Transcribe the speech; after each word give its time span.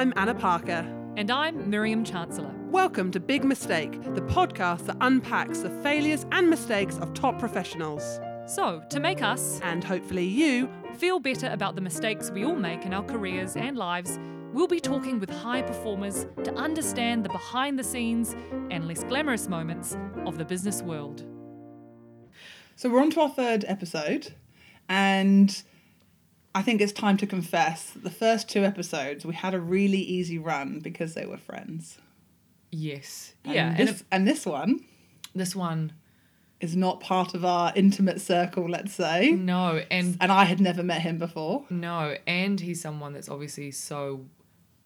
I'm 0.00 0.14
Anna 0.16 0.34
Parker. 0.34 0.86
And 1.18 1.30
I'm 1.30 1.68
Miriam 1.68 2.04
Chancellor. 2.04 2.54
Welcome 2.70 3.10
to 3.10 3.20
Big 3.20 3.44
Mistake, 3.44 4.02
the 4.14 4.22
podcast 4.22 4.86
that 4.86 4.96
unpacks 5.02 5.58
the 5.58 5.68
failures 5.82 6.24
and 6.32 6.48
mistakes 6.48 6.96
of 6.96 7.12
top 7.12 7.38
professionals. 7.38 8.18
So, 8.46 8.82
to 8.88 8.98
make 8.98 9.22
us, 9.22 9.60
and 9.60 9.84
hopefully 9.84 10.24
you, 10.24 10.70
feel 10.96 11.20
better 11.20 11.48
about 11.48 11.74
the 11.74 11.82
mistakes 11.82 12.30
we 12.30 12.46
all 12.46 12.56
make 12.56 12.86
in 12.86 12.94
our 12.94 13.02
careers 13.02 13.56
and 13.56 13.76
lives, 13.76 14.18
we'll 14.54 14.66
be 14.66 14.80
talking 14.80 15.20
with 15.20 15.28
high 15.28 15.60
performers 15.60 16.26
to 16.44 16.54
understand 16.54 17.22
the 17.22 17.28
behind 17.28 17.78
the 17.78 17.84
scenes 17.84 18.34
and 18.70 18.88
less 18.88 19.04
glamorous 19.04 19.48
moments 19.48 19.98
of 20.24 20.38
the 20.38 20.46
business 20.46 20.80
world. 20.80 21.26
So 22.74 22.88
we're 22.88 23.02
on 23.02 23.10
to 23.10 23.20
our 23.20 23.28
third 23.28 23.66
episode, 23.68 24.32
and 24.88 25.62
I 26.54 26.62
think 26.62 26.80
it's 26.80 26.92
time 26.92 27.16
to 27.18 27.26
confess 27.26 27.90
the 27.90 28.10
first 28.10 28.48
two 28.48 28.64
episodes 28.64 29.24
we 29.24 29.34
had 29.34 29.54
a 29.54 29.60
really 29.60 30.00
easy 30.00 30.38
run 30.38 30.80
because 30.80 31.14
they 31.14 31.26
were 31.26 31.36
friends. 31.36 31.98
Yes. 32.70 33.34
And 33.44 33.54
yeah. 33.54 33.70
This, 33.76 33.78
and 33.80 33.88
it, 33.88 34.02
and 34.10 34.28
this 34.28 34.46
one 34.46 34.84
this 35.34 35.54
one, 35.54 35.92
is 36.60 36.76
not 36.76 37.00
part 37.00 37.34
of 37.34 37.44
our 37.44 37.72
intimate 37.74 38.20
circle, 38.20 38.68
let's 38.68 38.92
say. 38.92 39.30
no. 39.30 39.82
And 39.90 40.16
And 40.20 40.30
I 40.30 40.44
had 40.44 40.60
never 40.60 40.82
met 40.82 41.02
him 41.02 41.18
before, 41.18 41.64
no. 41.70 42.16
And 42.26 42.60
he's 42.60 42.80
someone 42.80 43.12
that's 43.12 43.28
obviously 43.28 43.70
so 43.70 44.26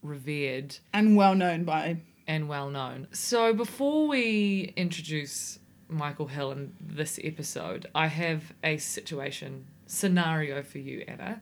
revered 0.02 0.76
and 0.92 1.16
well 1.16 1.34
known 1.34 1.64
by. 1.64 1.96
and 2.26 2.48
well 2.48 2.70
known. 2.70 3.08
So 3.12 3.52
before 3.52 4.06
we 4.06 4.72
introduce 4.76 5.58
Michael 5.88 6.26
Hill 6.26 6.52
in 6.52 6.74
this 6.80 7.18
episode, 7.22 7.86
I 7.94 8.06
have 8.06 8.52
a 8.62 8.76
situation 8.78 9.66
scenario 9.94 10.62
for 10.62 10.78
you, 10.78 11.04
Anna. 11.06 11.40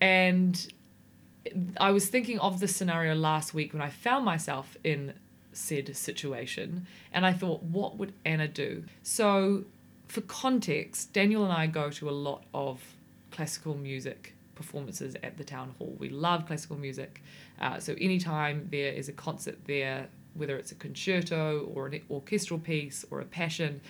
And 0.00 0.72
I 1.78 1.90
was 1.90 2.06
thinking 2.08 2.38
of 2.38 2.60
this 2.60 2.74
scenario 2.74 3.14
last 3.14 3.52
week 3.54 3.72
when 3.72 3.82
I 3.82 3.90
found 3.90 4.24
myself 4.24 4.76
in 4.84 5.12
said 5.52 5.96
situation, 5.96 6.86
and 7.12 7.24
I 7.24 7.32
thought, 7.32 7.62
what 7.62 7.96
would 7.98 8.12
Anna 8.24 8.48
do? 8.48 8.84
So, 9.02 9.64
for 10.08 10.20
context, 10.22 11.12
Daniel 11.12 11.44
and 11.44 11.52
I 11.52 11.66
go 11.66 11.90
to 11.90 12.08
a 12.08 12.12
lot 12.28 12.44
of 12.52 12.80
classical 13.30 13.74
music 13.76 14.34
performances 14.54 15.16
at 15.22 15.36
the 15.38 15.44
town 15.44 15.74
hall. 15.78 15.96
We 15.98 16.08
love 16.08 16.46
classical 16.46 16.76
music, 16.76 17.22
uh, 17.60 17.78
so 17.78 17.94
anytime 18.00 18.68
there 18.70 18.92
is 18.92 19.08
a 19.08 19.12
concert 19.12 19.58
there, 19.66 20.08
whether 20.34 20.56
it's 20.56 20.72
a 20.72 20.76
concerto 20.76 21.70
or 21.72 21.86
an 21.86 22.00
orchestral 22.10 22.58
piece 22.58 23.04
or 23.10 23.20
a 23.20 23.24
passion, 23.24 23.80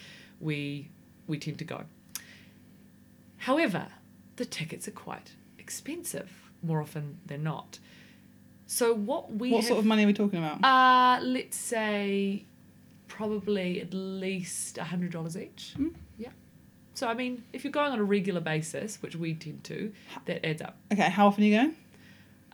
we 0.40 0.88
we 1.26 1.38
tend 1.38 1.58
to 1.58 1.64
go. 1.64 1.84
However, 3.44 3.86
the 4.36 4.44
tickets 4.44 4.88
are 4.88 4.96
quite 5.08 5.32
expensive 5.58 6.30
more 6.62 6.80
often 6.80 7.18
than 7.26 7.42
not. 7.42 7.78
So 8.66 8.94
what 8.94 9.24
we 9.34 9.50
What 9.50 9.60
have, 9.60 9.68
sort 9.68 9.78
of 9.80 9.84
money 9.84 10.04
are 10.04 10.06
we 10.06 10.14
talking 10.14 10.38
about? 10.38 10.64
uh 10.64 11.22
let's 11.22 11.56
say 11.56 12.44
probably 13.06 13.80
at 13.80 13.92
least 13.92 14.78
a 14.78 14.84
hundred 14.84 15.10
dollars 15.12 15.36
each. 15.36 15.74
Mm. 15.78 15.92
Yeah. 16.18 16.30
So 16.94 17.06
I 17.08 17.14
mean, 17.14 17.44
if 17.52 17.64
you're 17.64 17.72
going 17.80 17.92
on 17.92 17.98
a 17.98 18.04
regular 18.04 18.40
basis, 18.40 19.02
which 19.02 19.14
we 19.16 19.34
tend 19.34 19.62
to, 19.64 19.92
that 20.26 20.44
adds 20.46 20.62
up. 20.62 20.76
okay, 20.92 21.10
how 21.10 21.26
often 21.26 21.44
are 21.44 21.46
you 21.46 21.56
going? 21.60 21.74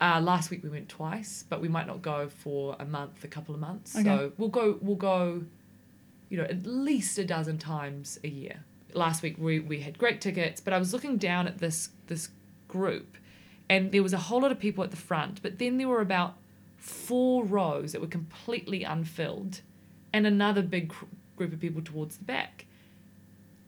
Uh, 0.01 0.19
last 0.19 0.49
week 0.51 0.61
we 0.63 0.69
went 0.69 0.89
twice, 0.89 1.45
but 1.47 1.61
we 1.61 1.67
might 1.67 1.87
not 1.87 2.01
go 2.01 2.27
for 2.27 2.75
a 2.79 2.85
month, 2.85 3.23
a 3.23 3.27
couple 3.27 3.53
of 3.53 3.61
months. 3.61 3.95
Okay. 3.95 4.03
So 4.03 4.31
we'll 4.37 4.49
go, 4.49 4.79
we'll 4.81 4.95
go, 5.13 5.43
you 6.29 6.37
know, 6.37 6.43
at 6.55 6.65
least 6.65 7.19
a 7.19 7.23
dozen 7.23 7.59
times 7.59 8.19
a 8.23 8.27
year. 8.27 8.63
Last 8.93 9.21
week 9.23 9.35
we, 9.37 9.59
we 9.59 9.79
had 9.81 9.97
great 9.97 10.21
tickets, 10.21 10.59
but 10.61 10.73
I 10.73 10.77
was 10.79 10.93
looking 10.93 11.17
down 11.17 11.47
at 11.47 11.59
this 11.59 11.89
this 12.07 12.29
group, 12.67 13.17
and 13.69 13.91
there 13.91 14.03
was 14.03 14.13
a 14.13 14.17
whole 14.17 14.41
lot 14.41 14.51
of 14.51 14.59
people 14.59 14.83
at 14.83 14.91
the 14.91 14.97
front, 14.97 15.41
but 15.41 15.59
then 15.59 15.77
there 15.77 15.87
were 15.87 16.01
about 16.01 16.35
four 16.77 17.43
rows 17.43 17.91
that 17.91 18.01
were 18.01 18.07
completely 18.07 18.83
unfilled, 18.83 19.61
and 20.13 20.25
another 20.25 20.61
big 20.61 20.89
gr- 20.89 21.05
group 21.37 21.53
of 21.53 21.59
people 21.59 21.81
towards 21.81 22.17
the 22.17 22.23
back. 22.25 22.65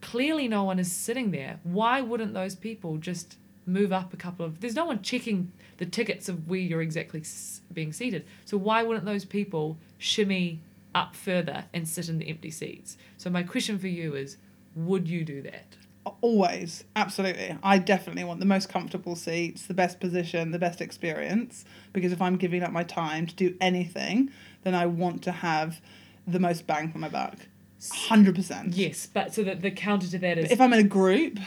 Clearly, 0.02 0.48
no 0.48 0.64
one 0.64 0.80
is 0.80 0.92
sitting 0.92 1.32
there. 1.32 1.60
Why 1.64 2.02
wouldn't 2.02 2.34
those 2.34 2.56
people 2.56 2.98
just 2.98 3.38
move 3.66 3.94
up 3.94 4.14
a 4.14 4.18
couple 4.18 4.46
of? 4.46 4.60
There's 4.60 4.76
no 4.76 4.86
one 4.86 5.02
checking 5.02 5.52
the 5.78 5.86
tickets 5.86 6.28
of 6.28 6.50
where 6.50 6.60
you're 6.60 6.82
exactly 6.82 7.22
s- 7.22 7.62
being 7.72 7.94
seated. 7.94 8.26
So 8.46 8.58
why 8.58 8.84
wouldn't 8.84 9.06
those 9.06 9.24
people 9.26 9.78
shimmy 9.98 10.60
up 10.94 11.16
further 11.16 11.66
and 11.74 11.88
sit 11.88 12.10
in 12.10 12.20
the 12.20 12.28
empty 12.28 12.52
seats? 12.52 12.98
So 13.18 13.30
my 13.30 13.44
question 13.44 13.80
for 13.80 13.88
you 13.88 14.14
is, 14.16 14.36
would 14.76 15.08
you 15.08 15.24
do 15.24 15.42
that? 15.44 15.76
Always, 16.22 16.84
absolutely. 16.96 17.58
I 17.64 17.78
definitely 17.78 18.24
want 18.26 18.40
the 18.42 18.46
most 18.46 18.68
comfortable 18.68 19.16
seats, 19.16 19.68
the 19.68 19.74
best 19.74 20.00
position, 20.02 20.52
the 20.52 20.60
best 20.60 20.82
experience. 20.82 21.64
Because 21.94 22.12
if 22.12 22.22
I'm 22.22 22.36
giving 22.36 22.62
up 22.64 22.72
my 22.72 22.84
time 22.84 23.26
to 23.28 23.36
do 23.36 23.56
anything, 23.62 24.30
then 24.64 24.76
I 24.76 24.86
want 24.86 25.22
to 25.24 25.32
have 25.32 25.80
the 26.28 26.40
most 26.40 26.68
bang 26.68 26.92
for 26.92 26.98
my 26.98 27.10
buck. 27.10 27.38
Hundred 27.92 28.36
percent. 28.36 28.74
Yes, 28.76 29.08
but 29.08 29.34
so 29.34 29.44
that 29.44 29.62
the 29.62 29.72
counter 29.72 30.08
to 30.08 30.20
that 30.20 30.38
is 30.38 30.52
If 30.52 30.60
I'm 30.62 30.72
in 30.74 30.80
a 30.80 30.84
group, 30.88 31.40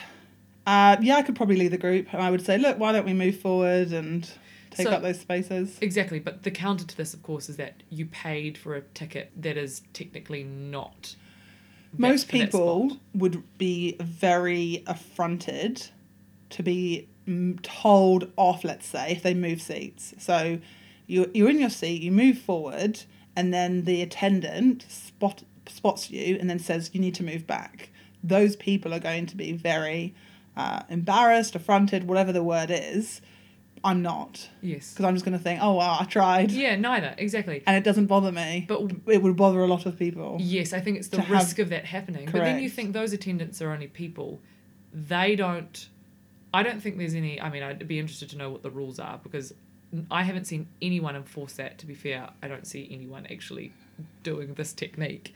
uh, 0.66 0.96
yeah, 1.00 1.16
I 1.16 1.22
could 1.22 1.36
probably 1.36 1.56
lead 1.56 1.68
the 1.72 1.78
group, 1.78 2.12
and 2.12 2.22
I 2.22 2.30
would 2.30 2.44
say, 2.44 2.58
look, 2.58 2.78
why 2.78 2.92
don't 2.92 3.06
we 3.06 3.14
move 3.14 3.38
forward 3.40 3.92
and 3.92 4.28
take 4.70 4.86
So- 4.86 4.92
up 4.92 5.02
those 5.02 5.20
spaces? 5.20 5.78
exactly. 5.80 6.18
But 6.18 6.42
the 6.42 6.50
counter 6.50 6.84
to 6.86 6.96
this, 6.96 7.14
of 7.14 7.22
course, 7.22 7.48
is 7.48 7.56
that 7.56 7.82
you 7.88 8.04
paid 8.06 8.58
for 8.58 8.74
a 8.74 8.82
ticket 8.82 9.32
that 9.36 9.56
is 9.56 9.82
technically 9.94 10.44
not. 10.44 11.16
Most 11.98 12.28
people 12.28 12.98
would 13.14 13.42
be 13.58 13.96
very 14.00 14.82
affronted 14.86 15.88
to 16.50 16.62
be 16.62 17.08
told 17.62 18.30
off, 18.36 18.64
let's 18.64 18.86
say, 18.86 19.12
if 19.12 19.22
they 19.22 19.34
move 19.34 19.60
seats. 19.60 20.14
So 20.18 20.58
you're, 21.06 21.26
you're 21.34 21.50
in 21.50 21.58
your 21.58 21.70
seat, 21.70 22.02
you 22.02 22.12
move 22.12 22.38
forward, 22.38 23.00
and 23.34 23.52
then 23.52 23.84
the 23.84 24.02
attendant 24.02 24.86
spot, 24.88 25.42
spots 25.66 26.10
you 26.10 26.36
and 26.38 26.48
then 26.48 26.58
says, 26.58 26.90
you 26.92 27.00
need 27.00 27.14
to 27.16 27.24
move 27.24 27.46
back. 27.46 27.90
Those 28.22 28.56
people 28.56 28.94
are 28.94 29.00
going 29.00 29.26
to 29.26 29.36
be 29.36 29.52
very 29.52 30.14
uh, 30.56 30.82
embarrassed, 30.88 31.54
affronted, 31.54 32.08
whatever 32.08 32.32
the 32.32 32.42
word 32.42 32.70
is. 32.70 33.20
I'm 33.84 34.02
not. 34.02 34.48
Yes. 34.62 34.92
Because 34.92 35.04
I'm 35.04 35.14
just 35.14 35.24
going 35.24 35.36
to 35.36 35.42
think, 35.42 35.60
oh, 35.62 35.74
wow, 35.74 35.98
I 36.00 36.04
tried. 36.04 36.50
Yeah, 36.50 36.76
neither 36.76 37.14
exactly. 37.18 37.62
And 37.66 37.76
it 37.76 37.84
doesn't 37.84 38.06
bother 38.06 38.32
me. 38.32 38.64
But 38.68 38.90
it 39.06 39.22
would 39.22 39.36
bother 39.36 39.60
a 39.60 39.66
lot 39.66 39.86
of 39.86 39.98
people. 39.98 40.38
Yes, 40.40 40.72
I 40.72 40.80
think 40.80 40.98
it's 40.98 41.08
the 41.08 41.18
To 41.18 41.22
have- 41.22 41.30
risk 41.42 41.58
of 41.58 41.68
that 41.68 41.84
happening. 41.84 42.26
But 42.26 42.42
then 42.42 42.60
you 42.62 42.68
think 42.70 42.92
those 42.92 43.12
attendants 43.12 43.60
are 43.62 43.70
only 43.70 43.86
people. 43.86 44.40
They 44.92 45.36
don't. 45.36 45.88
I 46.54 46.62
don't 46.62 46.80
think 46.82 46.96
there's 46.98 47.14
any. 47.14 47.40
I 47.40 47.50
mean, 47.50 47.62
I'd 47.62 47.86
be 47.86 47.98
interested 47.98 48.30
to 48.30 48.38
know 48.38 48.50
what 48.50 48.62
the 48.62 48.70
rules 48.70 48.98
are 48.98 49.20
because 49.22 49.52
I 50.10 50.22
haven't 50.22 50.46
seen 50.46 50.68
anyone 50.80 51.14
enforce 51.14 51.52
that. 51.54 51.78
To 51.78 51.86
be 51.86 51.94
fair, 51.94 52.30
I 52.42 52.48
don't 52.48 52.66
see 52.66 52.88
anyone 52.90 53.26
actually 53.30 53.72
doing 54.22 54.54
this 54.54 54.72
technique. 54.72 55.34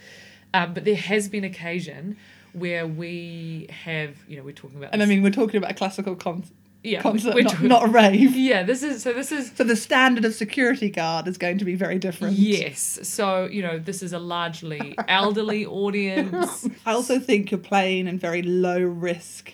Um, 0.55 0.73
but 0.75 0.84
there 0.84 0.97
has 0.97 1.29
been 1.29 1.45
occasion 1.45 2.17
where 2.53 2.84
we 2.87 3.69
have, 3.84 4.17
you 4.27 4.37
know, 4.37 4.43
we're 4.43 4.53
talking 4.53 4.79
about. 4.79 4.93
And 4.93 5.03
I 5.03 5.06
mean, 5.06 5.23
we're 5.23 5.31
talking 5.31 5.56
about 5.59 5.71
a 5.71 5.75
classical 5.75 6.17
con- 6.17 6.45
yeah, 6.83 7.03
concert, 7.03 7.35
we're 7.35 7.43
not, 7.45 7.63
not 7.63 7.85
a 7.85 7.89
rave. 7.89 8.35
Yeah, 8.37 8.63
this 8.63 8.83
is 8.83 9.03
so. 9.03 9.13
This 9.13 9.33
is 9.33 9.53
So 9.55 9.65
the 9.65 9.77
standard 9.77 10.25
of 10.25 10.35
security 10.35 10.89
guard 10.91 11.29
is 11.29 11.37
going 11.39 11.59
to 11.59 11.65
be 11.65 11.75
very 11.75 11.99
different. 11.99 12.37
yes. 12.39 12.99
So 13.03 13.45
you 13.47 13.63
know, 13.63 13.79
this 13.79 14.03
is 14.03 14.13
a 14.13 14.19
largely 14.19 14.95
elderly 15.09 15.67
audience. 15.67 16.67
I 16.87 16.93
also 16.93 17.19
think 17.19 17.51
you're 17.51 17.59
playing 17.61 18.07
in 18.07 18.19
very 18.19 18.43
low 18.43 18.81
risk 18.81 19.53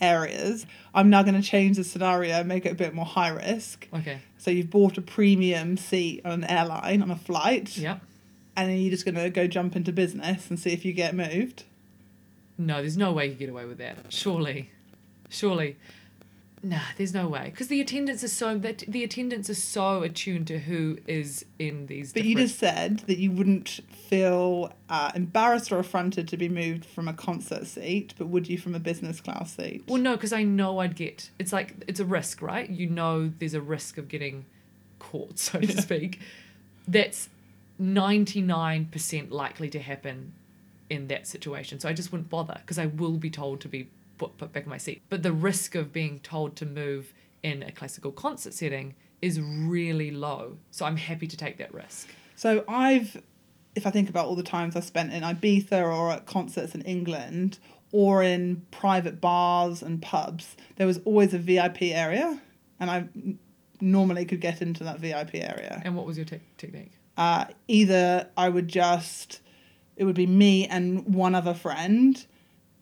areas. 0.00 0.66
I'm 0.94 1.10
now 1.10 1.22
going 1.22 1.40
to 1.40 1.42
change 1.42 1.76
the 1.76 1.84
scenario 1.84 2.42
make 2.44 2.66
it 2.66 2.72
a 2.72 2.74
bit 2.74 2.94
more 2.94 3.04
high 3.06 3.28
risk. 3.28 3.88
Okay. 3.94 4.18
So 4.38 4.50
you've 4.50 4.70
bought 4.70 4.98
a 4.98 5.02
premium 5.02 5.76
seat 5.76 6.22
on 6.24 6.32
an 6.32 6.44
airline 6.44 7.02
on 7.02 7.10
a 7.10 7.16
flight, 7.16 7.76
Yep. 7.76 8.00
and 8.56 8.68
then 8.70 8.78
you're 8.78 8.90
just 8.90 9.04
going 9.04 9.14
to 9.14 9.30
go 9.30 9.46
jump 9.46 9.76
into 9.76 9.92
business 9.92 10.50
and 10.50 10.58
see 10.58 10.70
if 10.72 10.84
you 10.84 10.92
get 10.92 11.14
moved. 11.14 11.64
No, 12.58 12.76
there's 12.78 12.96
no 12.96 13.12
way 13.12 13.26
you 13.28 13.34
get 13.34 13.48
away 13.48 13.64
with 13.64 13.78
that. 13.78 13.96
Surely, 14.10 14.70
surely, 15.28 15.76
nah, 16.62 16.78
there's 16.96 17.12
no 17.14 17.28
way 17.28 17.46
because 17.50 17.68
the 17.68 17.80
attendants 17.80 18.22
are 18.22 18.28
so 18.28 18.56
that 18.58 18.84
the 18.88 19.02
attendants 19.04 19.50
are 19.50 19.54
so 19.54 20.02
attuned 20.02 20.46
to 20.48 20.58
who 20.60 20.98
is 21.06 21.44
in 21.58 21.86
these. 21.86 22.12
But 22.12 22.24
you 22.24 22.36
just 22.36 22.58
said 22.58 22.98
that 23.00 23.18
you 23.18 23.30
wouldn't 23.30 23.80
feel 23.90 24.72
uh, 24.88 25.10
embarrassed 25.14 25.72
or 25.72 25.78
affronted 25.78 26.28
to 26.28 26.36
be 26.36 26.48
moved 26.48 26.84
from 26.84 27.08
a 27.08 27.12
concert 27.12 27.66
seat, 27.66 28.14
but 28.18 28.28
would 28.28 28.48
you 28.48 28.58
from 28.58 28.74
a 28.74 28.80
business 28.80 29.20
class 29.20 29.54
seat? 29.56 29.84
Well, 29.88 30.00
no, 30.00 30.16
because 30.16 30.32
I 30.32 30.42
know 30.42 30.78
I'd 30.78 30.96
get. 30.96 31.30
It's 31.38 31.52
like 31.52 31.74
it's 31.88 32.00
a 32.00 32.04
risk, 32.04 32.42
right? 32.42 32.68
You 32.68 32.88
know, 32.88 33.32
there's 33.38 33.54
a 33.54 33.60
risk 33.60 33.98
of 33.98 34.08
getting 34.08 34.44
caught, 34.98 35.38
so 35.38 35.60
to 35.60 35.66
Yeah. 35.66 35.80
speak. 35.80 36.20
That's 36.86 37.28
ninety 37.78 38.40
nine 38.40 38.86
percent 38.86 39.32
likely 39.32 39.68
to 39.70 39.80
happen 39.80 40.32
in 40.90 41.08
that 41.08 41.26
situation. 41.26 41.80
So 41.80 41.88
I 41.88 41.92
just 41.94 42.12
wouldn't 42.12 42.28
bother 42.28 42.58
because 42.60 42.78
I 42.78 42.86
will 42.86 43.16
be 43.16 43.30
told 43.30 43.60
to 43.62 43.68
be 43.68 43.88
put, 44.22 44.38
put 44.38 44.52
back 44.52 44.64
in 44.64 44.70
my 44.70 44.78
seat. 44.78 45.02
But 45.08 45.22
the 45.22 45.32
risk 45.32 45.74
of 45.74 45.92
being 45.92 46.20
told 46.20 46.56
to 46.56 46.66
move 46.66 47.12
in 47.42 47.62
a 47.62 47.72
classical 47.72 48.12
concert 48.12 48.54
setting 48.54 48.94
is 49.20 49.40
really 49.40 50.10
low. 50.10 50.58
So 50.70 50.84
I'm 50.84 50.96
happy 50.96 51.26
to 51.26 51.36
take 51.36 51.58
that 51.58 51.72
risk. 51.72 52.08
So 52.36 52.64
I've, 52.68 53.20
if 53.74 53.86
I 53.86 53.90
think 53.90 54.08
about 54.08 54.26
all 54.26 54.34
the 54.34 54.42
times 54.42 54.76
I 54.76 54.80
spent 54.80 55.12
in 55.12 55.22
Ibiza 55.22 55.82
or 55.82 56.10
at 56.10 56.26
concerts 56.26 56.74
in 56.74 56.82
England 56.82 57.58
or 57.92 58.22
in 58.22 58.62
private 58.70 59.20
bars 59.20 59.82
and 59.82 60.00
pubs, 60.00 60.56
there 60.76 60.86
was 60.86 60.98
always 61.04 61.34
a 61.34 61.38
VIP 61.38 61.82
area, 61.82 62.40
and 62.80 62.90
I 62.90 63.08
normally 63.80 64.24
could 64.24 64.40
get 64.40 64.62
into 64.62 64.84
that 64.84 64.98
VIP 64.98 65.34
area. 65.34 65.82
And 65.84 65.94
what 65.94 66.06
was 66.06 66.16
your 66.16 66.24
tec- 66.24 66.56
technique? 66.56 66.92
Uh, 67.16 67.44
either 67.68 68.28
I 68.36 68.48
would 68.48 68.68
just, 68.68 69.40
it 69.96 70.04
would 70.04 70.14
be 70.14 70.26
me 70.26 70.66
and 70.66 71.14
one 71.14 71.34
other 71.34 71.52
friend, 71.52 72.24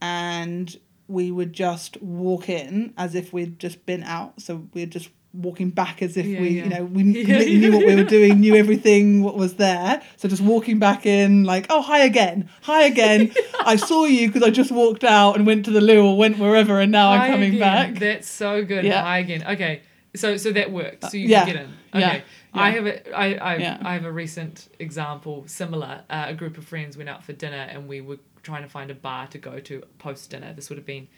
and 0.01 0.79
we 1.11 1.31
would 1.31 1.53
just 1.53 2.01
walk 2.03 2.49
in 2.49 2.93
as 2.97 3.15
if 3.15 3.33
we'd 3.33 3.59
just 3.59 3.85
been 3.87 4.03
out. 4.05 4.41
So 4.41 4.67
we're 4.75 4.87
just 4.87 5.11
walking 5.33 5.71
back 5.71 6.03
as 6.03 6.17
if 6.17 6.27
Yeah, 6.27 6.41
we, 6.41 6.49
yeah. 6.49 6.65
you 6.65 6.71
know, 6.71 6.85
we 6.85 7.03
Yeah, 7.05 7.25
completely 7.25 7.53
yeah. 7.55 7.61
knew 7.69 7.73
what 7.77 7.87
we 7.87 7.95
were 7.95 8.05
doing, 8.05 8.41
knew 8.41 8.55
everything 8.57 9.23
what 9.23 9.37
was 9.37 9.55
there. 9.55 10.03
So 10.17 10.29
just 10.29 10.43
walking 10.43 10.79
back 10.79 11.07
in, 11.07 11.45
like, 11.45 11.67
oh, 11.71 11.83
hi 11.83 12.01
again, 12.01 12.49
hi 12.63 12.83
again. 12.85 13.33
I 13.65 13.77
saw 13.77 14.07
you 14.07 14.27
because 14.29 14.43
I 14.43 14.51
just 14.51 14.73
walked 14.73 15.05
out 15.05 15.37
and 15.37 15.47
went 15.47 15.65
to 15.67 15.71
the 15.71 15.81
loo 15.81 16.05
or 16.05 16.17
went 16.17 16.39
wherever, 16.39 16.81
and 16.81 16.91
now 16.91 17.11
Hi 17.17 17.27
I'm 17.27 17.31
coming 17.33 17.55
again. 17.55 17.61
back. 17.61 17.95
That's 18.01 18.29
so 18.29 18.65
good. 18.65 18.85
Hi 18.87 19.19
again. 19.19 19.45
Okay. 19.47 19.83
So 20.17 20.37
so 20.37 20.51
that 20.53 20.73
worked. 20.73 21.09
So 21.11 21.17
you 21.17 21.29
can 21.29 21.47
get 21.47 21.57
in. 21.57 21.71
Yeah. 21.95 22.09
Okay. 22.09 22.23
I 22.53 22.71
have 22.73 22.87
a 22.87 23.17
I 23.17 23.27
I. 23.35 23.79
I 23.91 23.93
have 23.95 24.05
a 24.05 24.11
recent 24.11 24.69
example 24.81 25.45
similar. 25.47 26.03
Uh, 26.11 26.25
a 26.29 26.35
group 26.35 26.59
of 26.59 26.65
friends 26.65 26.97
went 26.97 27.09
out 27.09 27.23
for 27.23 27.33
dinner 27.33 27.65
and 27.71 27.87
we 27.87 28.01
were 28.01 28.19
trying 28.43 28.63
to 28.63 28.69
find 28.69 28.91
a 28.91 28.95
bar 28.95 29.27
to 29.29 29.39
go 29.39 29.61
to 29.61 29.83
post 29.99 30.31
dinner. 30.31 30.53
This 30.53 30.69
would 30.71 30.79
have 30.79 30.87
been 30.87 31.09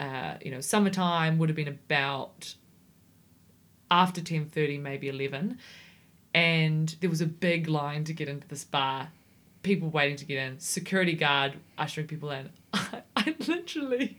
uh, 0.00 0.34
you 0.44 0.50
know, 0.50 0.60
summertime 0.60 1.38
would 1.38 1.48
have 1.48 1.56
been 1.56 1.68
about 1.68 2.54
after 3.90 4.20
ten 4.20 4.46
thirty, 4.46 4.78
maybe 4.78 5.08
eleven. 5.08 5.58
And 6.34 6.88
there 7.00 7.10
was 7.10 7.20
a 7.20 7.26
big 7.26 7.68
line 7.68 8.04
to 8.04 8.12
get 8.14 8.28
into 8.28 8.48
this 8.48 8.64
bar. 8.64 9.08
People 9.62 9.90
waiting 9.90 10.16
to 10.16 10.24
get 10.24 10.38
in. 10.38 10.58
Security 10.58 11.12
guard 11.12 11.54
ushering 11.76 12.06
people 12.06 12.30
in. 12.30 12.48
I, 12.72 13.02
I 13.16 13.34
literally 13.46 14.18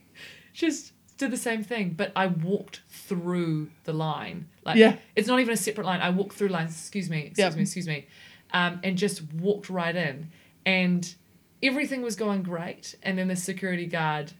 just 0.54 0.94
did 1.18 1.32
the 1.32 1.38
same 1.38 1.64
thing, 1.64 1.96
but 1.98 2.12
I 2.16 2.28
walked 2.28 2.82
through 2.88 3.70
the 3.84 3.94
line. 3.94 4.48
Like 4.64 4.78
Yeah. 4.78 4.98
it's 5.16 5.28
not 5.28 5.40
even 5.40 5.54
a 5.54 5.58
separate 5.58 5.86
line. 5.88 6.02
I 6.02 6.12
walked 6.12 6.34
through 6.36 6.50
lines. 6.50 6.72
Excuse 6.72 7.10
me. 7.10 7.20
Excuse 7.26 7.38
Yep. 7.40 7.56
me. 7.56 7.62
Excuse 7.64 7.88
me. 7.88 8.08
Um, 8.54 8.80
and 8.84 8.96
just 8.98 9.24
walked 9.34 9.70
right 9.72 9.96
in, 9.96 10.30
and 10.68 11.16
everything 11.64 12.02
was 12.02 12.16
going 12.16 12.44
great. 12.44 12.96
And 13.02 13.18
then 13.18 13.28
the 13.28 13.36
security 13.36 13.86
guard 13.86 14.34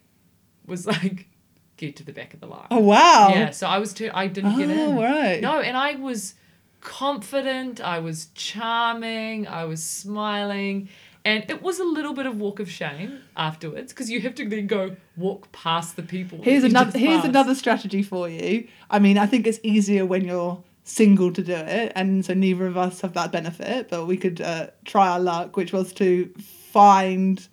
was 0.66 0.86
like, 0.94 1.28
"Get 1.78 1.96
to 1.98 2.04
the 2.04 2.14
back 2.14 2.34
of 2.34 2.40
the 2.40 2.48
line." 2.48 2.68
Oh 2.70 2.80
wow! 2.80 3.30
Yeah. 3.30 3.52
So 3.52 3.68
I 3.68 3.80
was 3.80 3.94
too. 3.94 4.12
I 4.14 4.28
didn't 4.28 4.58
get 4.58 4.70
in. 4.70 4.80
Oh, 4.80 5.02
right. 5.02 5.42
No, 5.42 5.60
and 5.60 5.76
I 5.78 5.96
was 5.96 6.36
confident. 6.82 7.82
I 7.82 8.00
was 8.00 8.28
charming. 8.36 9.48
I 9.48 9.66
was 9.66 9.82
smiling. 9.82 10.90
And 11.26 11.50
it 11.50 11.62
was 11.62 11.80
a 11.80 11.86
little 11.86 12.14
bit 12.14 12.26
of 12.26 12.38
walk 12.38 12.60
of 12.60 12.70
shame 12.70 13.20
afterwards 13.38 13.94
because 13.94 14.10
you 14.10 14.20
have 14.22 14.36
to 14.36 14.50
then 14.50 14.68
go 14.68 14.98
walk 15.16 15.50
past 15.54 15.96
the 15.96 16.04
people. 16.04 16.40
Here's 16.42 16.66
another 16.66 17.00
here's 17.00 17.22
passed. 17.22 17.28
another 17.30 17.56
strategy 17.56 18.04
for 18.04 18.28
you. 18.28 18.68
I 18.90 19.00
mean, 19.00 19.18
I 19.18 19.26
think 19.26 19.48
it's 19.48 19.60
easier 19.64 20.06
when 20.06 20.26
you're 20.26 20.62
single 20.84 21.32
to 21.32 21.42
do 21.42 21.54
it, 21.54 21.94
and 21.96 22.26
so 22.26 22.34
neither 22.34 22.68
of 22.68 22.76
us 22.76 23.00
have 23.02 23.14
that 23.14 23.32
benefit. 23.32 23.90
But 23.90 24.06
we 24.06 24.18
could 24.18 24.42
uh, 24.42 24.68
try 24.84 25.08
our 25.08 25.20
luck, 25.22 25.56
which 25.56 25.72
was 25.72 25.94
to 25.94 26.30
find 26.74 27.48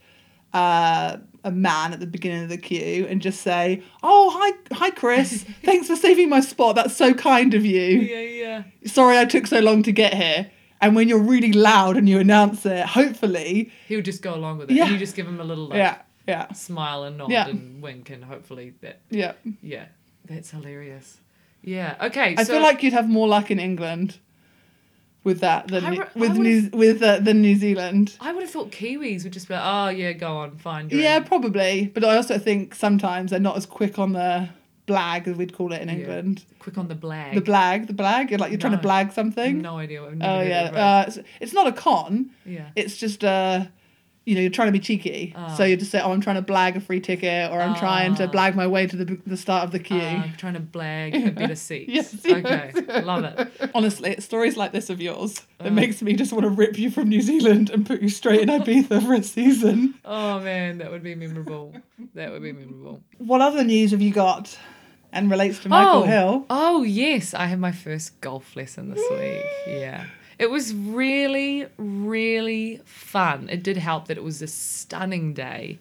uh, 0.55 1.19
a 1.45 1.51
man 1.51 1.93
at 1.93 2.01
the 2.01 2.07
beginning 2.07 2.43
of 2.43 2.49
the 2.49 2.59
queue 2.59 3.07
and 3.09 3.21
just 3.21 3.43
say, 3.43 3.83
"Oh, 4.03 4.31
hi, 4.35 4.75
hi, 4.75 4.91
Chris. 4.91 5.45
Thanks 5.63 5.87
for 5.87 5.97
saving 5.97 6.29
my 6.31 6.41
spot. 6.41 6.75
That's 6.75 6.97
so 6.97 7.13
kind 7.15 7.55
of 7.55 7.65
you. 7.65 8.01
Yeah, 8.01 8.21
yeah. 8.21 8.63
Sorry 8.87 9.19
I 9.19 9.27
took 9.27 9.47
so 9.47 9.61
long 9.61 9.83
to 9.85 9.93
get 9.93 10.15
here." 10.15 10.51
And 10.83 10.97
when 10.97 11.09
you're 11.11 11.23
really 11.23 11.53
loud 11.53 11.99
and 11.99 12.09
you 12.09 12.19
announce 12.19 12.65
it, 12.65 12.87
hopefully, 12.87 13.71
He'll 13.87 14.01
just 14.01 14.23
go 14.23 14.35
along 14.35 14.59
with 14.59 14.71
it. 14.71 14.75
Yeah. 14.75 14.85
And 14.85 14.93
you 14.95 14.99
just 14.99 15.15
give 15.15 15.29
him 15.29 15.39
a 15.39 15.45
little 15.45 15.67
like 15.67 15.77
yeah, 15.77 15.99
yeah, 16.27 16.53
smile 16.53 17.05
and 17.05 17.19
nod 17.19 17.31
Yeah. 17.31 17.49
and 17.49 17.83
wink 17.83 18.09
and 18.09 18.25
hopefully 18.25 18.73
that 18.81 19.01
yeah. 19.11 19.33
yeah. 19.63 19.87
That's 20.25 20.51
hilarious. 20.51 21.19
Yeah. 21.63 21.97
Okay. 22.01 22.35
I 22.39 22.45
so 22.45 22.55
feel 22.55 22.63
like 22.63 22.83
you'd 22.83 22.95
have 22.95 23.11
more 23.11 23.29
luck 23.29 23.51
in 23.51 23.59
England 23.61 24.19
with 25.25 25.41
that 25.41 25.69
than 25.69 25.85
I 25.85 25.91
re- 25.91 25.99
I 26.01 26.19
with 26.19 26.37
New 26.39 26.71
with 26.73 27.03
uh, 27.03 27.19
than 27.21 27.43
New 27.43 27.57
Zealand. 27.57 28.17
I 28.21 28.33
would 28.33 28.43
have 28.43 28.51
thought 28.51 28.71
Kiwis 28.73 29.25
would 29.25 29.33
just 29.33 29.49
be 29.49 29.55
like, 29.55 29.63
oh 29.65 29.89
yeah, 29.89 30.13
go 30.13 30.39
on, 30.39 30.57
fine. 30.57 30.89
Yeah, 30.91 31.19
in." 31.19 31.25
probably. 31.25 31.91
But 31.93 32.05
I 32.05 32.17
also 32.17 32.39
think 32.39 32.75
sometimes 32.75 33.31
they're 33.31 33.41
not 33.41 33.57
as 33.57 33.67
quick 33.67 33.99
on 33.99 34.13
the 34.13 34.49
blag 34.87 35.29
as 35.29 35.37
we'd 35.37 35.53
call 35.55 35.73
it 35.73 35.81
in 35.83 35.89
Yeah. 35.89 35.95
England. 35.97 36.45
Quick 36.59 36.77
on 36.79 36.89
the 36.89 36.95
blag. 36.97 37.35
The 37.35 37.41
blag, 37.43 37.87
the 37.87 37.93
blag. 37.93 38.31
You're 38.31 38.39
like 38.39 38.51
you're 38.51 38.59
trying 38.61 38.79
to 38.79 38.87
blag 38.87 39.13
something. 39.13 39.61
No 39.63 39.77
idea. 39.79 40.03
Oh 40.03 40.41
yeah, 40.41 40.69
it. 40.69 40.77
uh, 40.77 41.05
it's, 41.07 41.19
it's 41.41 41.53
not 41.53 41.67
a 41.67 41.73
con. 41.73 42.31
yeah. 42.45 42.71
It's 42.77 42.97
just 42.97 43.23
uh, 43.23 43.67
you 44.27 44.35
know, 44.35 44.43
you're 44.43 44.51
trying 44.51 44.69
to 44.69 44.73
be 44.73 44.79
cheeky. 44.81 45.33
Ah. 45.35 45.55
So 45.55 45.65
you 45.65 45.77
just 45.77 45.91
say, 45.91 46.01
"Oh, 46.01 46.13
I'm 46.13 46.21
trying 46.21 46.37
to 46.37 46.53
blag 46.53 46.77
a 46.77 46.81
free 46.81 47.01
ticket," 47.01 47.51
or 47.51 47.61
"I'm 47.61 47.75
trying 47.75 48.15
to 48.17 48.25
Ah. 48.25 48.31
blag 48.31 48.55
my 48.55 48.67
way 48.67 48.87
to 48.87 48.97
the 48.97 49.19
the 49.27 49.37
start 49.37 49.65
of 49.65 49.71
the 49.73 49.79
queue." 49.79 49.97
Uh, 49.99 50.23
I'm 50.25 50.35
trying 50.37 50.55
to 50.55 50.61
blag 50.61 51.15
a 51.27 51.31
bit 51.31 51.51
of 51.51 51.59
seats. 51.59 51.91
yes, 51.91 52.15
okay, 52.27 52.71
yes. 52.75 53.05
love 53.05 53.25
it. 53.25 53.71
Honestly, 53.75 54.11
it's 54.11 54.25
stories 54.25 54.57
like 54.57 54.73
this 54.73 54.91
of 54.91 55.01
yours 55.01 55.41
that 55.59 55.69
Uh. 55.69 55.71
makes 55.71 56.03
me 56.03 56.13
just 56.13 56.33
want 56.33 56.45
to 56.45 56.51
rip 56.51 56.79
you 56.79 56.91
from 56.91 57.09
New 57.09 57.23
Zealand 57.23 57.71
and 57.71 57.87
put 57.87 58.03
you 58.03 58.09
straight 58.09 58.41
in 58.43 58.49
Ibiza 58.49 59.05
for 59.07 59.15
a 59.15 59.23
season. 59.23 59.95
Oh 60.05 60.41
man, 60.41 60.79
that 60.79 60.91
would 60.91 61.03
be 61.03 61.15
memorable. 61.15 61.75
That 62.15 62.31
would 62.33 62.43
be 62.43 62.53
memorable. 62.53 63.01
What 63.19 63.41
other 63.41 63.65
news 63.65 63.91
have 63.93 64.03
you 64.03 64.13
got 64.13 64.59
and 65.13 65.31
relates 65.31 65.59
to 65.61 65.69
Michael 65.69 66.03
oh, 66.03 66.07
Hill? 66.07 66.47
Oh 66.51 66.83
yes, 66.83 67.33
I 67.35 67.47
had 67.47 67.59
my 67.59 67.73
first 67.73 68.21
golf 68.21 68.55
lesson 68.57 68.91
this 68.91 69.05
week. 69.11 69.45
Yeah. 69.67 70.07
It 70.41 70.51
was 70.51 70.73
really, 70.75 71.67
really 71.77 72.81
fun. 72.87 73.51
It 73.51 73.63
did 73.63 73.77
help 73.77 74.09
that 74.09 74.17
it 74.17 74.25
was 74.25 74.41
a 74.41 74.47
stunning 74.47 75.35
day. 75.35 75.79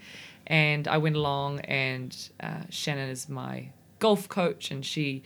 And 0.48 0.86
I 0.86 0.98
went 0.98 1.16
along, 1.16 1.62
and 1.62 2.14
uh, 2.42 2.64
Shannon 2.70 3.10
is 3.10 3.30
my 3.30 3.70
golf 4.00 4.28
coach, 4.28 4.70
and 4.70 4.86
she 4.86 5.24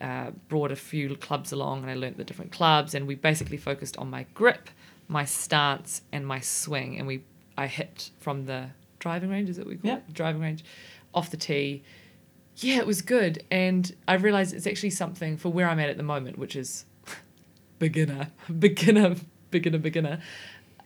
uh, 0.00 0.30
brought 0.48 0.72
a 0.72 0.76
few 0.76 1.14
clubs 1.16 1.52
along, 1.52 1.82
and 1.82 1.90
I 1.90 1.94
learnt 1.94 2.16
the 2.16 2.24
different 2.24 2.52
clubs. 2.52 2.94
And 2.94 3.06
we 3.06 3.16
basically 3.16 3.58
focused 3.58 3.98
on 3.98 4.08
my 4.08 4.24
grip, 4.32 4.70
my 5.08 5.26
stance, 5.26 6.00
and 6.10 6.26
my 6.26 6.40
swing. 6.40 6.96
And 6.98 7.06
we 7.06 7.22
I 7.58 7.66
hit 7.66 8.12
from 8.18 8.46
the 8.46 8.68
driving 8.98 9.28
range, 9.28 9.50
is 9.50 9.58
it 9.58 9.66
what 9.66 9.68
we 9.68 9.76
call 9.76 9.90
Yeah. 9.90 9.96
it? 9.98 10.14
Driving 10.14 10.40
range, 10.40 10.64
off 11.12 11.30
the 11.30 11.36
tee. 11.36 11.82
Yeah, 12.56 12.78
it 12.78 12.86
was 12.86 13.02
good. 13.02 13.44
And 13.50 13.94
I 14.08 14.14
realized 14.14 14.54
it's 14.54 14.66
actually 14.66 14.90
something 14.90 15.36
for 15.36 15.50
where 15.50 15.68
I'm 15.68 15.80
at 15.80 15.90
at 15.90 15.98
the 15.98 16.02
moment, 16.02 16.38
which 16.38 16.56
is 16.56 16.86
beginner, 17.80 18.28
beginner, 18.60 19.16
beginner, 19.50 19.78
beginner. 19.78 20.20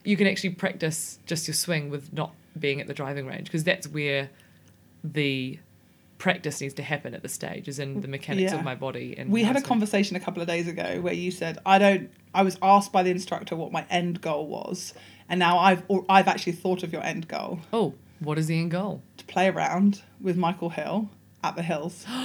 You 0.05 0.17
can 0.17 0.26
actually 0.26 0.50
practice 0.50 1.19
just 1.26 1.46
your 1.46 1.55
swing 1.55 1.91
with 1.91 2.11
not 2.12 2.32
being 2.58 2.81
at 2.81 2.87
the 2.87 2.94
driving 2.94 3.26
range 3.26 3.44
because 3.44 3.64
that's 3.64 3.87
where 3.88 4.31
the 5.02 5.58
practice 6.19 6.61
needs 6.62 6.73
to 6.75 6.83
happen 6.83 7.14
at 7.14 7.23
the 7.23 7.28
stage, 7.28 7.68
is 7.68 7.78
in 7.78 8.00
the 8.00 8.09
mechanics 8.09 8.52
Yeah. 8.52 8.59
of 8.59 8.64
my 8.64 8.75
body. 8.75 9.14
And 9.18 9.30
We 9.30 9.42
had 9.42 9.57
a 9.57 9.59
swing. 9.59 9.68
conversation 9.68 10.16
a 10.16 10.21
couple 10.21 10.40
of 10.40 10.49
days 10.49 10.66
ago 10.68 11.00
where 11.02 11.12
you 11.12 11.30
said 11.30 11.59
I 11.66 11.78
don't. 11.78 12.11
I 12.33 12.42
was 12.42 12.57
asked 12.62 12.92
by 12.92 13.02
the 13.02 13.11
instructor 13.11 13.54
what 13.57 13.71
my 13.73 13.85
end 13.90 14.21
goal 14.21 14.47
was, 14.47 14.95
and 15.28 15.38
now 15.38 15.59
I've 15.59 15.83
or 15.88 16.04
I've 16.09 16.28
actually 16.28 16.52
thought 16.52 16.83
of 16.83 16.92
your 16.92 17.02
end 17.02 17.28
goal 17.28 17.61
Oh, 17.73 17.95
what 18.21 18.38
is 18.38 18.47
the 18.47 18.59
end 18.59 18.71
goal? 18.71 19.02
to 19.18 19.25
play 19.26 19.49
around 19.49 20.02
with 20.21 20.37
Michael 20.37 20.71
Hill 20.71 21.11
at 21.42 21.57
the 21.57 21.62
hills. 21.62 22.07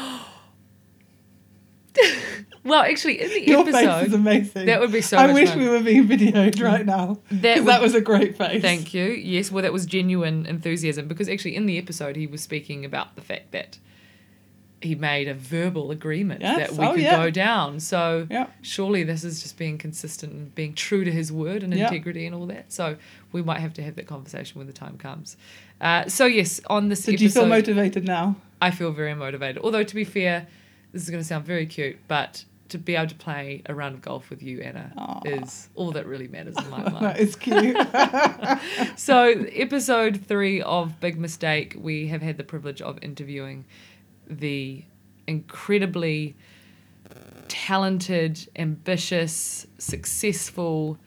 Well, 2.64 2.82
actually, 2.82 3.22
in 3.22 3.30
the 3.30 3.48
Your 3.48 3.64
face 3.66 3.76
is 3.76 3.84
episode, 3.84 4.14
amazing. 4.16 4.66
that 4.66 4.80
would 4.82 4.92
be 4.92 5.02
so 5.02 5.18
I 5.18 5.32
wish 5.32 5.50
fun. 5.50 5.60
we 5.60 5.70
were 5.70 5.80
being 5.82 6.08
videoed 6.08 6.62
right 6.62 6.86
now 6.86 7.20
That 7.32 7.60
would- 7.60 7.68
that 7.68 7.82
was 7.82 7.96
a 7.96 8.02
great 8.02 8.38
face. 8.38 8.62
Thank 8.62 8.94
you. 8.94 9.06
Yes, 9.06 9.52
well, 9.52 9.64
that 9.64 9.72
was 9.74 9.86
genuine 9.86 10.46
enthusiasm 10.46 11.08
because 11.08 11.30
actually 11.30 11.56
in 11.56 11.66
the 11.66 11.78
episode 11.78 12.16
he 12.16 12.28
was 12.28 12.42
speaking 12.42 12.84
about 12.86 13.16
the 13.16 13.22
fact 13.22 13.52
that 13.52 13.78
he 14.82 14.96
made 14.96 15.28
a 15.28 15.34
verbal 15.34 15.92
agreement 15.92 16.40
Yes, 16.42 16.70
that 16.70 16.78
we 16.80 16.86
oh, 16.86 16.92
could 16.94 17.02
yeah. 17.02 17.18
go 17.18 17.30
down. 17.30 17.80
So 17.82 18.28
Yeah. 18.32 18.48
surely 18.62 19.04
this 19.04 19.26
is 19.26 19.42
just 19.44 19.58
being 19.58 19.78
consistent 19.78 20.32
and 20.32 20.56
being 20.56 20.74
true 20.74 21.04
to 21.04 21.12
his 21.12 21.32
word 21.34 21.64
and 21.64 21.74
Yeah. 21.74 21.86
integrity 21.88 22.26
and 22.26 22.34
all 22.34 22.46
that. 22.46 22.72
So 22.72 22.96
we 23.34 23.42
might 23.42 23.60
have 23.60 23.74
to 23.74 23.84
have 23.84 23.96
that 23.98 24.08
conversation 24.08 24.58
when 24.58 24.68
the 24.68 24.74
time 24.74 24.98
comes. 24.98 25.36
Uh, 25.82 26.08
so 26.08 26.26
yes, 26.26 26.62
on 26.68 26.88
this 26.88 27.04
So 27.04 27.12
do 27.12 27.16
episode, 27.16 27.24
you 27.24 27.30
feel 27.30 27.46
motivated 27.48 28.06
now? 28.06 28.38
I 28.62 28.72
feel 28.72 28.92
very 28.94 29.14
motivated. 29.16 29.62
Although 29.64 29.84
to 29.84 29.96
be 29.96 30.06
fair, 30.06 30.48
this 30.92 31.04
is 31.04 31.10
going 31.10 31.22
to 31.22 31.28
sound 31.28 31.46
very 31.46 31.66
cute, 31.66 31.98
but 32.08 32.44
to 32.70 32.78
be 32.78 32.96
able 32.96 33.08
to 33.08 33.16
play 33.16 33.62
a 33.66 33.74
round 33.74 33.96
of 33.96 34.02
golf 34.02 34.30
with 34.30 34.44
you, 34.44 34.62
Anna, 34.62 34.92
Aw. 34.96 35.22
is 35.26 35.70
all 35.76 35.92
that 35.92 36.06
really 36.06 36.28
matters 36.28 36.56
in 36.58 36.70
my 36.70 36.84
life. 37.00 37.18
it's 37.20 37.36
cute. 37.36 37.76
so 39.00 39.46
episode 39.54 40.26
three 40.26 40.62
of 40.62 41.00
big 41.00 41.18
mistake 41.18 41.76
we 41.80 42.08
have 42.08 42.22
had 42.22 42.38
the 42.38 42.44
privilege 42.44 42.82
of 42.82 43.00
interviewing 43.02 43.66
the 44.28 44.84
incredibly 45.28 46.36
talented 47.48 48.48
ambitious 48.56 49.66
successful 49.80 50.98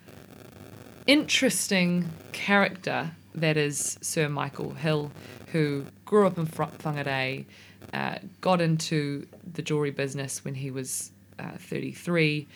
interesting 1.07 2.09
character 2.33 3.13
that 3.35 3.57
is 3.57 3.97
sir 4.01 4.29
michael 4.29 4.73
hill 4.75 5.11
who 5.53 5.85
grew 6.05 6.27
up 6.27 6.37
in 6.39 6.47
whangarei 6.47 7.45
uh, 7.93 8.17
got 8.41 8.61
into 8.61 9.27
the 9.53 9.63
jewelry 9.63 9.91
business 9.91 10.45
when 10.45 10.55
he 10.55 10.71
was 10.71 11.11
uh, 11.39 11.57
33 11.59 12.47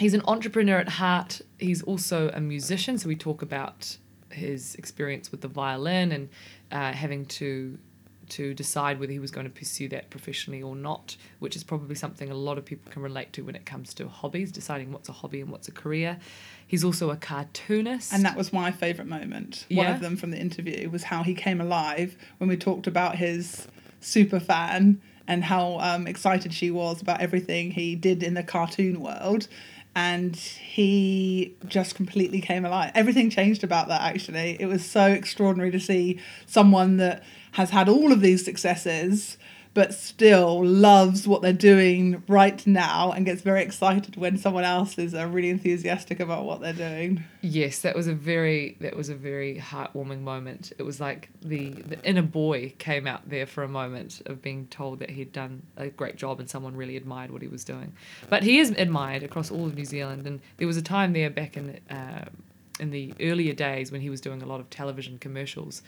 he's 0.00 0.14
an 0.14 0.22
entrepreneur 0.26 0.78
at 0.78 0.88
heart. 0.88 1.40
He's 1.58 1.82
also 1.82 2.30
a 2.30 2.40
musician, 2.40 2.98
so 2.98 3.08
we 3.08 3.16
talk 3.16 3.42
about 3.42 3.96
his 4.30 4.74
experience 4.76 5.30
with 5.30 5.40
the 5.40 5.48
violin 5.48 6.12
and 6.12 6.28
uh, 6.72 6.92
having 6.92 7.26
to 7.26 7.78
to 8.28 8.54
decide 8.54 9.00
whether 9.00 9.10
he 9.10 9.18
was 9.18 9.32
going 9.32 9.42
to 9.42 9.50
pursue 9.50 9.88
that 9.88 10.08
professionally 10.08 10.62
or 10.62 10.76
not, 10.76 11.16
which 11.40 11.56
is 11.56 11.64
probably 11.64 11.96
something 11.96 12.30
a 12.30 12.34
lot 12.34 12.58
of 12.58 12.64
people 12.64 12.92
can 12.92 13.02
relate 13.02 13.32
to 13.32 13.42
when 13.42 13.56
it 13.56 13.66
comes 13.66 13.92
to 13.92 14.06
hobbies, 14.06 14.52
deciding 14.52 14.92
what's 14.92 15.08
a 15.08 15.12
hobby 15.12 15.40
and 15.40 15.50
what's 15.50 15.66
a 15.66 15.72
career. 15.72 16.16
He's 16.64 16.84
also 16.84 17.10
a 17.10 17.16
cartoonist. 17.16 18.12
And 18.12 18.24
that 18.24 18.36
was 18.36 18.52
my 18.52 18.70
favourite 18.70 19.08
moment. 19.08 19.66
One 19.68 19.88
of 19.88 19.98
them 19.98 20.16
from 20.16 20.30
the 20.30 20.38
interview 20.38 20.88
was 20.90 21.02
how 21.02 21.24
he 21.24 21.34
came 21.34 21.60
alive 21.60 22.16
when 22.38 22.48
we 22.48 22.56
talked 22.56 22.86
about 22.86 23.16
his 23.16 23.66
super 24.00 24.40
fan 24.40 25.00
and 25.26 25.44
how 25.44 25.78
um, 25.78 26.06
excited 26.06 26.52
she 26.52 26.70
was 26.70 27.00
about 27.00 27.20
everything 27.20 27.70
he 27.70 27.94
did 27.94 28.22
in 28.22 28.34
the 28.34 28.42
cartoon 28.42 29.00
world. 29.00 29.46
And 29.94 30.36
he 30.36 31.54
just 31.66 31.94
completely 31.94 32.40
came 32.40 32.64
alive. 32.64 32.92
Everything 32.94 33.28
changed 33.28 33.64
about 33.64 33.88
that, 33.88 34.02
actually. 34.02 34.56
It 34.60 34.66
was 34.66 34.84
so 34.84 35.06
extraordinary 35.06 35.70
to 35.72 35.80
see 35.80 36.20
someone 36.46 36.96
that 36.98 37.24
has 37.52 37.70
had 37.70 37.88
all 37.88 38.12
of 38.12 38.20
these 38.20 38.44
successes 38.44 39.36
but 39.72 39.94
still 39.94 40.64
loves 40.64 41.28
what 41.28 41.42
they're 41.42 41.52
doing 41.52 42.22
right 42.26 42.66
now 42.66 43.12
and 43.12 43.24
gets 43.24 43.40
very 43.40 43.62
excited 43.62 44.16
when 44.16 44.36
someone 44.36 44.64
else 44.64 44.98
is 44.98 45.14
uh, 45.14 45.26
really 45.28 45.48
enthusiastic 45.48 46.18
about 46.18 46.44
what 46.44 46.60
they're 46.60 46.72
doing. 46.72 47.22
Yes, 47.40 47.78
that 47.80 47.94
was 47.94 48.08
a 48.08 48.14
very 48.14 48.76
that 48.80 48.96
was 48.96 49.08
a 49.08 49.14
very 49.14 49.56
heartwarming 49.56 50.22
moment. 50.22 50.72
It 50.78 50.82
was 50.82 51.00
like 51.00 51.28
the 51.40 51.70
the 51.70 52.02
inner 52.04 52.22
boy 52.22 52.74
came 52.78 53.06
out 53.06 53.28
there 53.28 53.46
for 53.46 53.62
a 53.62 53.68
moment 53.68 54.22
of 54.26 54.42
being 54.42 54.66
told 54.66 54.98
that 54.98 55.10
he'd 55.10 55.32
done 55.32 55.62
a 55.76 55.88
great 55.88 56.16
job 56.16 56.40
and 56.40 56.50
someone 56.50 56.76
really 56.76 56.96
admired 56.96 57.30
what 57.30 57.42
he 57.42 57.48
was 57.48 57.64
doing. 57.64 57.92
But 58.28 58.42
he 58.42 58.58
is 58.58 58.70
admired 58.70 59.22
across 59.22 59.52
all 59.52 59.66
of 59.66 59.76
New 59.76 59.84
Zealand, 59.84 60.26
and 60.26 60.40
there 60.56 60.66
was 60.66 60.76
a 60.76 60.82
time 60.82 61.12
there 61.12 61.30
back 61.30 61.56
in 61.56 61.78
uh, 61.88 62.24
in 62.80 62.90
the 62.90 63.14
earlier 63.20 63.52
days 63.52 63.92
when 63.92 64.00
he 64.00 64.10
was 64.10 64.20
doing 64.20 64.42
a 64.42 64.46
lot 64.46 64.58
of 64.58 64.68
television 64.68 65.18
commercials, 65.18 65.82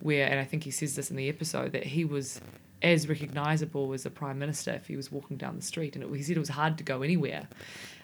where 0.00 0.26
and 0.26 0.40
I 0.40 0.44
think 0.44 0.64
he 0.64 0.70
says 0.70 0.96
this 0.96 1.10
in 1.10 1.16
the 1.16 1.28
episode 1.28 1.72
that 1.72 1.84
he 1.84 2.06
was 2.06 2.40
as 2.82 3.08
recognisable 3.08 3.92
as 3.92 4.02
the 4.02 4.10
prime 4.10 4.38
minister 4.38 4.70
if 4.72 4.86
he 4.86 4.96
was 4.96 5.10
walking 5.10 5.36
down 5.36 5.56
the 5.56 5.62
street, 5.62 5.94
and 5.94 6.04
it, 6.04 6.16
he 6.16 6.22
said 6.22 6.36
it 6.36 6.40
was 6.40 6.50
hard 6.50 6.78
to 6.78 6.84
go 6.84 7.02
anywhere. 7.02 7.48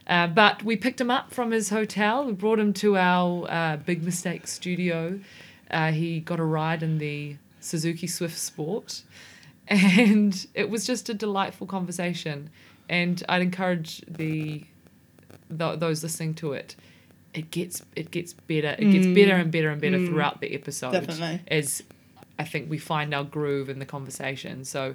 Uh, 0.07 0.27
but 0.27 0.63
we 0.65 0.77
picked 0.77 1.01
him 1.01 1.11
up 1.11 1.33
from 1.33 1.51
his 1.51 1.69
hotel. 1.71 2.25
We 2.25 2.33
brought 2.33 2.59
him 2.59 2.73
to 2.75 2.97
our 2.97 3.47
uh, 3.49 3.77
Big 3.77 4.03
Mistake 4.03 4.47
studio. 4.47 5.21
Uh, 5.71 5.93
he 5.93 6.21
got 6.21 6.41
a 6.41 6.45
ride 6.45 6.83
in 6.83 6.99
the 6.99 7.37
Suzuki 7.61 8.07
Swift 8.07 8.37
Sport, 8.39 9.03
and 9.69 10.47
it 10.55 10.71
was 10.71 10.87
just 10.87 11.09
a 11.09 11.15
delightful 11.15 11.67
conversation. 11.67 12.51
And 12.89 13.23
I'd 13.29 13.43
encourage 13.43 14.03
the 14.09 14.65
th- 15.57 15.79
those 15.79 16.03
listening 16.03 16.35
to 16.35 16.53
it. 16.53 16.77
It 17.33 17.51
gets 17.51 17.83
it 17.97 18.11
gets 18.11 18.35
better. 18.35 18.77
It 18.79 18.91
gets 18.91 19.07
better 19.07 19.35
and 19.35 19.51
better 19.51 19.71
and 19.71 19.81
better 19.81 20.05
throughout 20.05 20.41
the 20.43 20.53
episode 20.55 20.93
Definitely. 20.93 21.41
as 21.49 21.83
I 22.39 22.45
think 22.45 22.71
we 22.71 22.79
find 22.79 23.15
our 23.15 23.25
groove 23.25 23.69
in 23.69 23.79
the 23.79 23.87
conversation. 23.87 24.65
So 24.65 24.95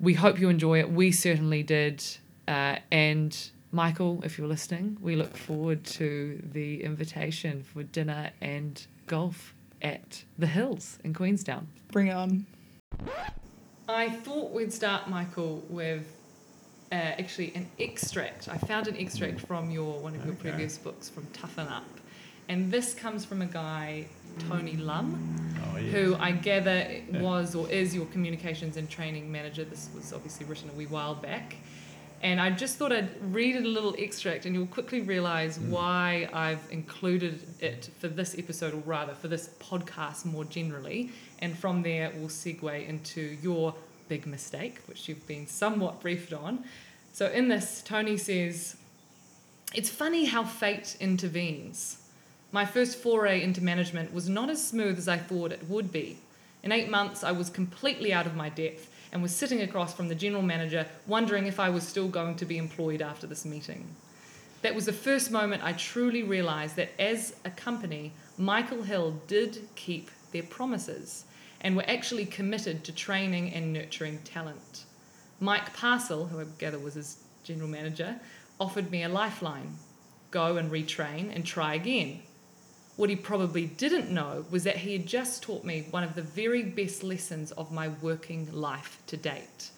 we 0.00 0.14
hope 0.14 0.38
you 0.40 0.48
enjoy 0.48 0.80
it. 0.80 0.90
We 0.90 1.10
certainly 1.12 1.62
did. 1.62 2.04
Uh, 2.46 2.76
and 2.90 3.36
Michael, 3.72 4.20
if 4.24 4.38
you're 4.38 4.46
listening, 4.48 4.98
we 5.00 5.16
look 5.16 5.36
forward 5.36 5.84
to 5.84 6.40
the 6.52 6.82
invitation 6.82 7.62
for 7.62 7.82
dinner 7.82 8.30
and 8.40 8.86
golf 9.06 9.54
at 9.82 10.24
the 10.38 10.46
Hills 10.46 10.98
in 11.04 11.12
Queenstown. 11.14 11.68
Bring 11.90 12.08
it 12.08 12.12
on. 12.12 12.46
I 13.88 14.08
thought 14.08 14.52
we'd 14.52 14.72
start, 14.72 15.08
Michael, 15.08 15.62
with 15.68 16.06
uh, 16.92 16.94
actually 16.94 17.52
an 17.54 17.68
extract. 17.78 18.48
I 18.48 18.56
found 18.56 18.86
an 18.88 18.96
extract 18.96 19.40
from 19.40 19.70
your 19.70 19.98
one 20.00 20.14
of 20.14 20.24
your 20.24 20.34
Okay. 20.34 20.50
previous 20.50 20.78
books 20.78 21.08
from 21.08 21.26
Toughen 21.32 21.66
Up, 21.68 21.84
and 22.48 22.70
this 22.70 22.94
comes 22.94 23.24
from 23.24 23.42
a 23.42 23.46
guy, 23.46 24.06
Tony 24.48 24.76
Lum, 24.76 25.34
Oh, 25.74 25.76
yeah. 25.76 25.90
who 25.90 26.16
I 26.16 26.32
gather 26.32 26.86
was 27.14 27.54
or 27.54 27.70
is 27.70 27.94
your 27.94 28.06
communications 28.06 28.76
and 28.76 28.88
training 28.88 29.30
manager. 29.30 29.64
This 29.64 29.88
was 29.94 30.12
obviously 30.12 30.46
written 30.46 30.70
a 30.70 30.72
wee 30.72 30.86
while 30.86 31.14
back. 31.14 31.56
And 32.22 32.40
I 32.40 32.50
just 32.50 32.78
thought 32.78 32.90
I'd 32.90 33.10
read 33.34 33.56
a 33.56 33.60
little 33.60 33.94
extract, 33.98 34.46
and 34.46 34.54
you'll 34.54 34.66
quickly 34.66 35.02
realize 35.02 35.58
mm. 35.58 35.68
why 35.68 36.26
I've 36.32 36.66
included 36.70 37.42
it 37.60 37.90
for 37.98 38.08
this 38.08 38.34
episode, 38.38 38.72
or 38.72 38.78
rather 38.78 39.12
for 39.12 39.28
this 39.28 39.50
podcast 39.60 40.24
more 40.24 40.46
generally. 40.46 41.12
And 41.40 41.56
from 41.56 41.82
there, 41.82 42.10
we'll 42.16 42.28
segue 42.28 42.88
into 42.88 43.20
your 43.42 43.74
big 44.08 44.26
mistake, 44.26 44.78
which 44.86 45.06
you've 45.06 45.26
been 45.26 45.46
somewhat 45.46 46.00
briefed 46.00 46.32
on. 46.32 46.64
So, 47.12 47.26
in 47.26 47.48
this, 47.48 47.82
Tony 47.82 48.16
says, 48.16 48.76
It's 49.74 49.90
funny 49.90 50.24
how 50.24 50.44
fate 50.44 50.96
intervenes. 51.00 52.03
My 52.54 52.64
first 52.64 52.98
foray 52.98 53.42
into 53.42 53.64
management 53.64 54.14
was 54.14 54.28
not 54.28 54.48
as 54.48 54.64
smooth 54.64 54.96
as 54.96 55.08
I 55.08 55.16
thought 55.16 55.50
it 55.50 55.68
would 55.68 55.90
be. 55.90 56.18
In 56.62 56.70
eight 56.70 56.88
months, 56.88 57.24
I 57.24 57.32
was 57.32 57.50
completely 57.50 58.12
out 58.12 58.28
of 58.28 58.36
my 58.36 58.48
depth 58.48 58.88
and 59.10 59.20
was 59.20 59.34
sitting 59.34 59.62
across 59.62 59.92
from 59.92 60.06
the 60.06 60.14
general 60.14 60.40
manager, 60.40 60.86
wondering 61.08 61.48
if 61.48 61.58
I 61.58 61.68
was 61.68 61.82
still 61.82 62.06
going 62.06 62.36
to 62.36 62.44
be 62.44 62.56
employed 62.56 63.02
after 63.02 63.26
this 63.26 63.44
meeting. 63.44 63.88
That 64.62 64.72
was 64.72 64.86
the 64.86 64.92
first 64.92 65.32
moment 65.32 65.64
I 65.64 65.72
truly 65.72 66.22
realised 66.22 66.76
that 66.76 66.92
as 66.96 67.34
a 67.44 67.50
company, 67.50 68.12
Michael 68.38 68.84
Hill 68.84 69.20
did 69.26 69.66
keep 69.74 70.12
their 70.30 70.44
promises 70.44 71.24
and 71.60 71.74
were 71.74 71.90
actually 71.90 72.24
committed 72.24 72.84
to 72.84 72.92
training 72.92 73.52
and 73.52 73.72
nurturing 73.72 74.18
talent. 74.18 74.84
Mike 75.40 75.74
Parsell, 75.74 76.28
who 76.28 76.38
I 76.38 76.44
gather 76.58 76.78
was 76.78 76.94
his 76.94 77.16
general 77.42 77.68
manager, 77.68 78.14
offered 78.60 78.92
me 78.92 79.02
a 79.02 79.08
lifeline 79.08 79.76
go 80.30 80.56
and 80.56 80.70
retrain 80.70 81.34
and 81.34 81.44
try 81.44 81.74
again. 81.74 82.20
What 82.96 83.10
he 83.10 83.16
probably 83.16 83.66
didn't 83.66 84.10
know 84.10 84.44
was 84.50 84.64
that 84.64 84.76
he 84.76 84.92
had 84.92 85.06
just 85.06 85.42
taught 85.42 85.64
me 85.64 85.86
one 85.90 86.04
of 86.04 86.14
the 86.14 86.22
very 86.22 86.62
best 86.62 87.02
lessons 87.02 87.50
of 87.52 87.72
my 87.72 87.88
working 88.00 88.48
life 88.52 88.98
to 89.08 89.16
date. 89.16 89.70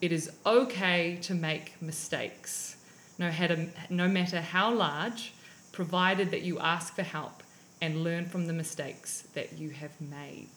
It 0.00 0.10
is 0.10 0.30
okay 0.44 1.18
to 1.22 1.34
make 1.34 1.80
mistakes, 1.82 2.76
no, 3.18 3.26
matter, 3.26 3.68
no 3.90 4.08
matter 4.08 4.40
how 4.40 4.72
large, 4.72 5.34
provided 5.72 6.30
that 6.30 6.42
you 6.42 6.58
ask 6.58 6.94
for 6.94 7.02
help 7.02 7.42
and 7.82 8.02
learn 8.02 8.24
from 8.26 8.46
the 8.46 8.52
mistakes 8.52 9.28
that 9.34 9.58
you 9.58 9.70
have 9.70 10.00
made. 10.00 10.48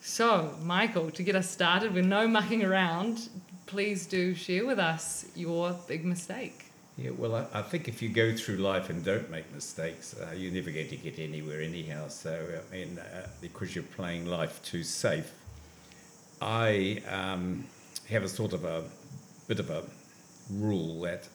So, 0.00 0.54
Michael, 0.62 1.10
to 1.10 1.22
get 1.22 1.34
us 1.34 1.50
started 1.50 1.92
with 1.92 2.06
no 2.06 2.26
mucking 2.28 2.64
around, 2.64 3.28
please 3.66 4.06
do 4.06 4.34
share 4.34 4.64
with 4.64 4.78
us 4.78 5.26
your 5.34 5.76
big 5.86 6.04
mistake. 6.04 6.69
Yeah, 7.00 7.12
well, 7.16 7.34
I, 7.34 7.60
I 7.60 7.62
think 7.62 7.88
if 7.88 8.02
you 8.02 8.10
go 8.10 8.36
through 8.36 8.56
life 8.56 8.90
and 8.90 9.02
don't 9.02 9.30
make 9.30 9.50
mistakes, 9.54 10.14
uh, 10.20 10.34
you're 10.34 10.52
never 10.52 10.70
going 10.70 10.88
to 10.88 10.96
get 10.96 11.18
anywhere 11.18 11.62
anyhow. 11.62 12.08
So, 12.08 12.60
I 12.70 12.74
mean, 12.74 12.98
uh, 12.98 13.26
because 13.40 13.74
you're 13.74 13.84
playing 13.84 14.26
life 14.26 14.62
too 14.62 14.82
safe, 14.82 15.32
I 16.42 17.02
um, 17.08 17.64
have 18.10 18.22
a 18.22 18.28
sort 18.28 18.52
of 18.52 18.64
a 18.64 18.84
bit 19.48 19.60
of 19.60 19.70
a 19.70 19.82
rule 20.52 21.00
that 21.02 21.26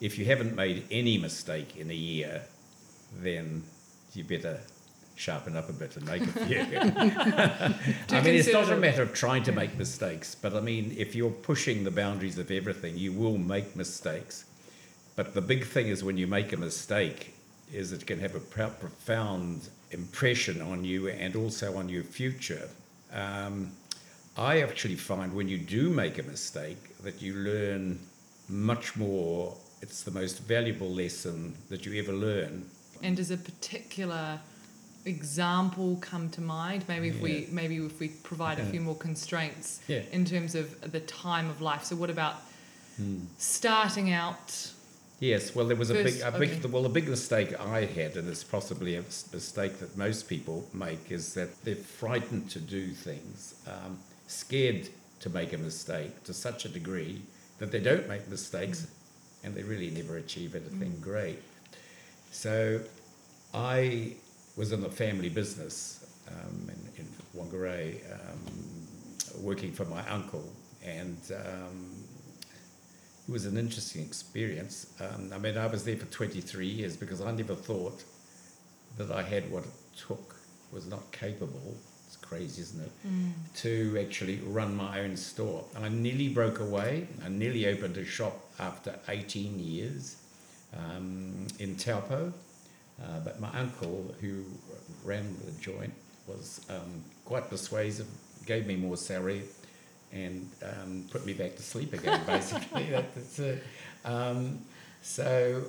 if 0.00 0.18
you 0.18 0.24
haven't 0.24 0.56
made 0.56 0.84
any 0.90 1.18
mistake 1.18 1.76
in 1.76 1.90
a 1.90 1.94
year, 1.94 2.42
then 3.20 3.62
you 4.14 4.24
better 4.24 4.58
sharpen 5.14 5.56
up 5.56 5.68
a 5.68 5.72
bit 5.72 5.96
and 5.96 6.06
make 6.06 6.22
a 6.22 6.46
few. 6.46 6.58
I 8.18 8.20
mean, 8.22 8.34
it's 8.34 8.52
not 8.52 8.70
a 8.72 8.76
matter 8.76 9.02
of 9.02 9.14
trying 9.14 9.44
to 9.44 9.52
make 9.52 9.78
mistakes, 9.78 10.34
but 10.34 10.54
I 10.54 10.60
mean, 10.60 10.96
if 10.98 11.14
you're 11.14 11.30
pushing 11.30 11.84
the 11.84 11.92
boundaries 11.92 12.38
of 12.38 12.50
everything, 12.50 12.98
you 12.98 13.12
will 13.12 13.38
make 13.38 13.76
mistakes. 13.76 14.46
But 15.16 15.34
the 15.34 15.40
big 15.42 15.66
thing 15.66 15.88
is 15.88 16.02
when 16.02 16.16
you 16.16 16.26
make 16.26 16.52
a 16.52 16.56
mistake, 16.56 17.34
is 17.72 17.92
it 17.92 18.06
can 18.06 18.18
have 18.20 18.34
a 18.34 18.40
pro- 18.40 18.70
profound 18.70 19.68
impression 19.90 20.60
on 20.62 20.84
you 20.84 21.08
and 21.08 21.36
also 21.36 21.76
on 21.76 21.88
your 21.88 22.02
future. 22.02 22.68
Um, 23.12 23.72
I 24.36 24.62
actually 24.62 24.96
find 24.96 25.34
when 25.34 25.48
you 25.48 25.58
do 25.58 25.90
make 25.90 26.18
a 26.18 26.22
mistake 26.22 26.96
that 27.02 27.20
you 27.20 27.34
learn 27.34 27.98
much 28.48 28.96
more. 28.96 29.54
It's 29.82 30.02
the 30.02 30.10
most 30.10 30.40
valuable 30.42 30.90
lesson 30.90 31.54
that 31.68 31.84
you 31.84 31.98
ever 32.02 32.12
learn. 32.12 32.68
And 33.02 33.16
does 33.16 33.30
a 33.30 33.36
particular 33.36 34.38
example 35.04 35.98
come 36.00 36.30
to 36.30 36.40
mind? 36.40 36.84
Maybe 36.88 37.08
if 37.08 37.20
we 37.20 37.48
maybe 37.50 37.76
if 37.76 37.98
we 38.00 38.08
provide 38.08 38.58
a 38.60 38.64
few 38.66 38.80
more 38.80 38.94
constraints 38.94 39.80
Yeah. 39.88 40.02
in 40.12 40.24
terms 40.24 40.54
of 40.54 40.92
the 40.92 41.00
time 41.00 41.50
of 41.50 41.60
life. 41.60 41.84
So 41.84 41.96
what 41.96 42.10
about 42.10 42.36
Hmm. 42.96 43.20
starting 43.38 44.12
out? 44.12 44.71
Yes, 45.22 45.54
well, 45.54 45.66
there 45.66 45.76
was 45.76 45.90
a 45.90 45.94
big, 45.94 46.20
a 46.20 46.32
big, 46.32 46.50
okay. 46.50 46.68
well, 46.68 46.84
a 46.84 46.88
big 46.88 47.06
mistake 47.06 47.54
I 47.60 47.84
had, 47.84 48.16
and 48.16 48.28
it's 48.28 48.42
possibly 48.42 48.96
a 48.96 49.02
mistake 49.02 49.78
that 49.78 49.96
most 49.96 50.28
people 50.28 50.68
make, 50.74 51.12
is 51.12 51.34
that 51.34 51.62
they're 51.62 51.76
frightened 51.76 52.50
to 52.50 52.58
do 52.58 52.88
things, 52.88 53.54
um, 53.68 54.00
scared 54.26 54.88
to 55.20 55.30
make 55.30 55.52
a 55.52 55.58
mistake 55.58 56.24
to 56.24 56.34
such 56.34 56.64
a 56.64 56.68
degree 56.68 57.22
that 57.60 57.70
they 57.70 57.78
don't 57.78 58.08
make 58.08 58.28
mistakes, 58.28 58.88
and 59.44 59.54
they 59.54 59.62
really 59.62 59.90
never 59.90 60.16
achieve 60.16 60.56
anything 60.56 60.98
great. 61.00 61.40
So, 62.32 62.80
I 63.54 64.14
was 64.56 64.72
in 64.72 64.80
the 64.80 64.90
family 64.90 65.28
business 65.28 66.04
um, 66.26 66.68
in, 66.68 67.04
in 67.04 67.08
Whangarei, 67.36 68.00
um, 68.12 69.40
working 69.40 69.70
for 69.70 69.84
my 69.84 70.04
uncle, 70.08 70.52
and 70.84 71.18
um, 71.32 72.01
it 73.28 73.32
was 73.32 73.46
an 73.46 73.56
interesting 73.56 74.02
experience. 74.02 74.86
Um, 75.00 75.30
I 75.32 75.38
mean, 75.38 75.56
I 75.56 75.66
was 75.66 75.84
there 75.84 75.96
for 75.96 76.06
23 76.06 76.66
years 76.66 76.96
because 76.96 77.20
I 77.20 77.30
never 77.32 77.54
thought 77.54 78.02
that 78.98 79.10
I 79.10 79.22
had 79.22 79.50
what 79.50 79.64
it 79.64 79.70
took, 79.96 80.36
was 80.72 80.86
not 80.86 81.10
capable 81.12 81.76
It's 82.06 82.16
crazy, 82.16 82.62
isn't 82.62 82.82
it? 82.82 82.92
To 83.62 83.98
actually 84.00 84.40
run 84.44 84.74
my 84.76 85.00
own 85.00 85.16
store. 85.16 85.64
I 85.78 85.88
nearly 85.88 86.28
broke 86.28 86.60
away. 86.60 87.06
I 87.24 87.28
nearly 87.28 87.66
opened 87.66 87.96
a 87.96 88.04
shop 88.04 88.50
after 88.58 88.98
18 89.08 89.58
years 89.58 90.16
um, 90.76 91.46
in 91.58 91.76
Taupo. 91.76 92.32
Uh, 93.02 93.20
but 93.24 93.40
my 93.40 93.48
uncle, 93.58 94.14
who 94.20 94.44
ran 95.04 95.36
the 95.44 95.52
joint, 95.60 95.94
was 96.26 96.60
um, 96.68 97.02
quite 97.24 97.48
persuasive, 97.48 98.06
gave 98.46 98.66
me 98.66 98.76
more 98.76 98.96
salary, 98.96 99.42
and 100.12 100.48
um, 100.62 101.06
put 101.10 101.24
me 101.24 101.32
back 101.32 101.56
to 101.56 101.62
sleep 101.62 101.92
again, 101.92 102.20
basically. 102.26 102.90
that, 102.90 103.14
that's 103.14 103.38
it. 103.38 103.62
Um, 104.04 104.60
so, 105.00 105.64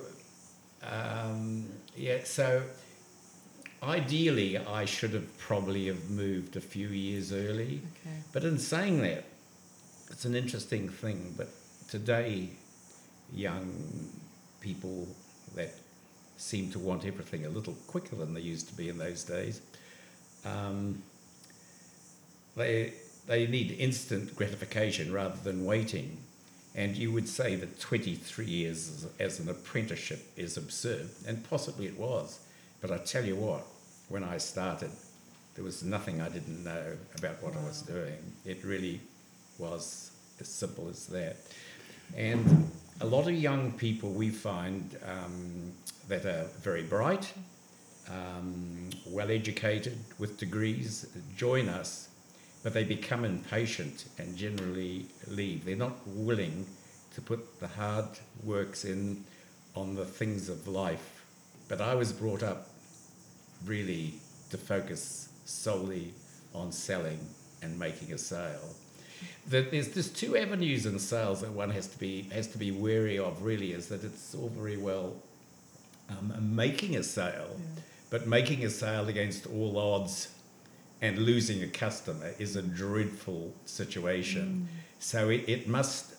um, 0.82 1.66
yeah, 1.96 2.18
so 2.24 2.62
ideally, 3.82 4.58
I 4.58 4.84
should 4.84 5.12
have 5.12 5.38
probably 5.38 5.86
have 5.86 6.10
moved 6.10 6.56
a 6.56 6.60
few 6.60 6.88
years 6.88 7.32
early. 7.32 7.80
Okay. 8.00 8.16
But 8.32 8.44
in 8.44 8.58
saying 8.58 9.02
that, 9.02 9.24
it's 10.10 10.24
an 10.24 10.34
interesting 10.34 10.88
thing. 10.88 11.34
But 11.36 11.48
today, 11.88 12.50
young 13.32 14.10
people 14.60 15.08
that 15.54 15.74
seem 16.36 16.70
to 16.72 16.78
want 16.78 17.04
everything 17.04 17.46
a 17.46 17.48
little 17.48 17.74
quicker 17.86 18.16
than 18.16 18.34
they 18.34 18.40
used 18.40 18.68
to 18.68 18.74
be 18.74 18.88
in 18.88 18.98
those 18.98 19.24
days, 19.24 19.60
um, 20.44 21.02
they 22.56 22.92
they 23.26 23.46
need 23.46 23.72
instant 23.72 24.36
gratification 24.36 25.12
rather 25.12 25.36
than 25.42 25.64
waiting. 25.64 26.18
And 26.74 26.96
you 26.96 27.12
would 27.12 27.28
say 27.28 27.54
that 27.56 27.78
23 27.78 28.44
years 28.44 28.88
as, 28.88 29.06
as 29.20 29.40
an 29.40 29.48
apprenticeship 29.48 30.26
is 30.36 30.56
absurd, 30.56 31.08
and 31.26 31.48
possibly 31.48 31.86
it 31.86 31.98
was. 31.98 32.40
But 32.80 32.90
I 32.90 32.98
tell 32.98 33.24
you 33.24 33.36
what, 33.36 33.64
when 34.08 34.24
I 34.24 34.38
started, 34.38 34.90
there 35.54 35.64
was 35.64 35.84
nothing 35.84 36.20
I 36.20 36.28
didn't 36.28 36.64
know 36.64 36.96
about 37.16 37.42
what 37.42 37.56
I 37.56 37.62
was 37.62 37.82
doing. 37.82 38.18
It 38.44 38.64
really 38.64 39.00
was 39.58 40.10
as 40.40 40.48
simple 40.48 40.88
as 40.88 41.06
that. 41.06 41.36
And 42.16 42.70
a 43.00 43.06
lot 43.06 43.28
of 43.28 43.34
young 43.34 43.72
people 43.72 44.10
we 44.10 44.30
find 44.30 44.96
um, 45.06 45.72
that 46.08 46.24
are 46.26 46.46
very 46.60 46.82
bright, 46.82 47.32
um, 48.10 48.90
well 49.06 49.30
educated, 49.30 49.98
with 50.18 50.38
degrees, 50.38 51.06
join 51.36 51.68
us, 51.68 52.08
but 52.64 52.72
they 52.72 52.82
become 52.82 53.24
impatient 53.24 54.06
and 54.18 54.36
generally 54.36 55.04
leave. 55.28 55.66
They're 55.66 55.76
not 55.76 55.96
willing 56.06 56.66
to 57.14 57.20
put 57.20 57.60
the 57.60 57.68
hard 57.68 58.06
works 58.42 58.84
in 58.86 59.22
on 59.76 59.94
the 59.94 60.06
things 60.06 60.48
of 60.48 60.66
life. 60.66 61.24
But 61.68 61.82
I 61.82 61.94
was 61.94 62.10
brought 62.10 62.42
up 62.42 62.70
really 63.66 64.14
to 64.50 64.56
focus 64.56 65.28
solely 65.44 66.14
on 66.54 66.72
selling 66.72 67.18
and 67.62 67.78
making 67.78 68.12
a 68.14 68.18
sale. 68.18 68.74
That 69.48 69.70
there's 69.70 69.92
just 69.92 70.16
two 70.16 70.36
avenues 70.36 70.86
in 70.86 70.98
sales 70.98 71.42
that 71.42 71.50
one 71.50 71.70
has 71.70 71.86
to 71.88 71.98
be 71.98 72.22
has 72.32 72.46
to 72.48 72.58
be 72.58 72.70
wary 72.70 73.18
of. 73.18 73.42
Really, 73.42 73.72
is 73.72 73.88
that 73.88 74.04
it's 74.04 74.34
all 74.34 74.48
very 74.48 74.76
well 74.76 75.14
um, 76.10 76.34
making 76.54 76.96
a 76.96 77.02
sale, 77.02 77.58
but 78.10 78.26
making 78.26 78.64
a 78.64 78.70
sale 78.70 79.08
against 79.08 79.46
all 79.46 79.78
odds 79.78 80.33
and 81.00 81.18
losing 81.18 81.62
a 81.62 81.68
customer 81.68 82.32
is 82.38 82.56
a 82.56 82.62
dreadful 82.62 83.52
situation. 83.66 84.68
Mm. 84.68 84.80
So 85.00 85.28
it, 85.28 85.44
it 85.48 85.68
must 85.68 86.14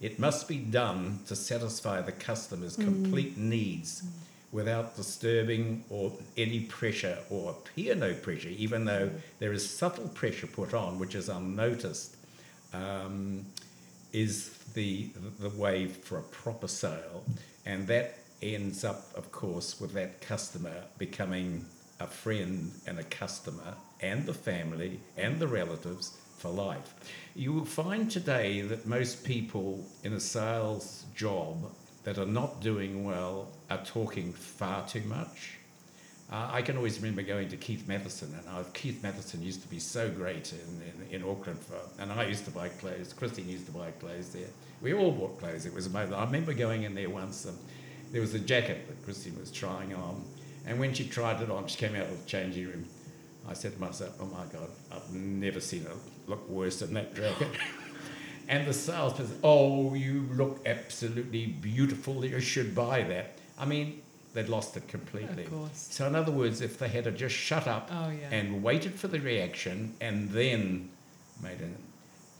it 0.00 0.18
must 0.18 0.48
be 0.48 0.58
done 0.58 1.20
to 1.26 1.36
satisfy 1.36 2.00
the 2.00 2.12
customer's 2.12 2.76
mm. 2.76 2.84
complete 2.84 3.38
needs 3.38 4.02
mm. 4.02 4.08
without 4.50 4.96
disturbing 4.96 5.84
or 5.90 6.12
any 6.36 6.60
pressure 6.60 7.18
or 7.30 7.50
appear 7.52 7.94
no 7.94 8.12
pressure, 8.12 8.48
even 8.48 8.84
though 8.84 9.10
there 9.38 9.52
is 9.52 9.68
subtle 9.68 10.08
pressure 10.08 10.48
put 10.48 10.74
on, 10.74 10.98
which 10.98 11.14
is 11.14 11.28
unnoticed, 11.28 12.16
um, 12.74 13.46
is 14.12 14.50
the, 14.74 15.08
the 15.38 15.50
way 15.50 15.86
for 15.86 16.18
a 16.18 16.22
proper 16.22 16.68
sale. 16.68 17.24
And 17.64 17.86
that 17.86 18.18
ends 18.42 18.84
up, 18.84 19.06
of 19.14 19.30
course, 19.30 19.80
with 19.80 19.92
that 19.92 20.20
customer 20.20 20.84
becoming 20.98 21.64
a 22.00 22.06
friend 22.08 22.72
and 22.88 22.98
a 22.98 23.04
customer 23.04 23.74
and 24.02 24.26
the 24.26 24.34
family 24.34 25.00
and 25.16 25.38
the 25.38 25.48
relatives 25.48 26.18
for 26.36 26.50
life. 26.50 26.94
You 27.34 27.52
will 27.52 27.64
find 27.64 28.10
today 28.10 28.60
that 28.62 28.86
most 28.86 29.24
people 29.24 29.86
in 30.02 30.12
a 30.12 30.20
sales 30.20 31.04
job 31.14 31.70
that 32.04 32.18
are 32.18 32.26
not 32.26 32.60
doing 32.60 33.04
well 33.04 33.52
are 33.70 33.84
talking 33.84 34.32
far 34.32 34.86
too 34.86 35.02
much. 35.02 35.58
Uh, 36.30 36.48
I 36.50 36.62
can 36.62 36.76
always 36.76 36.98
remember 36.98 37.22
going 37.22 37.48
to 37.50 37.56
Keith 37.56 37.86
Matheson, 37.86 38.34
and 38.38 38.48
uh, 38.48 38.64
Keith 38.72 39.02
Matheson 39.02 39.42
used 39.42 39.62
to 39.62 39.68
be 39.68 39.78
so 39.78 40.08
great 40.08 40.52
in, 40.52 41.10
in, 41.10 41.22
in 41.22 41.28
Auckland, 41.28 41.58
for, 41.58 41.76
and 42.00 42.10
I 42.10 42.26
used 42.26 42.46
to 42.46 42.50
buy 42.50 42.70
clothes. 42.70 43.12
Christine 43.12 43.48
used 43.48 43.66
to 43.66 43.72
buy 43.72 43.90
clothes 43.90 44.30
there. 44.30 44.48
We 44.80 44.94
all 44.94 45.12
bought 45.12 45.38
clothes. 45.38 45.66
It 45.66 45.74
was 45.74 45.86
amazing. 45.86 46.14
I 46.14 46.24
remember 46.24 46.54
going 46.54 46.84
in 46.84 46.94
there 46.94 47.10
once, 47.10 47.44
and 47.44 47.56
there 48.12 48.22
was 48.22 48.32
a 48.32 48.38
jacket 48.38 48.88
that 48.88 49.04
Christine 49.04 49.38
was 49.38 49.50
trying 49.50 49.94
on, 49.94 50.24
and 50.66 50.80
when 50.80 50.94
she 50.94 51.06
tried 51.06 51.42
it 51.42 51.50
on, 51.50 51.66
she 51.66 51.76
came 51.76 51.94
out 51.94 52.06
of 52.06 52.18
the 52.18 52.28
changing 52.28 52.66
room. 52.66 52.86
I 53.48 53.54
said 53.54 53.74
to 53.74 53.80
myself, 53.80 54.16
"Oh 54.20 54.26
my 54.26 54.44
God, 54.52 54.68
I've 54.90 55.12
never 55.12 55.60
seen 55.60 55.82
it 55.82 55.90
look 56.28 56.48
worse 56.48 56.78
than 56.80 56.94
that 56.94 57.14
jacket." 57.14 57.48
and 58.48 58.66
the 58.66 58.72
salesperson, 58.72 59.38
"Oh, 59.42 59.94
you 59.94 60.28
look 60.34 60.60
absolutely 60.66 61.46
beautiful. 61.46 62.24
You 62.24 62.40
should 62.40 62.74
buy 62.74 63.02
that." 63.02 63.38
I 63.58 63.64
mean, 63.64 64.00
they'd 64.34 64.48
lost 64.48 64.76
it 64.76 64.86
completely. 64.88 65.44
Of 65.44 65.50
course. 65.50 65.88
So, 65.90 66.06
in 66.06 66.14
other 66.14 66.32
words, 66.32 66.60
if 66.60 66.78
they 66.78 66.88
had 66.88 67.04
to 67.04 67.10
just 67.12 67.34
shut 67.34 67.66
up 67.66 67.90
Oh, 67.92 68.10
yeah. 68.10 68.28
and 68.30 68.62
waited 68.62 68.94
for 68.94 69.08
the 69.08 69.18
reaction 69.20 69.94
and 70.00 70.30
then 70.30 70.88
made 71.42 71.60
it 71.60 71.76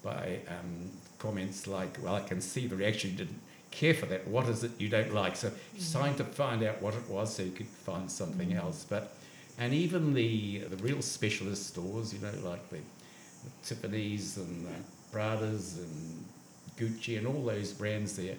by 0.02 0.38
um, 0.48 0.90
comments 1.18 1.66
like, 1.66 1.98
well, 2.02 2.14
I 2.14 2.20
can 2.22 2.40
see 2.40 2.66
the 2.66 2.76
reaction, 2.76 3.10
you 3.10 3.16
didn't 3.16 3.40
care 3.70 3.94
for 3.94 4.06
that. 4.06 4.26
What 4.26 4.48
is 4.48 4.64
it 4.64 4.70
you 4.78 4.88
don't 4.88 5.12
like? 5.12 5.36
So, 5.36 5.50
it's 5.74 5.92
trying 5.92 6.14
to 6.16 6.24
find 6.24 6.62
out 6.62 6.80
what 6.80 6.94
it 6.94 7.08
was 7.08 7.36
so 7.36 7.42
you 7.42 7.50
could 7.50 7.66
find 7.66 8.10
something 8.10 8.52
else. 8.54 8.86
But, 8.88 9.14
and 9.58 9.72
even 9.74 10.14
the, 10.14 10.58
the 10.60 10.76
real 10.76 11.02
specialist 11.02 11.68
stores, 11.68 12.12
you 12.12 12.20
know, 12.20 12.32
like 12.48 12.68
the, 12.70 12.76
the 12.76 13.50
Tiffany's 13.64 14.36
and 14.36 14.66
the 14.66 15.16
Pradas 15.16 15.78
and 15.78 16.24
Gucci 16.76 17.18
and 17.18 17.26
all 17.26 17.44
those 17.44 17.72
brands 17.72 18.16
there, 18.16 18.34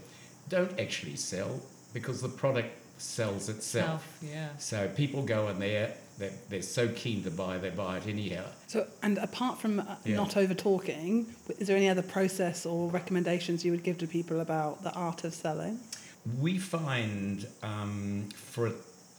don't 0.49 0.78
actually 0.80 1.15
sell 1.15 1.60
because 1.93 2.21
the 2.21 2.30
product 2.30 2.69
sells 2.97 3.49
itself. 3.49 4.17
Self, 4.19 4.32
yeah. 4.34 4.49
So 4.58 4.88
people 4.89 5.23
go 5.23 5.47
in 5.49 5.60
there, 5.60 5.93
they're, 6.17 6.32
they're 6.49 6.62
so 6.62 6.88
keen 6.89 7.23
to 7.23 7.32
buy, 7.32 7.58
they 7.58 7.69
buy 7.69 7.97
it 7.97 8.08
anyhow. 8.08 8.43
So, 8.67 8.88
and 9.02 9.17
apart 9.17 9.60
from 9.60 9.80
uh, 9.80 9.95
Yeah. 10.06 10.15
not 10.17 10.36
over 10.38 10.54
talking, 10.54 11.28
is 11.60 11.67
there 11.67 11.78
any 11.78 11.89
other 11.89 12.02
process 12.04 12.65
or 12.65 12.89
recommendations 12.89 13.63
you 13.63 13.71
would 13.71 13.84
give 13.84 13.97
to 13.99 14.08
people 14.08 14.39
about 14.41 14.84
the 14.84 14.91
art 14.93 15.23
of 15.23 15.34
selling? 15.34 15.80
We 16.39 16.58
find 16.58 17.45
um, 17.62 18.30
for, 18.36 18.67
a, 18.67 18.71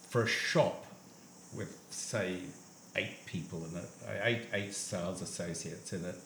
for 0.09 0.23
a 0.23 0.27
shop 0.29 0.84
with, 0.84 0.84
say, 1.95 2.39
eight 2.97 3.27
people 3.27 3.65
in 3.65 3.77
it, 3.77 3.91
eight, 4.23 4.43
eight 4.53 4.75
sales 4.75 5.23
associates 5.23 5.93
in 5.93 6.05
it, 6.05 6.17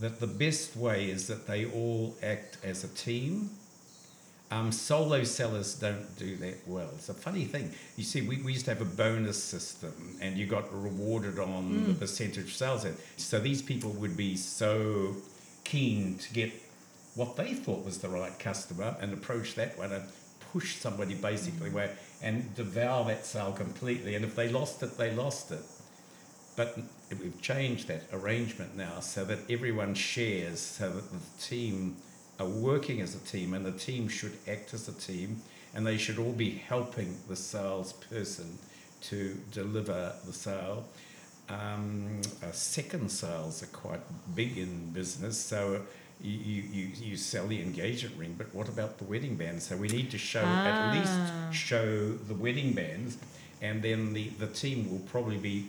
that 0.00 0.20
the 0.20 0.26
best 0.26 0.76
way 0.76 1.10
is 1.10 1.26
that 1.26 1.46
they 1.46 1.66
all 1.66 2.16
act 2.22 2.58
as 2.62 2.84
a 2.84 2.88
team. 2.88 3.50
Um, 4.52 4.72
solo 4.72 5.22
sellers 5.22 5.74
don't 5.74 6.16
do 6.18 6.36
that 6.38 6.66
well. 6.66 6.88
It's 6.96 7.08
a 7.08 7.14
funny 7.14 7.44
thing. 7.44 7.70
You 7.96 8.02
see, 8.02 8.22
we, 8.22 8.42
we 8.42 8.52
used 8.52 8.64
to 8.64 8.72
have 8.72 8.80
a 8.80 8.96
bonus 8.96 9.40
system 9.40 10.16
and 10.20 10.36
you 10.36 10.46
got 10.46 10.72
rewarded 10.72 11.38
on 11.38 11.86
the 11.86 11.94
percentage 11.94 12.44
of 12.44 12.52
sales. 12.52 12.84
So 13.16 13.38
these 13.38 13.62
people 13.62 13.90
would 13.92 14.16
be 14.16 14.36
so 14.36 15.14
keen 15.62 16.18
to 16.18 16.32
get 16.32 16.52
what 17.14 17.36
they 17.36 17.54
thought 17.54 17.84
was 17.84 17.98
the 17.98 18.08
right 18.08 18.36
customer 18.40 18.96
and 19.00 19.12
approach 19.12 19.54
that 19.54 19.78
one 19.78 19.92
and 19.92 20.04
push 20.52 20.76
somebody 20.76 21.14
basically 21.14 21.70
where 21.70 21.96
and 22.22 22.54
devour 22.54 23.04
that 23.06 23.24
sale 23.24 23.52
completely. 23.52 24.14
And 24.14 24.24
if 24.24 24.34
they 24.34 24.48
lost 24.48 24.82
it, 24.82 24.98
they 24.98 25.12
lost 25.14 25.50
it. 25.50 25.62
But 26.56 26.78
we've 27.10 27.40
changed 27.40 27.88
that 27.88 28.02
arrangement 28.12 28.76
now 28.76 29.00
so 29.00 29.24
that 29.24 29.38
everyone 29.48 29.94
shares, 29.94 30.60
so 30.60 30.90
that 30.90 31.10
the 31.10 31.18
team 31.42 31.96
are 32.38 32.46
working 32.46 33.00
as 33.00 33.14
a 33.14 33.18
team, 33.18 33.54
and 33.54 33.64
the 33.64 33.72
team 33.72 34.08
should 34.08 34.36
act 34.48 34.74
as 34.74 34.88
a 34.88 34.92
team, 34.92 35.42
and 35.74 35.86
they 35.86 35.96
should 35.96 36.18
all 36.18 36.32
be 36.32 36.50
helping 36.50 37.16
the 37.28 37.36
salesperson 37.36 38.58
to 39.02 39.36
deliver 39.52 40.14
the 40.26 40.32
sale. 40.32 40.84
Um, 41.48 42.20
uh, 42.42 42.52
second 42.52 43.10
sales 43.10 43.62
are 43.62 43.66
quite 43.66 44.00
big 44.34 44.56
in 44.56 44.92
business, 44.92 45.38
so 45.38 45.82
you, 46.22 46.62
you, 46.72 46.88
you, 47.00 47.16
sell 47.16 47.46
the 47.46 47.60
engagement 47.62 48.16
ring, 48.18 48.34
but 48.36 48.54
what 48.54 48.68
about 48.68 48.98
the 48.98 49.04
wedding 49.04 49.36
band? 49.36 49.62
So 49.62 49.76
we 49.76 49.88
need 49.88 50.10
to 50.10 50.18
show 50.18 50.42
Ah. 50.44 50.66
at 50.92 50.98
least 50.98 51.58
show 51.58 52.12
the 52.12 52.34
wedding 52.34 52.72
bands, 52.72 53.16
and 53.62 53.82
then 53.82 54.12
the, 54.12 54.28
the 54.38 54.46
team 54.46 54.90
will 54.90 55.00
probably 55.00 55.38
be 55.38 55.68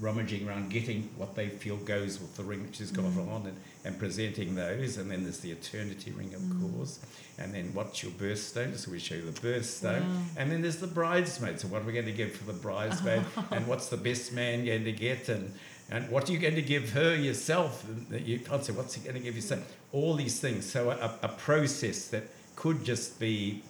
rummaging 0.00 0.48
around 0.48 0.70
getting 0.70 1.08
what 1.16 1.36
they 1.36 1.48
feel 1.48 1.76
goes 1.76 2.18
with 2.18 2.34
the 2.36 2.42
ring 2.42 2.62
which 2.66 2.78
has 2.78 2.90
got 2.90 3.04
on 3.04 3.42
and, 3.46 3.56
and 3.84 3.98
presenting 3.98 4.54
those 4.54 4.96
and 4.96 5.08
then 5.10 5.22
there's 5.22 5.40
the 5.40 5.50
eternity 5.50 6.10
ring 6.12 6.32
of 6.34 6.42
course 6.60 6.98
and 7.38 7.54
then 7.54 7.70
what's 7.74 8.02
your 8.02 8.10
birthstone 8.12 8.74
so 8.76 8.90
we 8.90 8.98
show 8.98 9.14
you 9.14 9.30
the 9.30 9.40
birthstone 9.40 10.00
Wow. 10.00 10.22
and 10.38 10.50
then 10.50 10.62
there's 10.62 10.78
the 10.78 10.86
bridesmaid 10.88 11.60
so 11.60 11.68
what 11.68 11.82
are 11.82 11.84
we 11.84 11.92
going 11.92 12.06
to 12.06 12.10
give 12.12 12.32
for 12.32 12.44
the 12.50 12.58
bridesmaid 12.58 13.22
and 13.52 13.66
what's 13.66 13.90
the 13.90 13.98
best 13.98 14.32
man 14.32 14.64
going 14.64 14.84
to 14.84 14.92
get 14.92 15.28
and 15.28 15.54
And 15.92 16.08
what 16.08 16.28
are 16.28 16.32
you 16.32 16.38
going 16.38 16.54
to 16.54 16.62
give 16.62 16.92
her 16.92 17.14
yourself? 17.14 17.84
You 18.10 18.38
can't 18.38 18.64
say, 18.64 18.72
what's 18.72 18.94
he 18.94 19.02
going 19.02 19.14
to 19.14 19.20
give 19.20 19.36
yourself? 19.36 19.60
All 19.92 20.14
these 20.14 20.40
things. 20.40 20.64
So 20.64 20.90
a, 20.90 21.18
a 21.22 21.28
process 21.28 22.08
that 22.08 22.24
could 22.56 22.82
just 22.82 23.20
be 23.20 23.62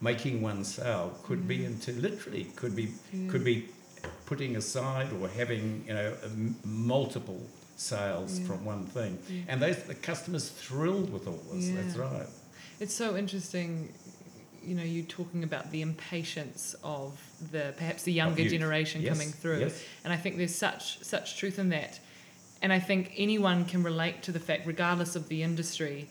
making 0.00 0.40
one 0.40 0.64
sale 0.64 1.18
could 1.22 1.46
be 1.46 1.58
mm. 1.58 1.66
into 1.66 1.92
literally 1.92 2.44
could 2.56 2.76
be 2.76 2.88
mm. 3.14 3.30
could 3.30 3.42
be 3.42 3.66
putting 4.26 4.56
aside 4.56 5.08
or 5.20 5.28
having 5.28 5.84
you 5.88 5.94
know 5.94 6.12
m- 6.24 6.54
multiple 6.64 7.40
sales 7.76 8.38
Yeah. 8.38 8.46
from 8.46 8.64
one 8.66 8.84
thing 8.84 9.18
Yeah. 9.28 9.42
and 9.48 9.62
those 9.62 9.78
the 9.84 9.94
customers 9.94 10.50
thrilled 10.50 11.10
with 11.10 11.26
all 11.26 11.40
this 11.50 11.70
that's 11.70 11.96
right 11.96 12.28
It's 12.78 12.92
so 12.94 13.16
interesting, 13.16 13.88
you 14.66 14.74
know, 14.74 14.82
you 14.82 15.02
talking 15.02 15.44
about 15.44 15.70
the 15.70 15.80
impatience 15.82 16.74
of 16.82 17.18
the 17.52 17.72
perhaps 17.76 18.02
the 18.02 18.12
younger 18.12 18.48
generation 18.48 19.00
Yes, 19.02 19.12
coming 19.12 19.30
through, 19.32 19.60
yes. 19.60 19.82
and 20.04 20.12
I 20.12 20.16
think 20.16 20.36
there's 20.36 20.54
such 20.54 21.02
such 21.02 21.36
truth 21.38 21.58
in 21.58 21.68
that, 21.70 22.00
and 22.62 22.72
I 22.72 22.78
think 22.80 23.12
anyone 23.16 23.64
can 23.64 23.82
relate 23.82 24.22
to 24.24 24.32
the 24.32 24.40
fact, 24.40 24.66
regardless 24.66 25.16
of 25.16 25.28
the 25.28 25.42
industry, 25.42 26.08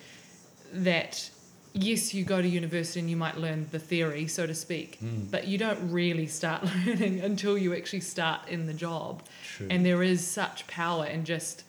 that 0.74 1.30
yes, 1.74 2.14
you 2.14 2.24
go 2.24 2.42
to 2.42 2.48
university 2.48 3.02
and 3.02 3.10
you 3.10 3.18
might 3.18 3.38
learn 3.38 3.68
the 3.72 3.80
theory, 3.80 4.28
so 4.28 4.46
to 4.48 4.56
speak, 4.56 4.98
Mm. 5.04 5.30
but 5.30 5.46
you 5.48 5.58
don't 5.58 5.92
really 5.92 6.26
start 6.28 6.64
learning 6.86 7.20
until 7.20 7.58
you 7.58 7.76
actually 7.76 8.00
start 8.00 8.48
in 8.48 8.66
the 8.66 8.74
job. 8.74 9.22
True. 9.58 9.68
And 9.70 9.86
there 9.86 10.02
is 10.02 10.26
such 10.26 10.66
power 10.68 11.06
in 11.06 11.26
just 11.26 11.64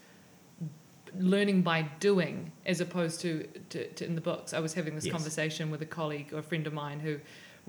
learning 1.19 1.63
by 1.63 1.83
doing 2.01 2.53
as 2.67 2.81
opposed 2.81 3.21
to, 3.21 3.47
to, 3.71 3.87
to 3.93 4.05
in 4.05 4.15
the 4.15 4.21
books. 4.21 4.53
I 4.53 4.61
was 4.61 4.75
having 4.75 4.95
this 4.95 5.05
Yes. 5.07 5.13
conversation 5.13 5.71
with 5.71 5.83
a 5.83 5.87
colleague 5.87 6.33
or 6.33 6.39
a 6.39 6.43
friend 6.43 6.67
of 6.67 6.73
mine 6.73 7.01
who 7.01 7.19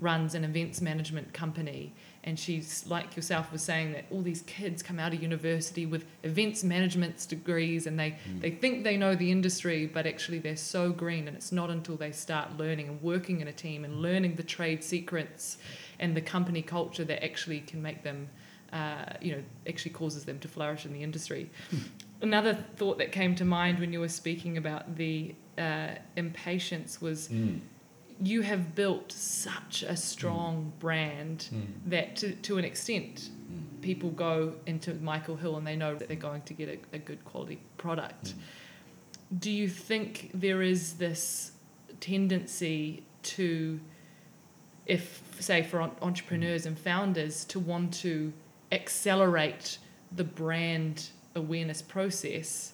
runs 0.00 0.34
an 0.36 0.44
events 0.44 0.80
management 0.80 1.32
company 1.32 1.92
and 2.22 2.38
she's 2.38 2.86
like 2.86 3.16
yourself 3.16 3.50
was 3.50 3.62
saying 3.62 3.90
that 3.92 4.04
all 4.12 4.22
these 4.22 4.42
kids 4.42 4.80
come 4.80 5.00
out 5.00 5.12
of 5.12 5.20
university 5.20 5.86
with 5.86 6.04
events 6.22 6.62
management 6.62 7.26
degrees 7.28 7.84
and 7.88 7.98
they, 7.98 8.10
Mm. 8.30 8.40
they 8.40 8.50
think 8.52 8.84
they 8.84 8.96
know 8.96 9.16
the 9.16 9.32
industry 9.32 9.86
but 9.86 10.06
actually 10.06 10.38
they're 10.38 10.54
so 10.56 10.92
green 10.92 11.26
and 11.26 11.36
it's 11.36 11.50
not 11.50 11.68
until 11.68 11.96
they 11.96 12.12
start 12.12 12.56
learning 12.56 12.86
and 12.88 13.02
working 13.02 13.40
in 13.40 13.48
a 13.48 13.52
team 13.52 13.84
and 13.84 14.00
learning 14.00 14.36
the 14.36 14.42
trade 14.44 14.84
secrets 14.84 15.58
and 15.98 16.16
the 16.16 16.20
company 16.20 16.62
culture 16.62 17.02
that 17.04 17.24
actually 17.24 17.58
can 17.58 17.82
make 17.82 18.04
them 18.04 18.28
uh, 18.72 19.14
you 19.20 19.32
know 19.34 19.42
actually 19.68 19.90
causes 19.90 20.24
them 20.26 20.38
to 20.38 20.46
flourish 20.46 20.86
in 20.86 20.92
the 20.92 21.02
industry 21.02 21.50
another 22.20 22.54
thought 22.76 22.98
that 22.98 23.12
came 23.12 23.34
to 23.36 23.44
mind 23.44 23.78
when 23.78 23.92
you 23.92 24.00
were 24.00 24.08
speaking 24.08 24.56
about 24.56 24.96
the 24.96 25.34
uh, 25.56 25.88
impatience 26.16 27.00
was 27.00 27.28
Mm. 27.28 27.60
you 28.20 28.42
have 28.42 28.74
built 28.74 29.12
such 29.12 29.82
a 29.84 29.96
strong 29.96 30.72
brand 30.80 31.48
Mm. 31.52 31.66
that 31.90 32.16
to, 32.16 32.32
to 32.32 32.58
an 32.58 32.64
extent 32.64 33.30
Mm. 33.30 33.80
people 33.82 34.10
go 34.10 34.54
into 34.66 34.94
Michael 34.94 35.36
Hill 35.36 35.56
and 35.56 35.66
they 35.66 35.76
know 35.76 35.94
that 35.94 36.08
they're 36.08 36.16
going 36.16 36.42
to 36.42 36.54
get 36.54 36.68
a, 36.68 36.96
a 36.96 36.98
good 36.98 37.24
quality 37.24 37.58
product. 37.76 38.34
Do 39.36 39.50
you 39.50 39.68
think 39.68 40.30
there 40.34 40.62
is 40.62 40.94
this 40.94 41.52
tendency 42.00 43.02
to, 43.22 43.78
if 44.86 45.22
say 45.38 45.62
for 45.62 45.80
entrepreneurs 46.02 46.66
and 46.66 46.78
founders, 46.78 47.44
to 47.46 47.58
want 47.60 47.92
to 47.94 48.32
accelerate 48.72 49.78
the 50.12 50.24
brand 50.24 51.10
awareness 51.34 51.82
process? 51.82 52.72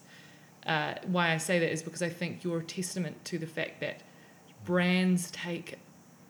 Uh, 0.65 0.95
why 1.05 1.31
I 1.33 1.37
say 1.37 1.59
that 1.59 1.71
is 1.71 1.83
because 1.83 2.01
I 2.01 2.09
think 2.09 2.43
you're 2.43 2.59
a 2.59 2.63
testament 2.63 3.23
to 3.25 3.37
the 3.37 3.45
fact 3.47 3.81
that 3.81 4.01
brands 4.65 5.29
take 5.31 5.77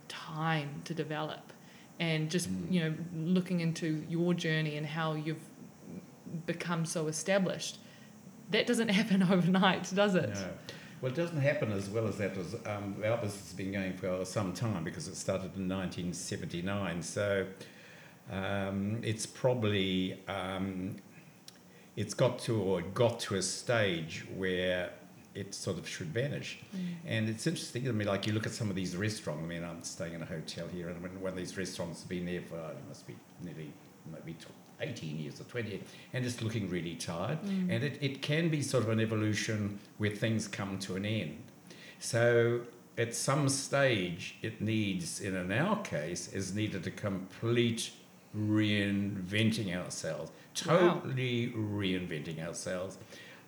time 0.09 0.81
to 0.85 0.93
develop 0.93 1.53
and 1.99 2.29
just 2.29 2.49
Mm. 2.49 2.71
you 2.71 2.79
know 2.81 2.93
looking 3.15 3.61
into 3.61 4.03
your 4.09 4.33
journey 4.33 4.75
and 4.75 4.85
how 4.85 5.13
you've 5.13 5.47
become 6.45 6.85
so 6.85 7.07
established 7.07 7.77
that 8.51 8.67
doesn't 8.67 8.89
happen 8.99 9.23
overnight 9.23 9.89
does 9.95 10.15
it 10.15 10.29
No. 10.33 10.49
Well, 11.01 11.11
it 11.11 11.15
doesn't 11.15 11.37
happen 11.41 11.71
as 11.71 11.89
well 11.89 12.07
as 12.07 12.17
that. 12.17 12.35
As, 12.37 12.55
um, 12.65 12.95
our 13.05 13.17
business 13.17 13.43
has 13.49 13.53
been 13.53 13.71
going 13.71 13.93
for 13.97 14.23
some 14.25 14.53
time 14.53 14.83
because 14.83 15.07
it 15.09 15.15
started 15.15 15.55
in 15.55 15.67
1979. 15.67 17.01
So 17.03 17.45
um, 18.31 19.01
it's 19.03 19.25
probably 19.25 20.19
um, 20.27 20.95
it's 21.95 22.13
got 22.13 22.39
to 22.39 22.61
or 22.61 22.81
got 22.81 23.19
to 23.21 23.35
a 23.35 23.41
stage 23.41 24.25
where 24.35 24.91
it 25.33 25.53
sort 25.53 25.77
of 25.77 25.87
should 25.87 26.07
vanish. 26.07 26.59
And 27.05 27.27
it's 27.27 27.45
interesting. 27.45 27.87
I 27.87 27.91
mean, 27.91 28.07
like 28.07 28.25
you 28.25 28.33
look 28.33 28.45
at 28.45 28.53
some 28.53 28.69
of 28.69 28.75
these 28.75 28.95
restaurants. 28.95 29.43
I 29.43 29.45
mean, 29.45 29.63
I'm 29.63 29.83
staying 29.83 30.13
in 30.13 30.21
a 30.21 30.25
hotel 30.25 30.67
here, 30.67 30.89
and 30.89 31.01
when 31.03 31.19
one 31.21 31.33
of 31.33 31.37
these 31.37 31.57
restaurants 31.57 32.01
has 32.01 32.07
been 32.07 32.25
there 32.25 32.41
for 32.41 32.55
uh, 32.55 32.69
it 32.69 32.87
must 32.87 33.05
be 33.05 33.15
nearly 33.43 33.71
maybe 34.11 34.35
18 34.81 35.19
years 35.19 35.39
or 35.39 35.45
20 35.45 35.81
and 36.13 36.25
it's 36.25 36.41
looking 36.41 36.69
really 36.69 36.95
tired. 36.95 37.41
Mm. 37.43 37.69
And 37.69 37.83
it, 37.83 37.97
it 38.01 38.21
can 38.21 38.49
be 38.49 38.61
sort 38.61 38.83
of 38.83 38.89
an 38.89 38.99
evolution 38.99 39.79
where 39.97 40.11
things 40.11 40.47
come 40.47 40.77
to 40.79 40.95
an 40.95 41.05
end. 41.05 41.41
So 41.99 42.61
at 42.97 43.15
some 43.15 43.49
stage, 43.49 44.37
it 44.41 44.61
needs, 44.61 45.21
and 45.21 45.35
in 45.35 45.51
our 45.51 45.81
case, 45.81 46.31
is 46.33 46.53
needed 46.53 46.87
a 46.87 46.91
complete 46.91 47.91
reinventing 48.35 49.75
ourselves, 49.75 50.31
Wow. 50.65 50.99
totally 51.01 51.49
reinventing 51.55 52.45
ourselves. 52.45 52.97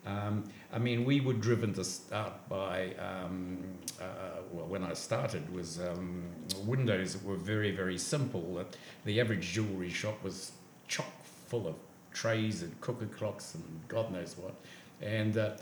Um, 0.05 0.45
I 0.71 0.79
mean, 0.79 1.03
we 1.03 1.19
were 1.19 1.33
driven 1.33 1.73
to 1.73 1.83
start 1.83 2.47
by, 2.47 2.93
um, 2.95 3.59
uh, 3.99 4.41
well, 4.51 4.65
when 4.67 4.83
I 4.83 4.93
started, 4.93 5.51
was 5.53 5.79
um, 5.81 6.23
windows 6.65 7.13
that 7.13 7.23
were 7.25 7.35
very, 7.35 7.71
very 7.71 7.97
simple. 7.97 8.55
That 8.55 8.77
the 9.03 9.19
average 9.19 9.51
jewelry 9.51 9.89
shop 9.89 10.23
was 10.23 10.51
chock 10.87 11.11
full 11.47 11.67
of 11.67 11.75
trays 12.13 12.61
and 12.63 12.79
cooker 12.79 13.05
clocks 13.05 13.53
and 13.55 13.63
God 13.89 14.11
knows 14.11 14.35
what. 14.37 14.55
And, 15.01 15.37
uh, 15.37 15.57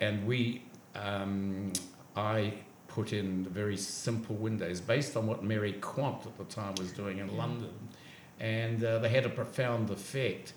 and 0.00 0.26
we, 0.26 0.62
um, 0.94 1.72
I 2.16 2.54
put 2.88 3.12
in 3.12 3.44
very 3.44 3.76
simple 3.76 4.36
windows 4.36 4.80
based 4.80 5.16
on 5.16 5.26
what 5.26 5.42
Mary 5.44 5.74
Quant 5.74 6.24
at 6.24 6.38
the 6.38 6.44
time 6.44 6.74
was 6.78 6.90
doing 6.92 7.18
in 7.18 7.36
London. 7.36 7.72
And 8.40 8.82
uh, 8.82 8.98
they 8.98 9.08
had 9.08 9.24
a 9.24 9.28
profound 9.28 9.90
effect. 9.90 10.54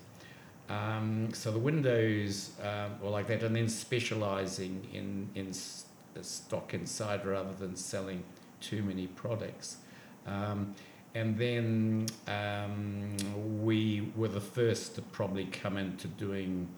Um, 0.68 1.32
so 1.32 1.50
the 1.50 1.58
windows 1.58 2.50
um, 2.62 3.00
were 3.00 3.10
like 3.10 3.28
that, 3.28 3.42
and 3.42 3.56
then 3.56 3.68
specialising 3.68 4.86
in 4.92 5.28
in 5.34 5.48
uh, 5.48 6.22
stock 6.22 6.74
inside 6.74 7.24
rather 7.24 7.54
than 7.54 7.74
selling 7.76 8.22
too 8.60 8.82
many 8.82 9.06
products. 9.06 9.78
Um, 10.26 10.74
and 11.14 11.38
then 11.38 12.06
um, 12.26 13.16
we 13.62 14.12
were 14.14 14.28
the 14.28 14.40
first 14.40 14.94
to 14.96 15.02
probably 15.02 15.46
come 15.46 15.78
into 15.78 16.06
doing 16.06 16.68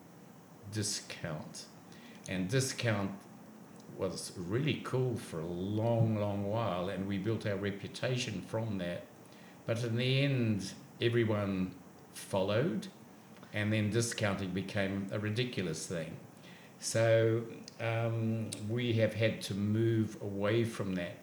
discount, 0.72 1.64
and 2.28 2.48
discount 2.48 3.10
was 3.98 4.32
really 4.36 4.80
cool 4.84 5.16
for 5.16 5.40
a 5.40 5.46
long, 5.46 6.16
long 6.16 6.48
while, 6.48 6.88
and 6.88 7.06
we 7.08 7.18
built 7.18 7.44
our 7.44 7.56
reputation 7.56 8.42
from 8.46 8.78
that. 8.78 9.04
But 9.66 9.82
in 9.82 9.96
the 9.96 10.24
end, 10.24 10.72
everyone 11.00 11.72
followed, 12.14 12.86
and 13.52 13.72
then 13.72 13.90
discounting 13.90 14.50
became 14.50 15.08
a 15.12 15.18
ridiculous 15.18 15.86
thing. 15.86 16.16
So 16.78 17.42
um, 17.80 18.50
we 18.68 18.92
have 18.94 19.14
had 19.14 19.40
to 19.42 19.54
move 19.54 20.16
away 20.22 20.64
from 20.64 20.94
that 20.94 21.16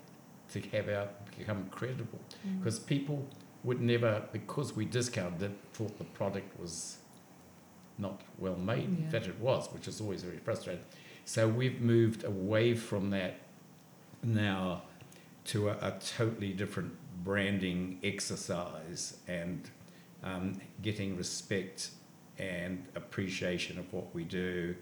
to 0.54 0.62
have 0.72 0.90
our 0.90 1.08
become 1.38 1.68
credible, 1.70 2.20
because 2.60 2.80
people 2.80 3.28
would 3.64 3.82
never, 3.82 4.24
because 4.32 4.76
we 4.76 4.86
discounted 4.86 5.44
it, 5.44 5.58
thought 5.74 5.98
the 5.98 6.04
product 6.06 6.60
was 6.60 6.98
not 7.98 8.22
well 8.38 8.56
made. 8.56 8.86
In 8.86 9.04
Yeah. 9.04 9.10
fact, 9.10 9.28
it 9.28 9.40
was, 9.40 9.68
which 9.74 9.88
is 9.88 10.00
always 10.02 10.24
very 10.24 10.38
frustrating. 10.38 10.84
So 11.26 11.48
we've 11.48 11.82
moved 11.82 12.24
away 12.24 12.76
from 12.76 13.10
that 13.12 13.40
now 14.24 14.84
to 15.46 15.70
a, 15.70 15.74
a 15.82 16.00
totally 16.00 16.54
different 16.54 16.94
branding 17.24 18.00
exercise 18.04 19.18
and 19.28 19.70
um, 20.24 20.60
getting 20.82 21.16
respect 21.18 21.92
and 22.38 22.86
appreciation 22.96 23.80
of 23.80 23.92
what 23.94 24.14
we 24.14 24.24
do 24.24 24.76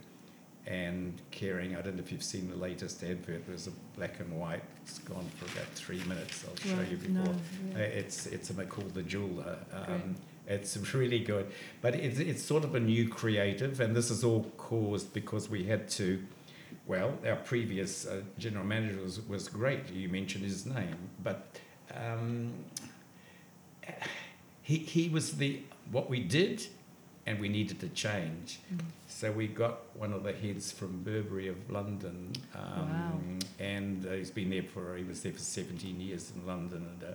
and 0.68 1.22
caring. 1.32 1.76
I 1.76 1.82
don't 1.82 1.96
know 1.96 2.02
if 2.04 2.12
you've 2.12 2.24
seen 2.24 2.50
the 2.50 2.56
latest 2.56 3.04
advert. 3.04 3.46
There's 3.48 3.68
a 3.68 3.72
black 3.96 4.20
and 4.20 4.32
white. 4.40 4.64
It's 4.82 4.98
gone 5.00 5.26
for 5.38 5.46
about 5.54 5.68
three 5.76 6.04
minutes. 6.06 6.44
I'll 6.48 6.56
show 6.70 6.76
Right, 6.78 6.90
you 6.90 6.98
before. 6.98 7.14
no, 7.14 7.32
Uh, 7.32 7.34
yeah. 7.78 7.84
It's 7.84 8.26
it's 8.28 8.50
a 8.50 8.66
called 8.66 8.94
the 8.94 9.04
jeweler. 9.04 9.58
Um, 9.74 10.16
it's 10.48 10.76
really 10.94 11.20
good, 11.20 11.52
but 11.82 11.96
it's 11.96 12.20
it's 12.20 12.44
sort 12.44 12.64
of 12.64 12.76
a 12.76 12.80
new 12.80 13.08
creative, 13.10 13.80
and 13.80 13.96
this 13.96 14.10
is 14.12 14.24
all 14.24 14.44
caused 14.58 15.14
because 15.14 15.50
we 15.50 15.64
had 15.66 15.88
to. 15.90 16.22
Well, 16.88 17.18
our 17.26 17.36
previous 17.38 18.06
uh, 18.06 18.22
general 18.38 18.64
manager 18.66 19.02
was, 19.02 19.20
was 19.28 19.48
great. 19.50 19.92
You 19.92 20.08
mentioned 20.10 20.44
his 20.44 20.68
name, 20.68 20.98
but 21.24 21.58
um, 21.96 22.54
he 24.62 24.78
he 24.78 25.10
was 25.10 25.38
the 25.38 25.62
what 25.92 26.10
we 26.10 26.20
did, 26.20 26.66
and 27.26 27.40
we 27.40 27.50
needed 27.50 27.80
to 27.82 27.90
change. 27.90 28.60
Mm. 28.74 28.80
So 29.08 29.32
we 29.32 29.48
got 29.48 29.80
one 29.96 30.12
of 30.14 30.24
the 30.24 30.34
heads 30.34 30.72
from 30.72 31.04
Burberry 31.04 31.48
of 31.48 31.70
London, 31.70 32.34
um, 32.54 32.90
Wow. 32.90 33.20
and 33.60 34.06
uh, 34.06 34.12
he's 34.14 34.32
been 34.32 34.50
there 34.50 34.64
for 34.64 34.98
he 34.98 35.04
was 35.04 35.22
there 35.22 35.32
for 35.34 35.40
seventeen 35.40 36.02
years 36.02 36.32
in 36.36 36.46
London, 36.46 36.86
and 36.92 37.04
uh, 37.04 37.14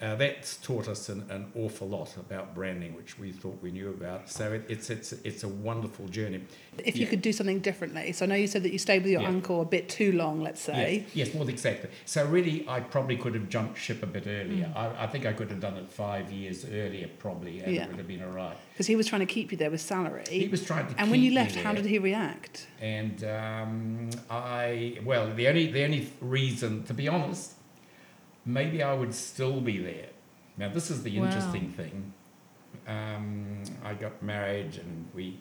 uh, 0.00 0.14
that's 0.14 0.56
taught 0.58 0.86
us 0.88 1.08
an, 1.08 1.24
an 1.30 1.50
awful 1.56 1.88
lot 1.88 2.16
about 2.16 2.54
branding, 2.54 2.94
which 2.94 3.18
we 3.18 3.32
thought 3.32 3.58
we 3.60 3.70
knew 3.72 3.90
about. 3.90 4.28
So 4.30 4.52
it, 4.52 4.64
it's 4.68 4.90
it's 4.90 5.12
it's 5.12 5.42
a 5.42 5.48
wonderful 5.48 6.06
journey. 6.08 6.42
If 6.84 6.96
you 6.96 7.06
could 7.06 7.20
do 7.22 7.32
something 7.32 7.58
differently. 7.58 8.12
So 8.12 8.24
I 8.24 8.28
know 8.28 8.34
you 8.36 8.46
said 8.46 8.62
that 8.62 8.72
you 8.72 8.78
stayed 8.78 9.02
with 9.02 9.10
your 9.10 9.22
Yeah. 9.22 9.28
uncle 9.28 9.60
a 9.60 9.64
bit 9.64 9.88
too 9.88 10.12
long, 10.12 10.40
let's 10.40 10.60
say. 10.60 11.04
Yes, 11.12 11.26
yes, 11.28 11.34
well, 11.34 11.48
exactly. 11.48 11.90
So 12.04 12.24
really, 12.26 12.64
I 12.68 12.78
probably 12.78 13.16
could 13.16 13.34
have 13.34 13.48
jumped 13.48 13.76
ship 13.78 14.02
a 14.04 14.06
bit 14.06 14.26
earlier. 14.28 14.66
Mm. 14.66 14.76
I, 14.76 15.04
I 15.04 15.06
think 15.08 15.26
I 15.26 15.32
could 15.32 15.50
have 15.50 15.60
done 15.60 15.76
it 15.76 15.90
five 15.90 16.30
years 16.30 16.64
earlier, 16.64 17.08
probably, 17.18 17.58
and 17.60 17.74
Yeah. 17.74 17.82
it 17.82 17.88
would 17.88 17.98
have 17.98 18.06
been 18.06 18.22
all 18.22 18.30
right. 18.30 18.56
Because 18.72 18.86
he 18.86 18.94
was 18.94 19.06
trying 19.08 19.26
to 19.26 19.32
keep 19.34 19.50
you 19.50 19.58
there 19.58 19.70
with 19.72 19.80
salary. 19.80 20.22
He 20.30 20.46
was 20.46 20.64
trying 20.64 20.86
to. 20.86 21.00
and 21.00 21.10
when 21.10 21.20
you 21.22 21.32
left, 21.32 21.56
how 21.56 21.72
did 21.74 21.86
he 21.86 21.98
react? 21.98 22.68
And 22.80 23.24
um, 23.24 24.10
I, 24.30 24.98
well, 25.04 25.32
the 25.34 25.48
only 25.48 25.72
the 25.72 25.82
only 25.84 26.08
reason, 26.20 26.84
to 26.84 26.94
be 26.94 27.08
honest, 27.08 27.54
maybe 28.48 28.82
I 28.82 28.94
would 28.94 29.14
still 29.14 29.60
be 29.60 29.78
there. 29.78 30.08
Now, 30.56 30.68
this 30.70 30.90
is 30.90 31.02
the 31.02 31.16
Wow. 31.18 31.26
interesting 31.26 31.70
thing. 31.70 32.12
Um, 32.86 33.62
I 33.84 33.94
got 33.94 34.22
married, 34.22 34.76
and 34.78 35.08
we, 35.14 35.38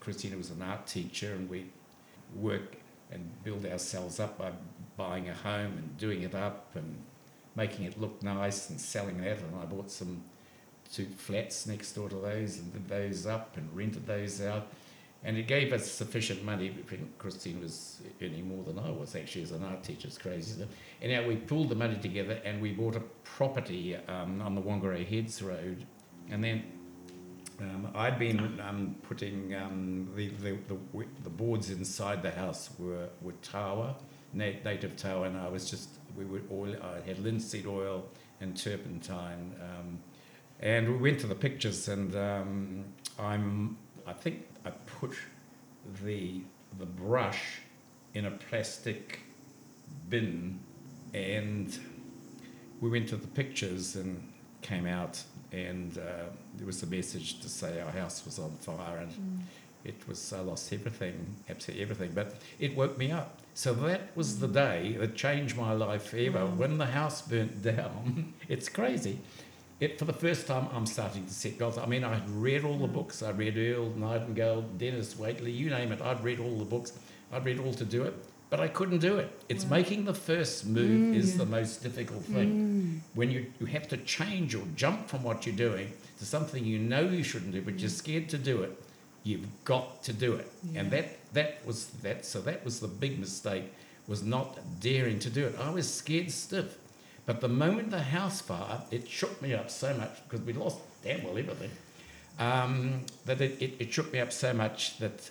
Christina 0.00 0.36
was 0.36 0.50
an 0.50 0.62
art 0.62 0.86
teacher, 0.86 1.34
and 1.34 1.50
we 1.50 1.66
work 2.34 2.76
and 3.10 3.22
build 3.44 3.66
ourselves 3.66 4.18
up 4.20 4.38
by 4.38 4.52
buying 4.96 5.28
a 5.28 5.34
home 5.34 5.72
and 5.78 5.98
doing 5.98 6.22
it 6.22 6.34
up 6.34 6.74
and 6.76 6.96
making 7.54 7.84
it 7.84 8.00
look 8.00 8.22
nice 8.22 8.70
and 8.70 8.80
selling 8.80 9.18
that. 9.22 9.38
And 9.38 9.54
I 9.60 9.64
bought 9.64 9.90
some 9.90 10.22
two 10.92 11.06
flats 11.06 11.66
next 11.66 11.92
door 11.92 12.08
to 12.08 12.16
those 12.16 12.58
and 12.58 12.72
did 12.72 12.88
those 12.88 13.26
up 13.26 13.56
and 13.56 13.68
rented 13.76 14.06
those 14.06 14.40
out. 14.40 14.68
And 15.24 15.36
it 15.36 15.48
gave 15.48 15.72
us 15.72 15.90
sufficient 15.90 16.44
money. 16.44 16.70
Think 16.86 17.18
Christine 17.18 17.60
was 17.60 18.00
earning 18.22 18.48
more 18.48 18.62
than 18.62 18.78
I 18.78 18.90
was 18.90 19.16
actually 19.16 19.42
as 19.42 19.50
an 19.50 19.64
art 19.64 19.82
teacher. 19.82 20.06
It's 20.08 20.18
crazy. 20.18 20.62
It? 20.62 20.68
Anyhow, 21.02 21.26
we 21.26 21.36
pulled 21.36 21.68
the 21.68 21.74
money 21.74 21.96
together 21.96 22.40
and 22.44 22.60
we 22.60 22.72
bought 22.72 22.96
a 22.96 23.02
property 23.24 23.96
um, 24.08 24.40
on 24.40 24.54
the 24.54 24.62
Whangarei 24.62 25.06
Heads 25.06 25.42
Road. 25.42 25.84
And 26.30 26.44
then 26.44 26.64
um, 27.60 27.88
I'd 27.94 28.18
been 28.18 28.60
um, 28.60 28.96
putting 29.02 29.54
um, 29.54 30.08
the, 30.14 30.28
the, 30.28 30.58
the, 30.68 31.06
the 31.22 31.30
boards 31.30 31.70
inside 31.70 32.22
the 32.22 32.30
house 32.30 32.70
were, 32.78 33.08
were 33.22 33.32
tower, 33.42 33.94
na- 34.32 34.52
native 34.64 34.96
tower, 34.96 35.26
and 35.26 35.36
I 35.38 35.48
was 35.48 35.70
just, 35.70 35.88
we 36.16 36.24
were 36.24 36.42
oil, 36.52 36.76
I 36.82 37.06
had 37.06 37.18
linseed 37.18 37.66
oil 37.66 38.04
and 38.40 38.56
turpentine. 38.56 39.54
Um, 39.60 39.98
and 40.60 40.88
we 40.88 41.10
went 41.10 41.20
to 41.20 41.26
the 41.26 41.34
pictures, 41.34 41.88
and 41.88 42.14
um, 42.14 42.84
I'm, 43.18 43.78
I 44.06 44.12
think 44.12 44.46
I 44.66 44.70
put 45.00 45.16
the, 46.04 46.40
the 46.78 46.86
brush 46.86 47.60
in 48.14 48.26
a 48.26 48.32
plastic 48.32 49.20
bin, 50.08 50.58
and 51.14 51.78
we 52.80 52.90
went 52.90 53.08
to 53.10 53.16
the 53.16 53.28
pictures 53.28 53.94
and 53.94 54.32
came 54.62 54.86
out, 54.86 55.22
and 55.52 55.96
uh, 55.98 56.30
there 56.56 56.66
was 56.66 56.82
a 56.82 56.86
message 56.86 57.40
to 57.40 57.48
say 57.48 57.80
our 57.80 57.92
house 57.92 58.24
was 58.24 58.40
on 58.40 58.50
fire, 58.56 58.98
and 58.98 59.44
it 59.84 60.08
was 60.08 60.32
I 60.32 60.40
lost 60.40 60.72
everything, 60.72 61.36
absolutely 61.48 61.82
everything. 61.84 62.10
But 62.12 62.34
it 62.58 62.74
woke 62.76 62.98
me 62.98 63.12
up. 63.12 63.38
So 63.54 63.72
that 63.74 64.16
was 64.16 64.40
the 64.40 64.48
day 64.48 64.96
that 64.98 65.14
changed 65.14 65.56
my 65.56 65.72
life 65.72 66.06
forever. 66.08 66.44
When 66.44 66.78
the 66.78 66.86
house 66.86 67.22
burnt 67.22 67.62
down, 67.62 68.34
it's 68.48 68.68
crazy. 68.68 69.20
It, 69.78 69.98
for 69.98 70.06
the 70.06 70.12
first 70.12 70.46
time, 70.46 70.68
I'm 70.72 70.86
starting 70.86 71.26
to 71.26 71.32
set 71.32 71.58
goals. 71.58 71.76
I 71.76 71.84
mean, 71.84 72.02
I 72.02 72.14
had 72.14 72.28
read 72.30 72.64
all 72.64 72.78
the 72.78 72.88
mm. 72.88 72.94
books. 72.94 73.22
I 73.22 73.30
read 73.30 73.58
Earl 73.58 73.90
Nightingale, 73.90 74.62
Dennis 74.78 75.14
Waitley, 75.14 75.54
you 75.54 75.68
name 75.68 75.92
it. 75.92 76.00
I'd 76.00 76.24
read 76.24 76.40
all 76.40 76.56
the 76.56 76.64
books. 76.64 76.92
I'd 77.32 77.44
read 77.44 77.58
all 77.58 77.74
to 77.74 77.84
do 77.84 78.04
it, 78.04 78.14
but 78.48 78.60
I 78.60 78.68
couldn't 78.68 78.98
do 78.98 79.18
it. 79.18 79.30
It's 79.48 79.66
making 79.66 80.04
the 80.04 80.14
first 80.14 80.64
move 80.66 81.14
mm. 81.14 81.16
is 81.16 81.36
the 81.36 81.44
most 81.44 81.82
difficult 81.82 82.22
thing. 82.24 83.02
Mm. 83.02 83.16
When 83.16 83.30
you, 83.30 83.46
you 83.60 83.66
have 83.66 83.86
to 83.88 83.98
change 83.98 84.54
or 84.54 84.62
jump 84.76 85.08
from 85.08 85.22
what 85.22 85.44
you're 85.44 85.56
doing 85.56 85.92
to 86.18 86.24
something 86.24 86.64
you 86.64 86.78
know 86.78 87.00
you 87.00 87.22
shouldn't 87.22 87.52
do, 87.52 87.60
but 87.60 87.78
you're 87.78 87.90
scared 87.90 88.28
to 88.30 88.38
do 88.38 88.62
it, 88.62 88.82
you've 89.24 89.46
got 89.64 90.02
to 90.04 90.12
do 90.12 90.34
it. 90.34 90.50
And 90.74 90.90
that 90.92 91.18
that 91.34 91.66
was 91.66 91.88
that. 92.02 92.24
So 92.24 92.40
that 92.42 92.64
was 92.64 92.80
the 92.80 92.88
big 92.88 93.18
mistake, 93.18 93.64
was 94.06 94.22
not 94.22 94.58
daring 94.80 95.18
to 95.18 95.28
do 95.28 95.44
it. 95.46 95.56
I 95.60 95.70
was 95.70 95.92
scared 95.92 96.30
stiff. 96.30 96.78
But 97.26 97.40
the 97.40 97.48
moment 97.48 97.90
the 97.90 98.00
house 98.02 98.40
fire, 98.40 98.80
it 98.90 99.08
shook 99.08 99.42
me 99.42 99.52
up 99.52 99.68
so 99.68 99.92
much 99.94 100.22
because 100.28 100.46
we 100.46 100.52
lost 100.52 100.78
damn 101.02 101.24
well 101.24 101.36
everything. 101.36 101.70
Um, 102.38 103.00
that 103.24 103.40
it, 103.40 103.60
it, 103.60 103.74
it 103.80 103.92
shook 103.92 104.12
me 104.12 104.20
up 104.20 104.32
so 104.32 104.52
much 104.52 104.98
that 104.98 105.30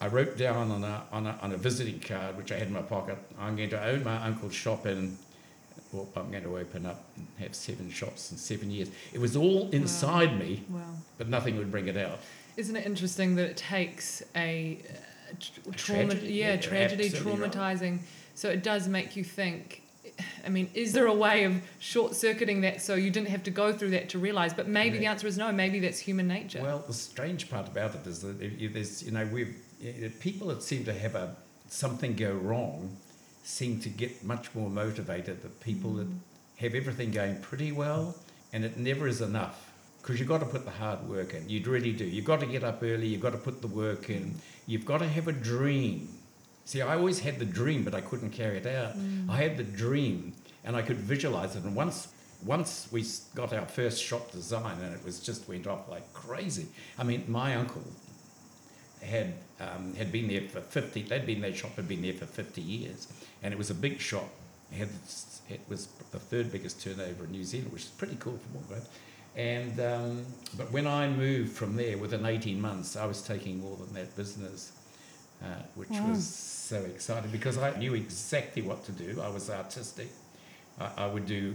I 0.00 0.08
wrote 0.08 0.36
down 0.36 0.70
on 0.70 0.84
a, 0.84 1.04
on, 1.10 1.26
a, 1.26 1.38
on 1.40 1.52
a 1.52 1.56
visiting 1.56 2.00
card, 2.00 2.36
which 2.36 2.52
I 2.52 2.56
had 2.58 2.66
in 2.66 2.74
my 2.74 2.82
pocket, 2.82 3.16
I'm 3.40 3.56
going 3.56 3.70
to 3.70 3.82
own 3.82 4.04
my 4.04 4.16
uncle's 4.16 4.54
shop 4.54 4.84
in, 4.86 5.16
well, 5.92 6.06
I'm 6.16 6.30
going 6.30 6.42
to 6.42 6.58
open 6.58 6.84
up 6.84 7.04
and 7.16 7.26
have 7.38 7.54
seven 7.54 7.90
shops 7.90 8.30
in 8.30 8.36
seven 8.36 8.70
years. 8.70 8.90
It 9.14 9.20
was 9.20 9.36
all 9.36 9.70
inside 9.70 10.38
me, 10.38 10.64
Wow. 10.68 10.80
but 11.16 11.28
nothing 11.28 11.56
would 11.56 11.70
bring 11.70 11.86
it 11.88 11.96
out. 11.96 12.18
Isn't 12.58 12.76
it 12.76 12.84
interesting 12.84 13.36
that 13.36 13.50
it 13.50 13.56
takes 13.56 14.22
a, 14.34 14.82
uh, 14.90 15.34
tr- 15.40 15.70
trauma, 15.76 16.08
tragedy, 16.08 16.34
yeah, 16.34 16.54
yeah, 16.54 16.56
tragedy, 16.60 17.06
absolutely 17.06 17.40
right. 17.42 17.52
traumatizing. 17.52 17.98
So 18.34 18.50
it 18.50 18.62
does 18.62 18.88
make 18.88 19.16
you 19.16 19.24
think. 19.24 19.82
I 20.44 20.48
mean, 20.48 20.70
is 20.74 20.92
there 20.92 21.06
a 21.06 21.14
way 21.14 21.44
of 21.44 21.60
short 21.78 22.14
circuiting 22.14 22.62
that 22.62 22.80
so 22.80 22.94
you 22.94 23.10
didn't 23.10 23.28
have 23.28 23.42
to 23.44 23.50
go 23.50 23.72
through 23.72 23.90
that 23.90 24.08
to 24.10 24.18
realize? 24.18 24.54
But 24.54 24.68
maybe 24.68 24.98
the 24.98 25.06
answer 25.06 25.26
is 25.26 25.36
no. 25.36 25.52
Maybe 25.52 25.80
that's 25.80 25.98
human 25.98 26.28
nature. 26.28 26.62
Well, 26.62 26.84
the 26.86 26.94
strange 26.94 27.50
part 27.50 27.68
about 27.68 27.94
it 27.94 28.06
is 28.06 28.22
that 28.22 28.38
there's, 28.72 29.02
you 29.02 29.12
know, 29.12 29.26
we've 29.26 29.54
people 30.20 30.48
that 30.48 30.62
seem 30.62 30.84
to 30.84 30.92
have 30.92 31.14
a 31.14 31.36
something 31.68 32.14
go 32.14 32.32
wrong 32.32 32.96
seem 33.42 33.80
to 33.80 33.88
get 33.88 34.24
much 34.24 34.54
more 34.54 34.70
motivated 34.70 35.42
than 35.42 35.50
people 35.60 35.94
that 35.94 36.08
mm. 36.08 36.18
have 36.56 36.74
everything 36.74 37.10
going 37.10 37.38
pretty 37.40 37.72
well, 37.72 38.14
and 38.52 38.64
it 38.64 38.76
never 38.76 39.06
is 39.06 39.20
enough 39.20 39.70
because 40.00 40.18
you've 40.18 40.28
got 40.28 40.40
to 40.40 40.46
put 40.46 40.64
the 40.64 40.70
hard 40.70 41.08
work 41.08 41.34
in. 41.34 41.48
You 41.48 41.62
really 41.64 41.92
do. 41.92 42.04
You've 42.04 42.24
got 42.24 42.40
to 42.40 42.46
get 42.46 42.64
up 42.64 42.82
early. 42.82 43.08
You've 43.08 43.20
got 43.20 43.32
to 43.32 43.38
put 43.38 43.60
the 43.60 43.68
work 43.68 44.08
in. 44.08 44.22
Mm. 44.22 44.34
You've 44.66 44.84
got 44.84 44.98
to 44.98 45.08
have 45.08 45.28
a 45.28 45.32
dream. 45.32 46.08
See, 46.66 46.82
I 46.82 46.96
always 46.96 47.20
had 47.20 47.38
the 47.38 47.44
dream, 47.44 47.84
but 47.84 47.94
I 47.94 48.00
couldn't 48.02 48.30
carry 48.30 48.58
it 48.58 48.66
out. 48.66 48.94
I 49.28 49.36
had 49.36 49.56
the 49.56 49.62
dream, 49.64 50.32
and 50.64 50.74
I 50.76 50.82
could 50.82 50.98
visualize 50.98 51.54
it. 51.56 51.62
And 51.64 51.74
once, 51.76 52.08
once 52.44 52.88
we 52.90 53.04
got 53.34 53.52
our 53.52 53.66
first 53.66 54.02
shop 54.02 54.32
design, 54.32 54.80
and 54.82 54.92
it 54.94 55.02
was 55.04 55.20
just 55.20 55.48
went 55.48 55.66
off 55.66 55.88
like 55.88 56.12
crazy. 56.12 56.66
I 56.98 57.04
mean, 57.04 57.24
my 57.28 57.54
uncle 57.54 57.84
had 59.02 59.34
um, 59.60 59.94
had 59.94 60.10
been 60.10 60.28
there 60.28 60.42
for 60.48 60.60
fifty. 60.60 61.02
They'd 61.02 61.24
been 61.24 61.40
their 61.40 61.54
shop 61.54 61.76
had 61.76 61.86
been 61.88 62.02
there 62.02 62.14
for 62.14 62.26
fifty 62.26 62.62
years, 62.62 63.08
and 63.42 63.54
it 63.54 63.58
was 63.58 63.70
a 63.70 63.74
big 63.74 64.00
shop. 64.00 64.28
It, 64.72 64.78
had, 64.78 64.88
it 65.48 65.60
was 65.68 65.86
the 66.10 66.18
third 66.18 66.50
biggest 66.50 66.82
turnover 66.82 67.24
in 67.24 67.30
New 67.30 67.44
Zealand, 67.44 67.72
which 67.72 67.82
is 67.82 67.88
pretty 67.90 68.16
cool 68.18 68.38
for 68.38 68.58
Morgan. 68.58 68.86
And 69.36 69.78
um, 69.80 70.26
but 70.56 70.72
when 70.72 70.86
I 70.88 71.08
moved 71.08 71.52
from 71.52 71.76
there, 71.76 71.96
within 71.96 72.26
eighteen 72.26 72.60
months, 72.60 72.96
I 72.96 73.06
was 73.06 73.22
taking 73.22 73.60
more 73.60 73.76
than 73.76 73.92
that 73.94 74.16
business, 74.16 74.72
uh, 75.42 75.46
which 75.76 75.90
Wow. 75.90 76.08
was 76.08 76.24
so 76.66 76.80
excited 76.82 77.30
because 77.30 77.58
I 77.58 77.76
knew 77.78 77.94
exactly 77.94 78.60
what 78.60 78.84
to 78.86 78.92
do. 78.92 79.20
I 79.20 79.28
was 79.28 79.48
artistic. 79.48 80.08
I, 80.80 80.90
I 81.04 81.06
would 81.06 81.26
do 81.26 81.54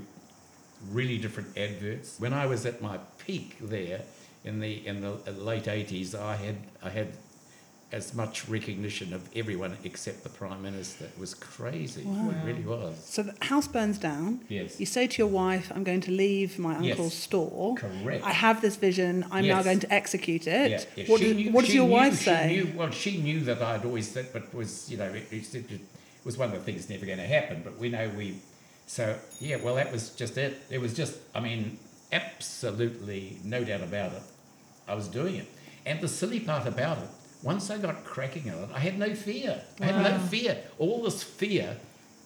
really 0.90 1.18
different 1.18 1.58
adverts. 1.58 2.20
When 2.20 2.34
I 2.34 2.46
was 2.46 2.66
at 2.66 2.82
my 2.82 2.98
peak 3.18 3.58
there 3.60 4.02
in 4.44 4.60
the 4.60 4.88
in 4.88 5.02
the 5.02 5.32
late 5.32 5.68
eighties, 5.68 6.16
I 6.16 6.36
had 6.36 6.56
I 6.82 6.90
had 6.90 7.10
as 7.92 8.14
much 8.14 8.48
recognition 8.48 9.14
of 9.14 9.22
everyone 9.36 9.78
except 9.84 10.24
the 10.24 10.30
prime 10.30 10.62
minister. 10.62 11.04
It 11.06 11.20
was 11.20 11.34
crazy. 11.34 12.04
Wow. 12.04 12.30
It 12.30 12.46
really 12.46 12.62
was. 12.64 12.96
So 13.04 13.24
the 13.24 13.36
house 13.46 13.68
burns 13.68 13.98
down. 13.98 14.40
Yes. 14.48 14.80
You 14.80 14.86
say 14.86 15.08
to 15.08 15.18
your 15.18 15.28
wife, 15.28 15.72
I'm 15.76 15.84
going 15.84 16.02
to 16.02 16.12
leave 16.12 16.58
my 16.58 16.80
Yes. 16.80 16.92
uncle's 16.92 17.14
store. 17.14 17.76
Correct. 17.76 18.24
I 18.24 18.32
have 18.32 18.62
this 18.62 18.78
vision. 18.78 19.26
I'm 19.30 19.46
now 19.46 19.62
going 19.62 19.80
to 19.82 19.94
execute 19.94 20.48
it. 20.48 20.72
Yeah, 20.72 20.84
yeah, 20.96 21.06
What, 21.12 21.20
does, 21.22 21.36
knew- 21.36 21.52
what 21.52 21.66
does 21.66 21.76
your 21.76 21.86
knew- 21.88 21.92
wife 21.94 22.14
say? 22.16 22.48
Knew, 22.48 22.74
well, 22.78 22.92
she 22.92 23.18
knew 23.22 23.42
that 23.42 23.62
I'd 23.62 23.84
always 23.84 24.10
said, 24.10 24.28
but 24.32 24.54
was 24.54 24.90
you 24.90 24.98
know, 24.98 25.12
it, 25.12 25.26
it, 25.32 25.54
it 25.56 25.82
was 26.24 26.38
one 26.38 26.50
of 26.50 26.56
the 26.56 26.62
things 26.62 26.90
never 26.90 27.06
going 27.06 27.18
to 27.18 27.28
happen. 27.28 27.62
But 27.64 27.78
we 27.78 27.90
know 27.90 28.10
we, 28.18 28.36
so 28.88 29.18
yeah, 29.42 29.58
well, 29.58 29.76
that 29.76 29.92
was 29.92 30.12
just 30.12 30.38
it. 30.38 30.62
It 30.70 30.80
was 30.80 30.94
just, 30.94 31.18
I 31.36 31.42
mean, 31.42 31.78
absolutely 32.14 33.38
no 33.44 33.64
doubt 33.64 33.82
about 33.82 34.14
it. 34.14 34.22
I 34.88 34.96
was 34.96 35.08
doing 35.08 35.36
it, 35.36 35.48
and 35.86 36.02
the 36.02 36.08
silly 36.08 36.40
part 36.40 36.66
about 36.68 36.98
it, 37.00 37.10
once 37.44 37.70
I 37.70 37.78
got 37.78 38.04
cracking 38.04 38.50
at 38.50 38.58
it, 38.58 38.70
I 38.74 38.80
had 38.80 39.00
no 39.00 39.16
fear. 39.16 39.62
I 39.80 39.86
had 39.86 40.04
no 40.04 40.20
fear. 40.20 40.58
All 40.78 41.02
this 41.02 41.24
fear 41.24 41.78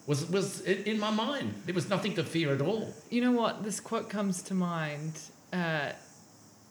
was 0.06 0.28
was 0.30 0.60
in, 0.62 0.98
my 1.00 1.10
mind. 1.10 1.54
There 1.64 1.74
was 1.74 1.88
nothing 1.88 2.14
to 2.14 2.24
fear 2.24 2.54
at 2.54 2.60
all. 2.60 2.92
You 3.10 3.22
know 3.22 3.32
what? 3.32 3.64
This 3.64 3.80
quote 3.80 4.08
comes 4.08 4.42
to 4.42 4.54
mind, 4.54 5.18
uh, 5.52 5.92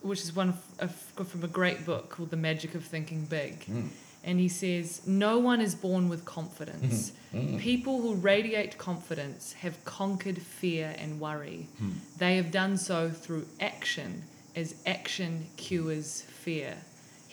which 0.02 0.22
is 0.22 0.36
one 0.36 0.58
of, 0.80 0.96
from 1.28 1.44
a 1.44 1.48
great 1.48 1.86
book 1.86 2.10
called 2.10 2.30
The 2.30 2.38
Magic 2.38 2.76
of 2.76 2.84
Thinking 2.84 3.26
Big. 3.26 3.66
Mm. 3.66 3.90
And 4.24 4.40
he 4.40 4.48
says, 4.48 5.02
No 5.06 5.38
one 5.40 5.62
is 5.62 5.76
born 5.76 6.10
with 6.10 6.26
confidence. 6.26 7.12
Mm. 7.34 7.60
People 7.60 8.02
who 8.02 8.16
radiate 8.16 8.78
confidence 8.78 9.54
have 9.54 9.84
conquered 9.86 10.42
fear 10.42 10.96
and 10.98 11.20
worry. 11.20 11.68
Mm. 11.82 11.94
They 12.18 12.38
have 12.38 12.52
done 12.52 12.78
so 12.78 13.10
through 13.10 13.46
action, 13.60 14.24
as 14.56 14.76
action 14.86 15.48
cures 15.58 16.22
fear. 16.22 16.78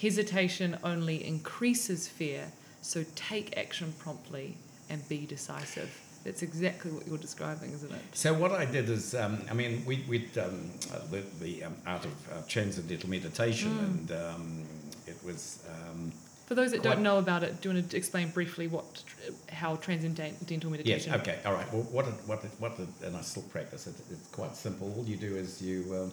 Hesitation 0.03 0.77
only 0.83 1.25
increases 1.25 2.09
fear, 2.09 2.51
so 2.81 3.05
take 3.15 3.57
action 3.57 3.95
promptly 4.01 4.57
and 4.91 5.09
be 5.09 5.27
decisive. 5.27 5.97
That's 6.25 6.43
exactly 6.43 6.91
what 6.91 7.07
you're 7.07 7.19
describing, 7.19 7.71
isn't 7.73 7.93
it? 7.93 8.01
So 8.12 8.35
what 8.35 8.51
I 8.51 8.65
did 8.65 8.91
is, 8.91 9.15
um, 9.15 9.41
I 9.49 9.55
mean, 9.55 9.85
we 9.87 10.05
we'd 10.09 10.37
um, 10.38 10.73
uh, 10.93 10.99
the, 11.41 11.62
um, 11.62 11.77
art 11.87 12.05
of 12.05 12.11
uh, 12.33 12.43
transcendental 12.49 13.09
meditation, 13.09 13.71
Mm. 13.71 13.85
and 13.85 14.12
um, 14.12 14.65
it 15.07 15.19
was. 15.25 15.62
Um, 15.71 16.12
For 16.47 16.57
those 16.57 16.73
that 16.73 16.83
don't 16.83 17.03
know 17.03 17.19
about 17.19 17.45
it, 17.45 17.61
do 17.61 17.69
you 17.69 17.75
want 17.77 17.91
to 17.91 17.97
explain 17.97 18.31
briefly 18.31 18.67
what, 18.67 19.05
how 19.53 19.77
transcendental 19.77 20.69
meditation? 20.69 21.12
Yes. 21.12 21.21
Okay. 21.21 21.38
All 21.47 21.55
right. 21.55 21.73
Well, 21.73 21.85
what 21.97 22.09
it, 22.09 22.15
what 22.27 22.45
it, 22.45 22.51
what 22.59 22.73
it, 22.81 22.88
and 23.07 23.17
I 23.17 23.21
still 23.23 23.45
practice 23.45 23.87
it. 23.87 23.95
It's 24.11 24.29
quite 24.33 24.57
simple. 24.57 24.93
All 24.97 25.05
you 25.05 25.17
do 25.17 25.37
is 25.37 25.62
you, 25.62 26.11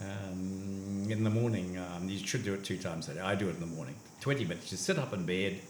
um, 0.00 1.06
in 1.10 1.24
the 1.24 1.30
morning, 1.30 1.78
um, 1.78 2.08
you 2.08 2.18
should 2.18 2.44
do 2.44 2.54
it 2.54 2.64
two 2.64 2.78
times 2.78 3.08
a 3.08 3.14
day. 3.14 3.20
I 3.20 3.34
do 3.34 3.48
it 3.48 3.54
in 3.54 3.60
the 3.60 3.66
morning. 3.66 3.94
Twenty 4.20 4.44
minutes. 4.44 4.70
You 4.70 4.78
sit 4.78 4.98
up 4.98 5.12
in 5.12 5.24
bed, 5.26 5.60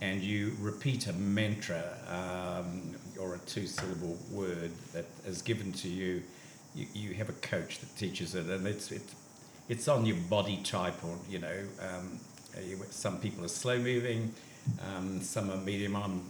and 0.00 0.22
you 0.22 0.56
repeat 0.60 1.06
a 1.06 1.12
mantra 1.12 1.84
um, 2.08 2.94
or 3.20 3.34
a 3.34 3.38
two-syllable 3.38 4.18
word 4.30 4.70
that 4.92 5.06
is 5.26 5.42
given 5.42 5.72
to 5.72 5.88
you. 5.88 6.22
You, 6.74 6.86
you 6.94 7.14
have 7.14 7.28
a 7.28 7.34
coach 7.34 7.78
that 7.78 7.96
teaches 7.96 8.34
it, 8.34 8.46
and 8.46 8.66
it's 8.66 8.90
it's 8.90 9.14
it's 9.68 9.88
on 9.88 10.04
your 10.04 10.16
body 10.28 10.60
type, 10.62 11.02
or 11.04 11.16
you 11.28 11.38
know, 11.38 11.58
um, 11.80 12.18
some 12.90 13.18
people 13.18 13.44
are 13.44 13.48
slow 13.48 13.78
moving, 13.78 14.32
um, 14.82 15.20
some 15.20 15.50
are 15.50 15.56
medium. 15.56 15.96
I'm 15.96 16.22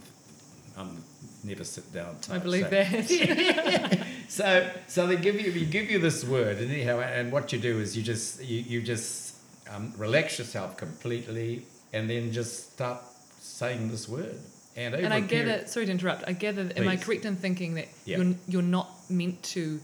I'm 0.77 1.03
never 1.43 1.63
sit 1.63 1.91
down. 1.93 2.17
I 2.29 2.37
believe 2.37 2.69
that. 2.69 4.05
so 4.27 4.69
so 4.87 5.07
they 5.07 5.15
give 5.17 5.39
you 5.39 5.51
you 5.51 5.65
give 5.65 5.89
you 5.89 5.99
this 5.99 6.23
word 6.25 6.57
and 6.57 6.71
anyhow 6.71 6.99
and 6.99 7.31
what 7.31 7.53
you 7.53 7.59
do 7.59 7.79
is 7.79 7.95
you 7.95 8.03
just 8.03 8.43
you, 8.43 8.59
you 8.61 8.81
just 8.81 9.35
um, 9.73 9.93
relax 9.97 10.39
yourself 10.39 10.77
completely 10.77 11.63
and 11.93 12.09
then 12.09 12.31
just 12.31 12.73
start 12.73 13.01
saying 13.39 13.89
this 13.89 14.09
word 14.09 14.39
and 14.75 14.93
over 14.93 15.03
and 15.05 15.13
I 15.13 15.17
a 15.17 15.21
period- 15.21 15.45
gather, 15.47 15.67
sorry 15.67 15.85
to 15.85 15.91
interrupt, 15.91 16.23
I 16.27 16.33
gather, 16.33 16.69
am 16.75 16.87
I 16.87 16.97
correct 16.97 17.25
in 17.25 17.35
thinking 17.37 17.75
that 17.75 17.87
Yeah. 18.03 18.17
you're, 18.17 18.35
you're 18.47 18.61
not 18.61 18.89
meant 19.09 19.41
to 19.55 19.79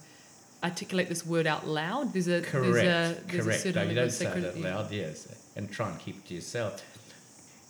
articulate 0.64 1.08
this 1.08 1.26
word 1.26 1.48
out 1.48 1.66
loud? 1.66 2.12
There's 2.12 2.28
a, 2.28 2.42
correct 2.42 2.74
there's 2.74 2.78
a, 2.78 3.22
there's 3.28 3.46
a 3.46 3.50
correct 3.50 3.62
certain 3.62 3.84
no 3.84 3.90
you 3.90 3.96
don't 3.96 4.10
say 4.10 4.26
it 4.26 4.46
out 4.46 4.58
yeah. 4.58 4.76
loud 4.76 4.92
yes 4.92 5.28
and 5.56 5.72
try 5.72 5.90
and 5.90 6.00
keep 6.00 6.18
it 6.18 6.26
to 6.28 6.34
yourself 6.34 6.84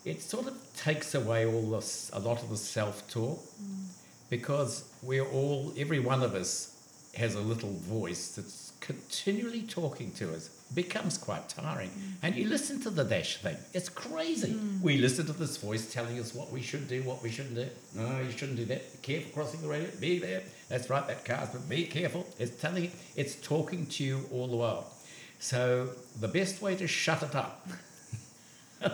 it 0.05 0.21
sort 0.21 0.47
of 0.47 0.53
takes 0.75 1.13
away 1.15 1.45
all 1.45 1.69
this 1.71 2.09
a 2.13 2.19
lot 2.19 2.41
of 2.43 2.49
the 2.49 2.57
self-talk 2.57 3.39
Mm. 3.61 3.85
because 4.29 4.83
we're 5.03 5.25
all 5.27 5.73
every 5.77 5.99
one 5.99 6.23
of 6.23 6.33
us 6.35 6.75
has 7.15 7.35
a 7.35 7.41
little 7.41 7.73
voice 7.73 8.29
that's 8.35 8.71
continually 8.79 9.61
talking 9.63 10.11
to 10.13 10.33
us. 10.33 10.49
It 10.71 10.75
becomes 10.75 11.17
quite 11.17 11.49
tiring. 11.49 11.89
Mm. 11.89 12.13
and 12.23 12.35
you 12.35 12.47
listen 12.47 12.79
to 12.81 12.89
the 12.89 13.03
dash 13.03 13.37
thing. 13.37 13.57
It's 13.73 13.89
crazy. 13.89 14.57
We 14.81 14.97
listen 14.97 15.25
to 15.27 15.33
this 15.33 15.57
voice 15.57 15.91
telling 15.93 16.17
us 16.19 16.33
what 16.33 16.51
we 16.51 16.61
should 16.61 16.87
do 16.87 17.03
what 17.03 17.21
we 17.21 17.29
shouldn't 17.29 17.55
do. 17.55 17.67
No 17.93 18.21
you 18.21 18.31
shouldn't 18.31 18.57
do 18.57 18.65
that. 18.65 18.81
Be 18.93 19.13
careful 19.13 19.31
crossing 19.33 19.61
the 19.61 19.67
road. 19.67 19.99
Be 19.99 20.17
there. 20.19 20.41
That's 20.69 20.89
right 20.89 21.05
that 21.07 21.25
car's 21.25 21.49
but 21.49 21.67
be 21.69 21.83
careful. 21.85 22.25
It's 22.39 22.59
telling 22.59 22.85
you 22.85 22.91
it's 23.15 23.35
talking 23.35 23.85
to 23.87 24.03
you 24.03 24.25
all 24.31 24.47
the 24.47 24.57
while. 24.57 24.87
So 25.39 25.89
the 26.19 26.27
best 26.27 26.61
way 26.61 26.75
to 26.77 26.87
shut 26.87 27.21
it 27.23 27.35
up 27.35 27.67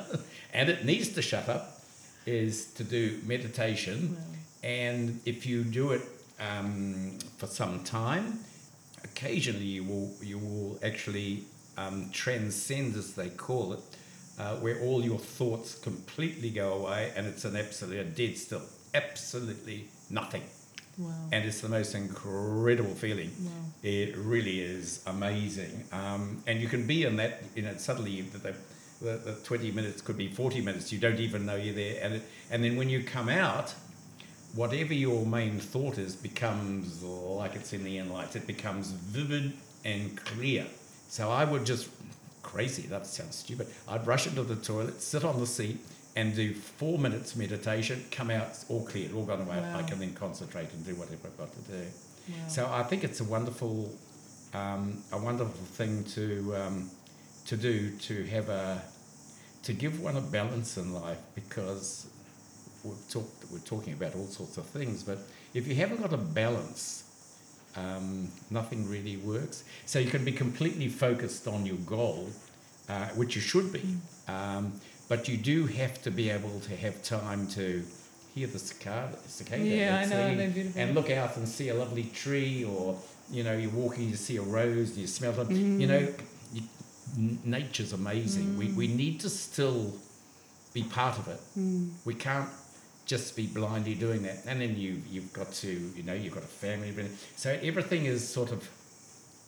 and 0.58 0.70
it 0.70 0.84
needs 0.84 1.10
to 1.10 1.22
shut 1.22 1.48
up 1.48 1.82
is 2.26 2.74
to 2.74 2.84
do 2.84 3.20
meditation. 3.26 4.18
And 4.64 5.22
if 5.26 5.46
you 5.46 5.64
do 5.64 5.92
it 5.92 6.02
um, 6.40 7.20
for 7.38 7.48
some 7.48 7.84
time 7.84 8.40
occasionally 9.18 9.66
you 9.66 9.84
will 9.84 10.12
you 10.22 10.38
will 10.38 10.80
actually 10.84 11.44
um, 11.78 12.10
transcend 12.12 12.96
as 12.96 13.14
they 13.14 13.30
call 13.30 13.74
it 13.74 13.80
uh, 14.40 14.56
where 14.58 14.80
all 14.82 15.04
your 15.04 15.20
thoughts 15.20 15.76
completely 15.76 16.50
go 16.50 16.74
away 16.74 17.12
and 17.16 17.26
it's 17.26 17.46
an 17.46 17.56
absolute 17.56 18.00
a 18.00 18.04
dead 18.04 18.38
still. 18.38 18.62
Absolutely 18.94 19.88
nothing. 20.10 20.44
Wow. 21.00 21.14
and 21.32 21.46
it's 21.46 21.62
the 21.62 21.70
most 21.70 21.94
incredible 21.94 22.96
feeling. 22.96 23.32
Wow. 23.40 23.52
it 23.84 24.18
really 24.18 24.62
is 24.62 25.04
amazing. 25.06 25.84
Um, 25.92 26.42
and 26.48 26.60
you 26.60 26.68
can 26.68 26.88
be 26.88 27.04
in 27.04 27.18
that 27.18 27.44
you 27.56 27.62
know 27.62 27.76
suddenly 27.78 28.22
the, 28.22 28.56
the, 29.02 29.12
the, 29.12 29.32
the 29.32 29.34
20 29.44 29.72
minutes 29.72 30.02
could 30.02 30.18
be 30.18 30.28
40 30.28 30.62
minutes 30.62 30.92
you 30.92 31.00
don't 31.00 31.20
even 31.20 31.46
know 31.46 31.56
you're 31.56 31.74
there. 31.74 32.00
And, 32.02 32.16
it, 32.16 32.24
and 32.50 32.64
then 32.64 32.76
when 32.76 32.90
you 32.90 33.04
come 33.04 33.30
out 33.30 33.74
whatever 34.54 34.94
your 34.94 35.26
main 35.26 35.60
thought 35.60 35.98
is 35.98 36.16
becomes 36.16 37.04
like 37.04 37.56
it's 37.56 37.74
in 37.74 37.84
the 37.84 37.98
end 37.98 38.12
lights 38.12 38.36
it 38.36 38.48
becomes 38.48 38.92
vivid 38.92 39.54
and 39.86 40.18
clear. 40.18 40.66
So 41.10 41.32
i 41.32 41.44
would 41.44 41.66
just 41.66 41.90
crazy 42.44 42.84
that 42.84 43.06
sounds 43.06 43.36
stupid. 43.36 43.68
I'd 43.88 44.08
rush 44.08 44.28
into 44.28 44.44
the 44.44 44.56
toilet 44.56 45.02
sit 45.02 45.24
on 45.24 45.40
the 45.40 45.48
seat 45.48 45.78
and 46.16 46.36
do 46.36 46.54
four 46.54 46.98
minutes 46.98 47.36
meditation 47.36 48.04
come 48.10 48.32
out 48.32 48.48
it's 48.48 48.66
all 48.70 48.86
clear 48.86 49.10
all 49.16 49.26
gone 49.26 49.42
away. 49.42 49.62
I 49.76 49.84
can 49.84 50.00
then 50.00 50.14
concentrate 50.14 50.72
and 50.74 50.86
do 50.86 50.96
whatever 50.96 51.28
i've 51.28 51.38
got 51.38 51.52
to 51.54 51.72
do. 51.72 51.86
Wow. 52.30 52.48
so 52.48 52.70
I 52.70 52.84
think 52.84 53.04
it's 53.04 53.22
a 53.22 53.24
wonderful, 53.24 53.94
um, 54.54 55.02
a 55.14 55.18
wonderful 55.18 55.54
thing 55.66 56.04
to 56.16 56.56
um, 56.58 56.90
to 57.48 57.58
do 57.58 57.90
to 57.92 58.26
have 58.26 58.50
a 58.50 58.82
to 59.64 59.74
give 59.74 60.00
one 60.00 60.16
a 60.16 60.22
balance 60.22 60.78
in 60.78 60.94
life 60.94 61.20
because 61.36 62.08
we've 62.84 63.10
talked 63.10 63.52
we're 63.52 63.60
talking 63.60 63.94
about 63.94 64.16
all 64.16 64.28
sorts 64.28 64.58
of 64.58 64.66
things, 64.66 65.04
but 65.04 65.20
if 65.54 65.68
you 65.68 65.76
haven't 65.76 66.02
got 66.02 66.14
a 66.14 66.18
balance, 66.18 67.04
um, 67.76 68.30
nothing 68.50 68.90
really 68.90 69.18
works. 69.18 69.64
So 69.86 70.00
you 70.00 70.10
can 70.10 70.24
be 70.24 70.32
completely 70.32 70.90
focused 70.90 71.48
on 71.48 71.66
your 71.66 71.78
goal, 71.78 72.30
uh, 72.90 73.08
which 73.10 73.36
you 73.36 73.42
should 73.42 73.72
be, 73.74 73.98
um, 74.28 74.74
but 75.08 75.28
you 75.28 75.38
do 75.38 75.68
have 75.68 76.02
to 76.04 76.12
be 76.12 76.30
able 76.30 76.60
to 76.62 76.76
have 76.76 77.02
time 77.04 77.48
to 77.50 77.84
hear 78.36 78.48
the 78.48 78.60
cicada, 78.60 79.18
cicada 79.28 79.64
Yeah, 79.64 79.98
I 79.98 80.06
know, 80.06 80.38
singing, 80.38 80.74
and 80.76 80.96
look 80.96 81.10
out 81.10 81.38
and 81.38 81.48
see 81.48 81.70
a 81.70 81.76
lovely 81.76 82.04
tree, 82.04 82.64
or 82.64 82.98
you 83.32 83.44
know, 83.44 83.56
you're 83.58 83.72
walking, 83.72 84.10
you 84.10 84.16
see 84.16 84.38
a 84.38 84.42
rose, 84.42 84.90
and 84.90 84.98
you 84.98 85.08
smell 85.08 85.32
them. 85.32 85.80
You 85.82 85.88
know, 85.88 86.14
n- 87.16 87.40
nature's 87.44 87.94
amazing. 87.94 88.58
We 88.58 88.68
we 88.70 88.88
need 88.88 89.20
to 89.22 89.30
still 89.30 89.94
be 90.74 90.84
part 90.84 91.18
of 91.18 91.28
it. 91.28 91.40
Hmm. 91.54 91.90
We 92.06 92.14
can't 92.14 92.50
just 93.06 93.36
be 93.36 93.48
blindly 93.48 93.96
doing 93.96 94.24
that. 94.24 94.44
And 94.46 94.62
then 94.62 94.78
you 94.78 95.02
you've 95.10 95.32
got 95.34 95.52
to 95.54 95.70
you 95.70 96.04
know 96.04 96.14
you've 96.14 96.34
got 96.34 96.44
a 96.44 96.48
family, 96.48 96.94
so 97.36 97.58
everything 97.64 98.06
is 98.06 98.28
sort 98.28 98.52
of 98.52 98.70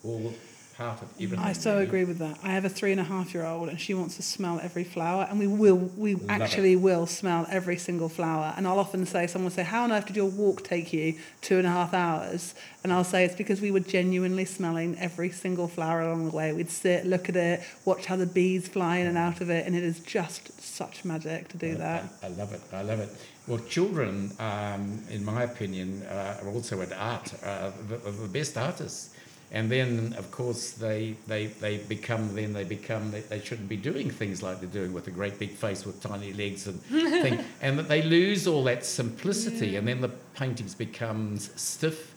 all 0.03 0.33
of 0.79 1.03
everything. 1.15 1.39
I 1.39 1.53
so 1.53 1.79
agree 1.79 2.03
with 2.05 2.17
that. 2.19 2.37
I 2.43 2.49
have 2.51 2.65
a 2.65 2.69
three 2.69 2.91
and 2.91 3.01
a 3.01 3.03
half 3.03 3.33
year 3.33 3.45
old, 3.45 3.69
and 3.69 3.79
she 3.79 3.93
wants 3.93 4.15
to 4.15 4.21
smell 4.21 4.59
every 4.61 4.83
flower, 4.83 5.27
and 5.29 5.39
we 5.39 5.47
will, 5.47 5.75
we 5.97 6.15
Love 6.15 6.29
actually 6.29 6.75
will 6.75 7.05
smell 7.05 7.45
every 7.49 7.77
single 7.77 8.09
flower. 8.09 8.53
And 8.55 8.67
I'll 8.67 8.79
often 8.79 9.05
say, 9.05 9.27
someone 9.27 9.45
will 9.45 9.55
say, 9.55 9.63
"How 9.63 9.83
on 9.83 9.91
earth 9.91 10.07
did 10.07 10.15
your 10.15 10.29
walk 10.29 10.63
take 10.63 10.93
you 10.93 11.15
two 11.41 11.57
and 11.57 11.67
a 11.67 11.69
half 11.71 11.93
hours?" 11.93 12.55
And 12.83 12.93
I'll 12.93 13.03
say, 13.03 13.25
"It's 13.25 13.35
because 13.35 13.59
we 13.61 13.71
were 13.71 13.81
genuinely 13.81 14.45
smelling 14.45 14.97
every 14.99 15.31
single 15.31 15.67
flower 15.67 16.01
along 16.01 16.29
the 16.29 16.35
way. 16.35 16.53
We'd 16.53 16.69
sit, 16.69 17.05
look 17.05 17.27
at 17.29 17.35
it, 17.35 17.61
watch 17.85 18.05
how 18.05 18.15
the 18.15 18.25
bees 18.25 18.67
fly 18.67 18.97
in 18.97 19.07
and 19.07 19.17
out 19.17 19.41
of 19.41 19.49
it, 19.49 19.65
and 19.67 19.75
it 19.75 19.83
is 19.83 19.99
just 19.99 20.61
such 20.61 21.03
magic 21.05 21.49
to 21.49 21.57
do 21.57 21.71
I- 21.71 21.75
that." 21.75 22.03
I, 22.23 22.25
I 22.27 22.29
love 22.29 22.53
it. 22.53 22.61
I 22.73 22.81
love 22.81 22.99
it. 22.99 23.09
Well, 23.47 23.59
children, 23.67 24.31
um, 24.39 25.03
in 25.09 25.25
my 25.25 25.41
opinion, 25.43 26.03
uh, 26.03 26.37
are 26.43 26.49
also 26.49 26.81
at 26.81 26.93
art, 26.93 27.33
uh, 27.43 27.71
the, 27.89 27.97
the 28.11 28.27
best 28.27 28.55
artists. 28.57 29.09
And 29.51 29.71
then, 29.71 30.13
of 30.17 30.29
course, 30.29 30.71
they, 30.71 31.15
they, 31.25 31.47
they 31.47 31.77
become, 31.77 32.35
then 32.35 32.53
they 32.53 32.63
become, 32.63 33.09
they, 33.09 33.21
they 33.21 33.39
shouldn't 33.39 33.67
be 33.67 33.77
doing 33.77 34.09
things 34.11 34.43
like 34.43 34.59
they're 34.59 34.69
doing 34.69 34.93
with 34.93 35.07
a 35.07 35.11
great 35.11 35.39
big 35.39 35.51
face 35.51 35.85
with 35.85 36.01
tiny 36.03 36.33
legs 36.33 36.67
and 36.67 36.79
thing. 36.83 37.43
And 37.61 37.79
that 37.79 37.87
they 37.87 38.03
lose 38.03 38.45
all 38.45 38.63
that 38.65 38.85
simplicity. 38.85 39.75
And 39.75 39.87
then 39.87 40.01
the 40.01 40.09
paintings 40.35 40.75
becomes 40.75 41.49
stiff. 41.59 42.13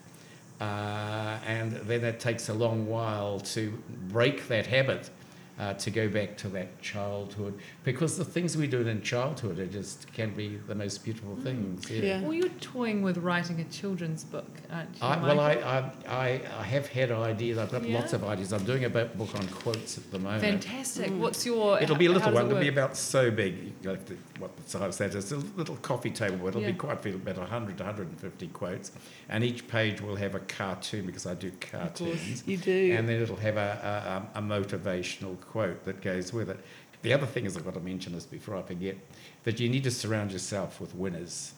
Uh, 0.60 1.38
and 1.46 1.72
then 1.72 2.04
it 2.04 2.20
takes 2.20 2.50
a 2.50 2.54
long 2.54 2.86
while 2.86 3.40
to 3.40 3.72
break 4.08 4.46
that 4.48 4.66
habit 4.66 5.08
uh, 5.58 5.74
to 5.74 5.90
go 5.90 6.08
back 6.08 6.36
to 6.38 6.48
that 6.48 6.80
childhood 6.80 7.58
because 7.84 8.16
the 8.16 8.24
things 8.24 8.56
we 8.56 8.66
do 8.66 8.86
in 8.86 9.02
childhood 9.02 9.58
are 9.58 9.66
just 9.66 10.12
can 10.12 10.34
be 10.34 10.56
the 10.66 10.74
most 10.74 11.04
beautiful 11.04 11.36
things. 11.36 11.90
Yeah. 11.90 12.02
Yeah. 12.02 12.20
Well, 12.22 12.34
you're 12.34 12.48
toying 12.60 13.02
with 13.02 13.18
writing 13.18 13.60
a 13.60 13.64
children's 13.64 14.24
book, 14.24 14.50
aren't 14.70 14.90
you? 14.94 15.02
I, 15.02 15.22
well, 15.22 15.40
I, 15.40 15.52
I, 15.52 15.92
I, 16.08 16.40
I 16.58 16.62
have 16.62 16.86
had 16.88 17.12
ideas. 17.12 17.58
I've 17.58 17.70
got 17.70 17.84
lots 17.84 18.12
of 18.12 18.24
ideas. 18.24 18.52
I'm 18.52 18.64
doing 18.64 18.84
a 18.84 18.90
book 18.90 19.34
on 19.34 19.46
quotes 19.48 19.98
at 19.98 20.10
the 20.10 20.18
moment. 20.18 20.42
Fantastic. 20.42 21.10
What's 21.12 21.44
your? 21.44 21.80
It'll 21.80 21.96
be 21.96 22.06
a 22.06 22.12
little 22.12 22.32
one. 22.32 22.46
it 22.46 22.48
It'll 22.48 22.60
be 22.60 22.68
about 22.68 22.96
so 22.96 23.30
big. 23.30 23.72
You 24.42 24.48
have 24.48 24.56
to, 24.68 24.78
what 24.78 24.90
the 24.90 24.96
size 24.96 24.98
that 24.98 25.14
is. 25.14 25.32
It's 25.32 25.32
a 25.32 25.56
little 25.56 25.76
coffee 25.76 26.10
table. 26.10 26.46
It'll 26.48 26.60
Yeah. 26.60 26.72
be 26.72 26.78
quite 26.78 27.04
about 27.04 27.38
100 27.38 27.78
to 27.78 27.84
150 27.84 28.48
quotes. 28.48 28.92
And 29.28 29.44
each 29.44 29.68
page 29.68 30.00
will 30.00 30.16
have 30.16 30.34
a 30.34 30.40
cartoon 30.40 31.06
because 31.06 31.26
I 31.26 31.34
do 31.34 31.52
cartoons. 31.60 32.42
You 32.46 32.56
do. 32.56 32.94
And 32.96 33.08
then 33.08 33.20
it'll 33.22 33.36
have 33.36 33.56
a, 33.56 34.22
a, 34.34 34.38
um, 34.40 34.52
a 34.52 34.60
motivational 34.60 35.40
quote 35.40 35.84
that 35.84 36.00
goes 36.00 36.32
with 36.32 36.50
it. 36.50 36.58
The 37.02 37.12
other 37.12 37.26
thing 37.26 37.46
is, 37.46 37.56
I've 37.56 37.64
got 37.64 37.74
to 37.74 37.80
mention 37.80 38.12
this 38.12 38.26
before 38.26 38.56
I 38.56 38.62
forget, 38.62 38.96
that 39.42 39.58
you 39.58 39.68
need 39.68 39.84
to 39.84 39.90
surround 39.90 40.30
yourself 40.30 40.80
with 40.80 40.94
winners. 40.94 41.52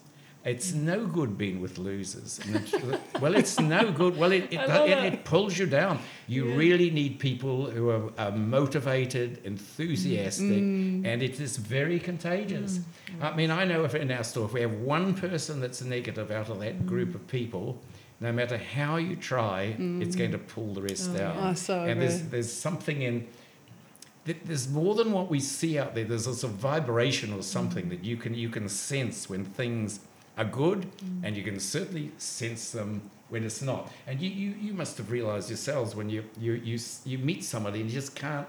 It's 0.44 0.74
no 0.74 1.06
good 1.06 1.38
being 1.38 1.62
with 1.62 1.78
losers. 1.78 2.38
It's- 2.40 2.74
well, 3.18 3.34
it's 3.34 3.58
no 3.58 3.90
good. 3.90 4.18
Well, 4.18 4.30
it, 4.30 4.44
it, 4.52 4.60
it, 4.60 5.14
it. 5.14 5.24
pulls 5.24 5.56
you 5.56 5.64
down. 5.64 5.98
You 6.28 6.48
Yeah. 6.50 6.56
really 6.56 6.90
need 6.90 7.18
people 7.18 7.70
who 7.70 7.88
are, 7.88 8.12
are 8.18 8.30
motivated, 8.30 9.40
enthusiastic, 9.44 10.44
Mm. 10.62 11.06
and 11.06 11.22
it 11.22 11.40
is 11.40 11.56
very 11.56 11.98
contagious. 11.98 12.80
I 13.22 13.34
mean, 13.34 13.50
I 13.50 13.64
know 13.64 13.84
if 13.84 13.94
in 13.94 14.10
our 14.10 14.22
store, 14.24 14.44
if 14.44 14.52
we 14.52 14.60
have 14.60 14.74
one 14.74 15.14
person 15.14 15.60
that's 15.60 15.80
negative 15.82 16.30
out 16.30 16.50
of 16.50 16.60
that 16.60 16.84
group 16.84 17.14
of 17.14 17.26
people, 17.26 17.80
no 18.20 18.30
matter 18.30 18.58
how 18.58 18.96
you 18.96 19.16
try, 19.16 19.74
it's 19.78 20.14
going 20.14 20.32
to 20.32 20.38
pull 20.38 20.74
the 20.74 20.82
rest 20.82 21.10
Oh, 21.14 21.18
down. 21.18 21.38
I 21.38 21.54
so 21.54 21.84
and 21.84 22.00
there's 22.02 22.20
there's 22.28 22.52
something 22.52 23.00
in 23.02 23.26
there's 24.24 24.68
more 24.68 24.94
than 24.94 25.12
what 25.12 25.28
we 25.30 25.40
see 25.40 25.78
out 25.78 25.94
there. 25.94 26.04
There's 26.04 26.26
a 26.44 26.48
vibration 26.48 27.32
or 27.32 27.42
something 27.42 27.88
that 27.90 28.04
you 28.04 28.16
can 28.16 28.34
you 28.34 28.48
can 28.50 28.68
sense 28.68 29.28
when 29.28 29.44
things 29.44 30.00
are 30.36 30.44
good, 30.44 30.86
and 31.22 31.36
you 31.36 31.42
can 31.42 31.60
certainly 31.60 32.10
sense 32.18 32.70
them 32.72 33.10
when 33.28 33.44
it's 33.44 33.62
not. 33.62 33.90
And 34.06 34.20
you 34.20 34.30
you, 34.30 34.54
you 34.60 34.74
must 34.74 34.98
have 34.98 35.10
realised 35.10 35.48
yourselves 35.50 35.94
when 35.94 36.10
you 36.10 36.24
you 36.40 36.52
you 36.54 36.78
you 37.04 37.18
meet 37.18 37.44
somebody 37.44 37.80
and 37.80 37.88
you 37.90 37.94
just 37.94 38.14
can't. 38.14 38.46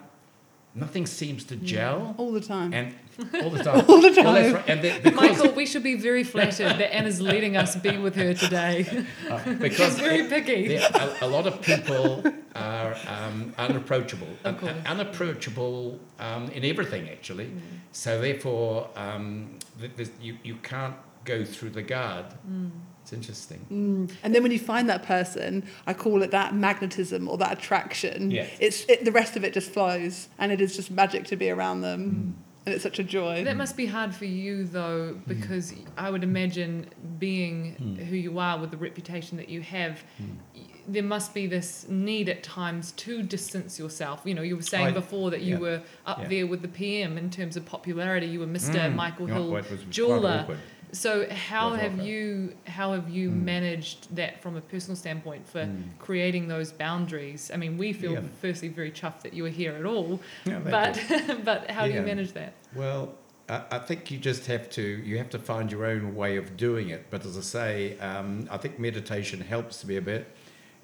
Nothing 0.77 1.05
seems 1.05 1.45
to 1.45 1.55
gel, 1.55 2.13
All 2.17 2.33
the 2.33 2.41
time. 2.41 2.73
and 2.73 2.93
all 3.41 3.49
the 3.49 3.63
time. 3.63 3.85
All 3.87 4.01
the 4.01 4.11
Well, 4.21 4.33
time. 4.35 4.53
right. 4.55 4.67
And 4.69 4.81
the- 4.81 5.11
Michael, 5.11 5.51
we 5.53 5.65
should 5.65 5.83
be 5.83 5.95
very 5.95 6.25
flattered 6.25 6.73
that 6.79 6.93
Anna's 6.93 7.21
letting 7.21 7.55
us 7.55 7.77
be 7.77 7.97
with 7.97 8.15
her 8.17 8.33
today. 8.33 8.85
uh, 9.29 9.53
because 9.53 9.93
She's 9.93 9.99
very 9.99 10.19
it- 10.25 10.29
picky. 10.29 10.67
there- 10.67 10.89
a, 11.21 11.25
a 11.27 11.29
lot 11.35 11.47
of 11.47 11.61
people 11.61 12.25
are 12.55 12.93
um, 13.07 13.53
unapproachable, 13.57 14.27
Of 14.43 14.55
Un- 14.55 14.59
course. 14.59 14.73
unapproachable 14.85 15.97
um, 16.19 16.49
in 16.49 16.65
everything 16.65 17.07
actually. 17.09 17.45
Mm. 17.45 17.59
So 17.93 18.19
therefore, 18.19 18.89
um, 18.97 19.57
th- 19.79 19.91
there's- 19.95 20.11
you 20.21 20.37
you 20.43 20.55
can't 20.55 20.95
go 21.25 21.43
through 21.43 21.71
the 21.71 21.81
guard. 21.81 22.25
Mm. 22.49 22.71
It's 23.01 23.13
interesting. 23.13 23.65
Mm. 23.71 24.15
And 24.23 24.33
then 24.33 24.41
when 24.41 24.51
you 24.51 24.57
find 24.59 24.89
that 24.89 25.03
person, 25.03 25.63
I 25.85 25.93
call 25.93 26.23
it 26.23 26.31
that 26.31 26.55
magnetism 26.55 27.27
or 27.27 27.37
that 27.37 27.53
attraction. 27.53 28.31
Yes. 28.31 28.49
It's 28.59 28.85
it, 28.89 29.05
the 29.05 29.11
rest 29.11 29.35
of 29.35 29.43
it 29.43 29.53
just 29.53 29.69
flows, 29.71 30.29
and 30.39 30.51
it 30.51 30.59
is 30.61 30.75
just 30.75 30.89
magic 30.89 31.25
to 31.25 31.35
be 31.35 31.49
around 31.51 31.81
them, 31.81 32.35
Mm. 32.35 32.65
and 32.65 32.73
it's 32.73 32.83
such 32.83 32.97
a 32.97 33.03
joy. 33.03 33.43
That 33.43 33.57
must 33.57 33.77
be 33.77 33.85
hard 33.85 34.15
for 34.15 34.25
you 34.25 34.63
though, 34.63 35.19
because 35.27 35.73
I 35.97 36.09
would 36.09 36.23
imagine 36.23 36.87
being 37.19 37.75
Hmm. 37.75 37.95
who 38.05 38.15
you 38.15 38.39
are 38.39 38.57
with 38.59 38.71
the 38.71 38.77
reputation 38.77 39.37
that 39.37 39.49
you 39.49 39.61
have, 39.61 40.03
y- 40.19 40.61
there 40.87 41.03
must 41.03 41.33
be 41.35 41.45
this 41.47 41.85
need 41.89 42.27
at 42.29 42.41
times 42.43 42.91
to 42.93 43.21
distance 43.23 43.77
yourself. 43.79 44.21
You 44.25 44.33
know, 44.35 44.41
you 44.43 44.55
were 44.55 44.61
saying 44.63 44.87
I- 44.87 44.91
before 44.91 45.29
that 45.31 45.41
you 45.41 45.55
yeah. 45.55 45.59
were 45.59 45.81
up 46.07 46.21
Yeah. 46.23 46.27
there 46.27 46.47
with 46.47 46.61
the 46.63 46.67
PM 46.67 47.17
in 47.19 47.29
terms 47.29 47.55
of 47.55 47.65
popularity. 47.65 48.25
You 48.27 48.39
were 48.39 48.47
Mr. 48.47 48.79
Mm. 48.79 48.95
Michael 48.95 49.27
Hill 49.27 49.51
well, 49.51 49.63
quite 49.63 49.89
jeweler. 49.91 50.57
So 50.91 51.27
how 51.29 51.73
have 51.73 51.99
you 51.99 52.55
how 52.67 52.93
have 52.93 53.09
you 53.09 53.29
Mm. 53.29 53.43
managed 53.43 54.15
that 54.15 54.41
from 54.41 54.55
a 54.55 54.61
personal 54.61 54.95
standpoint 54.95 55.47
for 55.47 55.65
Mm. 55.65 55.97
creating 55.99 56.47
those 56.47 56.71
boundaries? 56.71 57.51
I 57.53 57.57
mean, 57.57 57.77
we 57.77 57.91
feel 57.93 58.13
Yeah. 58.13 58.21
firstly 58.41 58.69
very 58.69 58.91
chuffed 58.91 59.21
that 59.23 59.33
you 59.33 59.45
are 59.45 59.49
here 59.49 59.73
at 59.73 59.85
all, 59.85 60.21
Yeah, 60.45 60.59
but 60.59 60.99
but 61.43 61.69
how 61.71 61.87
do 61.87 61.93
you 61.93 62.01
manage 62.01 62.33
that? 62.33 62.53
Well, 62.73 63.15
I, 63.49 63.63
I 63.71 63.79
think 63.79 64.09
you 64.11 64.17
just 64.17 64.45
have 64.47 64.69
to 64.71 64.81
you 64.81 65.17
have 65.17 65.29
to 65.31 65.39
find 65.39 65.71
your 65.71 65.85
own 65.85 66.15
way 66.15 66.37
of 66.37 66.55
doing 66.57 66.89
it. 66.89 67.07
But 67.09 67.25
as 67.25 67.37
I 67.37 67.41
say, 67.41 67.97
um, 67.99 68.47
I 68.49 68.57
think 68.57 68.79
meditation 68.79 69.41
helps 69.41 69.85
me 69.85 69.97
a 69.97 70.01
bit. 70.01 70.27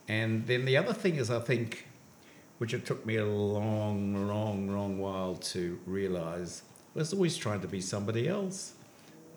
And 0.07 0.45
then 0.47 0.65
the 0.65 0.77
other 0.77 0.93
thing 0.93 1.15
is, 1.15 1.29
I 1.31 1.39
think, 1.39 1.87
which 2.57 2.73
it 2.73 2.85
took 2.85 3.05
me 3.05 3.15
a 3.17 3.25
long, 3.25 4.27
long, 4.27 4.67
long 4.67 4.99
while 4.99 5.35
to 5.53 5.79
realise, 5.85 6.63
was 6.93 7.13
always 7.13 7.37
trying 7.37 7.61
to 7.61 7.67
be 7.67 7.79
somebody 7.81 8.27
else. 8.27 8.73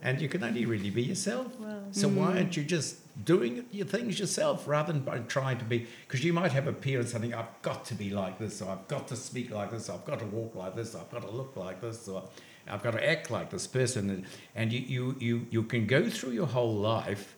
And 0.05 0.21
you 0.21 0.29
can 0.29 0.45
only 0.45 0.67
really 0.67 0.91
be 0.91 1.03
yourself. 1.03 1.59
Wow. 1.59 1.81
So 1.91 2.09
why 2.09 2.37
aren't 2.37 2.59
you 2.59 2.63
just 2.63 2.99
doing 3.25 3.65
your 3.73 3.87
things 3.87 4.21
yourself 4.21 4.69
rather 4.69 4.93
than 4.93 5.01
by 5.01 5.21
trying 5.21 5.57
to 5.59 5.65
be? 5.65 5.87
Because 6.07 6.23
you 6.23 6.35
might 6.35 6.53
have 6.53 6.67
a 6.67 6.75
peer 6.75 7.01
and 7.01 7.09
something. 7.09 7.33
I've 7.33 7.63
got 7.63 7.87
to 7.87 7.95
be 7.95 8.11
like 8.11 8.39
this, 8.39 8.61
or 8.61 8.71
I've 8.71 8.87
got 8.87 9.09
to 9.09 9.17
speak 9.17 9.51
like 9.51 9.71
this, 9.71 9.89
or 9.89 9.95
I've 9.95 10.05
got 10.05 10.19
to 10.19 10.27
walk 10.27 10.55
like 10.55 10.77
this, 10.77 10.95
or 10.95 11.01
I've 11.01 11.11
got 11.11 11.23
to 11.23 11.31
look 11.31 11.57
like 11.57 11.81
this, 11.81 12.07
or 12.07 12.23
I've 12.69 12.83
got 12.83 12.91
to 12.93 13.09
act 13.09 13.31
like 13.31 13.49
this 13.49 13.67
person. 13.67 14.11
And, 14.11 14.27
and 14.55 14.73
you, 14.75 14.81
you, 14.81 15.17
you, 15.19 15.47
you 15.51 15.63
can 15.63 15.87
go 15.87 16.11
through 16.11 16.33
your 16.33 16.49
whole 16.49 16.75
life 16.75 17.35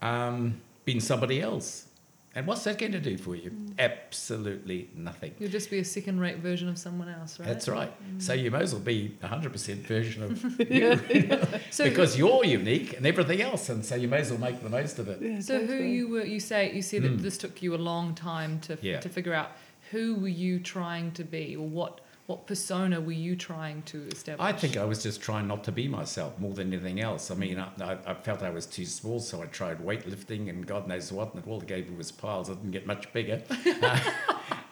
um, 0.00 0.62
being 0.86 1.00
somebody 1.00 1.42
else. 1.42 1.86
And 2.34 2.46
what's 2.46 2.62
that 2.64 2.78
going 2.78 2.92
to 2.92 3.00
do 3.00 3.18
for 3.18 3.34
you? 3.34 3.50
Absolutely 3.78 4.88
nothing. 4.94 5.34
You'll 5.40 5.50
just 5.50 5.68
be 5.70 5.78
a 5.80 5.84
second 5.84 6.20
rate 6.20 6.38
version 6.38 6.68
of 6.68 6.78
someone 6.78 7.08
else, 7.08 7.38
right? 7.40 7.46
That's 7.48 7.68
right. 7.68 7.92
So 8.18 8.32
you 8.34 8.50
may 8.52 8.60
as 8.60 8.72
well 8.72 8.82
be 8.82 9.16
a 9.22 9.28
100% 9.28 9.74
version 9.86 10.22
of 10.22 10.70
you. 10.70 11.40
So, 11.70 11.84
because 11.84 12.16
you're 12.18 12.44
unique 12.44 12.96
and 12.96 13.06
everything 13.06 13.40
else, 13.42 13.68
and 13.68 13.84
so 13.84 13.94
you 13.94 14.08
may 14.08 14.18
as 14.18 14.30
well 14.30 14.40
make 14.40 14.62
the 14.62 14.68
most 14.68 14.98
of 14.98 15.08
it. 15.08 15.20
Yeah, 15.22 15.40
so 15.40 15.58
who 15.60 15.66
totally. 15.66 15.90
you 15.92 16.08
were? 16.08 16.24
You 16.24 16.40
say 16.40 16.72
you 16.72 16.82
said 16.82 17.02
that 17.02 17.16
Mm. 17.18 17.22
this 17.22 17.38
took 17.38 17.62
you 17.62 17.74
a 17.74 17.82
long 17.90 18.14
time 18.14 18.60
to 18.60 18.78
Yeah. 18.82 19.00
to 19.00 19.08
figure 19.08 19.34
out 19.34 19.52
who 19.90 20.14
were 20.16 20.28
you 20.28 20.60
trying 20.60 21.10
to 21.12 21.24
be, 21.24 21.56
or 21.56 21.66
what 21.66 22.00
what 22.30 22.46
persona 22.46 23.00
were 23.00 23.10
you 23.10 23.34
trying 23.34 23.82
to 23.82 24.06
establish? 24.06 24.46
I 24.46 24.52
think 24.52 24.76
I 24.76 24.84
was 24.84 25.02
just 25.02 25.20
trying 25.20 25.48
not 25.48 25.64
to 25.64 25.72
be 25.72 25.88
myself 25.88 26.38
more 26.38 26.54
than 26.54 26.72
anything 26.72 27.00
else. 27.00 27.28
I 27.32 27.34
mean, 27.34 27.58
I, 27.58 27.98
I, 28.06 28.14
felt 28.14 28.44
I 28.44 28.50
was 28.50 28.66
too 28.66 28.86
small, 28.86 29.18
so 29.18 29.42
I 29.42 29.46
tried 29.46 29.80
weightlifting 29.80 30.48
and 30.48 30.64
God 30.64 30.86
knows 30.86 31.10
what, 31.10 31.34
and 31.34 31.42
all 31.48 31.60
it 31.60 31.66
gave 31.66 31.90
me 31.90 31.96
was 31.96 32.12
piles. 32.12 32.48
I 32.48 32.54
didn't 32.54 32.70
get 32.70 32.86
much 32.86 33.12
bigger. 33.12 33.42
Uh, 33.82 33.98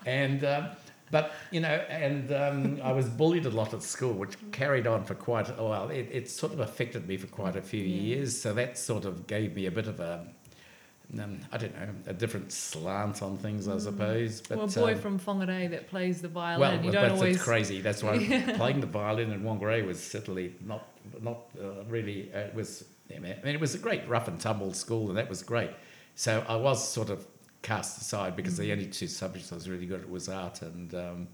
and, 0.05 0.45
um, 0.45 0.69
but, 1.11 1.33
you 1.51 1.61
know, 1.61 1.69
and 1.89 2.31
um, 2.33 2.81
I 2.83 2.93
was 2.93 3.09
bullied 3.09 3.47
a 3.47 3.51
lot 3.51 3.73
at 3.75 3.83
school, 3.83 4.13
which 4.13 4.37
carried 4.53 4.87
on 4.87 5.05
for 5.05 5.15
quite 5.15 5.49
a 5.49 5.63
while. 5.63 5.89
It, 5.89 6.09
it 6.13 6.31
sort 6.31 6.53
of 6.53 6.61
affected 6.61 7.09
me 7.09 7.17
for 7.17 7.27
quite 7.27 7.57
a 7.57 7.63
few 7.63 7.83
Yeah. 7.83 8.03
years, 8.03 8.41
so 8.41 8.53
that 8.55 8.79
sort 8.79 9.05
of 9.05 9.27
gave 9.27 9.57
me 9.57 9.67
a 9.67 9.71
bit 9.71 9.87
of 9.87 9.99
a, 9.99 10.27
um, 11.19 11.41
I 11.51 11.57
don't 11.57 11.75
know, 11.75 11.89
a 12.07 12.13
different 12.13 12.53
slant 12.53 13.23
on 13.23 13.39
things, 13.39 13.67
I 13.69 13.79
suppose. 13.79 14.43
But, 14.43 14.59
well, 14.59 14.67
a 14.67 14.71
boy 14.71 14.93
um, 14.93 14.99
from 14.99 15.19
Whangarei 15.19 15.71
that 15.71 15.89
plays 15.89 16.21
the 16.21 16.29
violin. 16.29 16.61
well, 16.61 16.85
you 16.85 16.93
don't 16.93 17.09
that's 17.09 17.15
always. 17.21 17.43
crazy. 17.43 17.81
That's 17.81 18.03
why 18.03 18.19
playing 18.57 18.81
the 18.81 18.87
violin 18.87 19.33
in 19.33 19.43
Whangarei 19.43 19.87
was 19.87 20.03
certainly 20.03 20.55
not 20.65 20.87
not 21.23 21.39
uh, 21.59 21.85
really. 21.89 22.31
Uh, 22.35 22.41
it 22.41 22.55
was. 22.55 22.85
I 23.15 23.19
mean, 23.21 23.35
it 23.43 23.59
was 23.61 23.75
a 23.75 23.79
great 23.79 24.07
rough 24.07 24.29
and 24.29 24.39
tumble 24.39 24.75
school, 24.75 25.09
and 25.09 25.17
that 25.17 25.31
was 25.31 25.43
great. 25.43 25.71
So 26.15 26.45
I 26.47 26.57
was 26.57 26.87
sort 26.87 27.09
of 27.09 27.27
cast 27.63 28.01
aside 28.01 28.37
because 28.37 28.55
Mm. 28.55 28.59
the 28.59 28.73
only 28.73 28.87
two 28.87 29.07
subjects 29.07 29.51
I 29.51 29.55
was 29.55 29.69
really 29.69 29.87
good 29.87 30.01
at 30.03 30.11
was 30.11 30.29
art 30.29 30.63
and 30.63 30.95
um, 30.95 31.29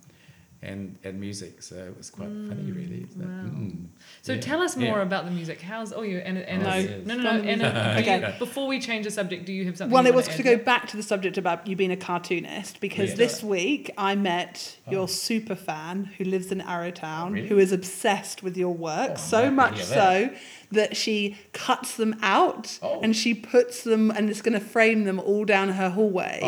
and 0.64 0.98
and 1.04 1.20
music. 1.20 1.62
So 1.62 1.76
it 1.76 1.96
was 1.96 2.10
quite 2.10 2.28
funny, 2.28 2.72
really. 2.72 3.06
So, 3.12 3.20
wow. 3.20 3.26
mm, 3.26 3.86
So 4.22 4.32
yeah, 4.32 4.40
tell 4.40 4.60
us 4.62 4.76
yeah. 4.76 4.90
more 4.90 5.00
about 5.02 5.24
the 5.26 5.30
music. 5.30 5.60
How's 5.60 5.92
oh 5.92 6.02
you 6.02 6.18
and 6.18 6.38
and 6.38 6.62
Oh, 6.62 6.70
no, 6.70 6.76
yes. 6.76 7.06
no 7.06 7.14
no 7.16 7.22
Go 7.22 7.38
no 7.42 7.48
and 7.50 7.62
Okay. 8.00 8.34
before 8.38 8.66
we 8.66 8.80
change 8.80 9.04
the 9.04 9.10
subject, 9.10 9.44
do 9.44 9.52
you 9.52 9.64
have 9.66 9.76
something? 9.76 9.92
Well, 9.92 10.06
it 10.06 10.14
was 10.14 10.26
wanna 10.28 10.42
to 10.42 10.50
add 10.50 10.58
go 10.58 10.64
back 10.64 10.88
to 10.88 10.96
the 10.96 11.02
subject 11.02 11.36
about 11.38 11.66
you 11.66 11.76
being 11.76 11.90
a 11.92 11.96
cartoonist 11.96 12.80
because 12.80 13.10
Yeah. 13.10 13.16
this 13.16 13.42
week 13.42 13.90
I 13.98 14.14
met 14.14 14.76
Oh. 14.86 14.92
your 14.92 15.08
super 15.08 15.54
fan 15.54 16.10
who 16.18 16.24
lives 16.24 16.50
in 16.52 16.60
Arrowtown 16.60 17.32
Really? 17.32 17.48
who 17.48 17.58
is 17.58 17.72
obsessed 17.72 18.42
with 18.42 18.56
your 18.56 18.74
work 18.74 19.12
Oh, 19.14 19.16
so 19.16 19.42
happy 19.44 19.54
much 19.54 19.84
so 19.84 20.30
that 20.72 20.96
she 20.96 21.36
cuts 21.52 21.96
them 21.96 22.16
out 22.22 22.78
Oh. 22.82 23.00
and 23.02 23.14
she 23.14 23.32
puts 23.34 23.82
them 23.84 24.10
and 24.10 24.28
it's 24.30 24.42
going 24.42 24.58
to 24.58 24.64
frame 24.64 25.04
them 25.04 25.20
all 25.20 25.44
down 25.44 25.68
her 25.70 25.90
hallway. 25.90 26.40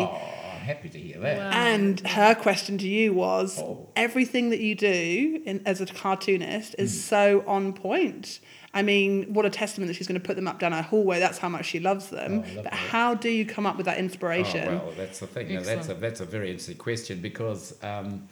I'm 0.67 0.75
happy 0.75 0.89
to 0.89 0.99
hear 0.99 1.19
that. 1.19 1.37
Wow. 1.37 1.49
And 1.51 1.99
her 2.07 2.35
question 2.35 2.77
to 2.79 2.87
you 2.87 3.13
was 3.13 3.59
Oh. 3.59 3.87
everything 3.95 4.49
that 4.49 4.59
you 4.59 4.75
do 4.75 5.41
in, 5.45 5.61
as 5.65 5.79
a 5.81 5.85
cartoonist 5.85 6.75
is 6.77 6.91
Hmm. 6.93 6.97
so 6.99 7.43
on 7.47 7.73
point. 7.73 8.39
I 8.73 8.81
mean, 8.81 9.33
what 9.33 9.45
a 9.45 9.49
testament 9.49 9.87
that 9.87 9.95
she's 9.95 10.07
going 10.07 10.19
to 10.19 10.25
put 10.25 10.35
them 10.35 10.47
up 10.47 10.59
down 10.59 10.71
her 10.73 10.81
hallway. 10.81 11.19
That's 11.19 11.37
how 11.39 11.49
much 11.49 11.65
she 11.65 11.79
loves 11.79 12.09
them. 12.09 12.43
Oh, 12.45 12.63
but 12.63 12.73
how 12.73 13.15
do 13.15 13.29
you 13.29 13.45
come 13.45 13.65
up 13.65 13.77
with 13.77 13.85
that 13.85 13.97
inspiration? 13.97 14.67
Oh, 14.67 14.83
well, 14.87 14.93
that's 14.97 15.19
the 15.19 15.27
thing. 15.27 15.53
Now, 15.53 15.61
that's 15.61 15.89
a 15.89 15.93
that's 15.95 16.19
a 16.19 16.25
very 16.25 16.49
interesting 16.51 16.77
question 16.77 17.19
because 17.21 17.73
um, 17.81 18.27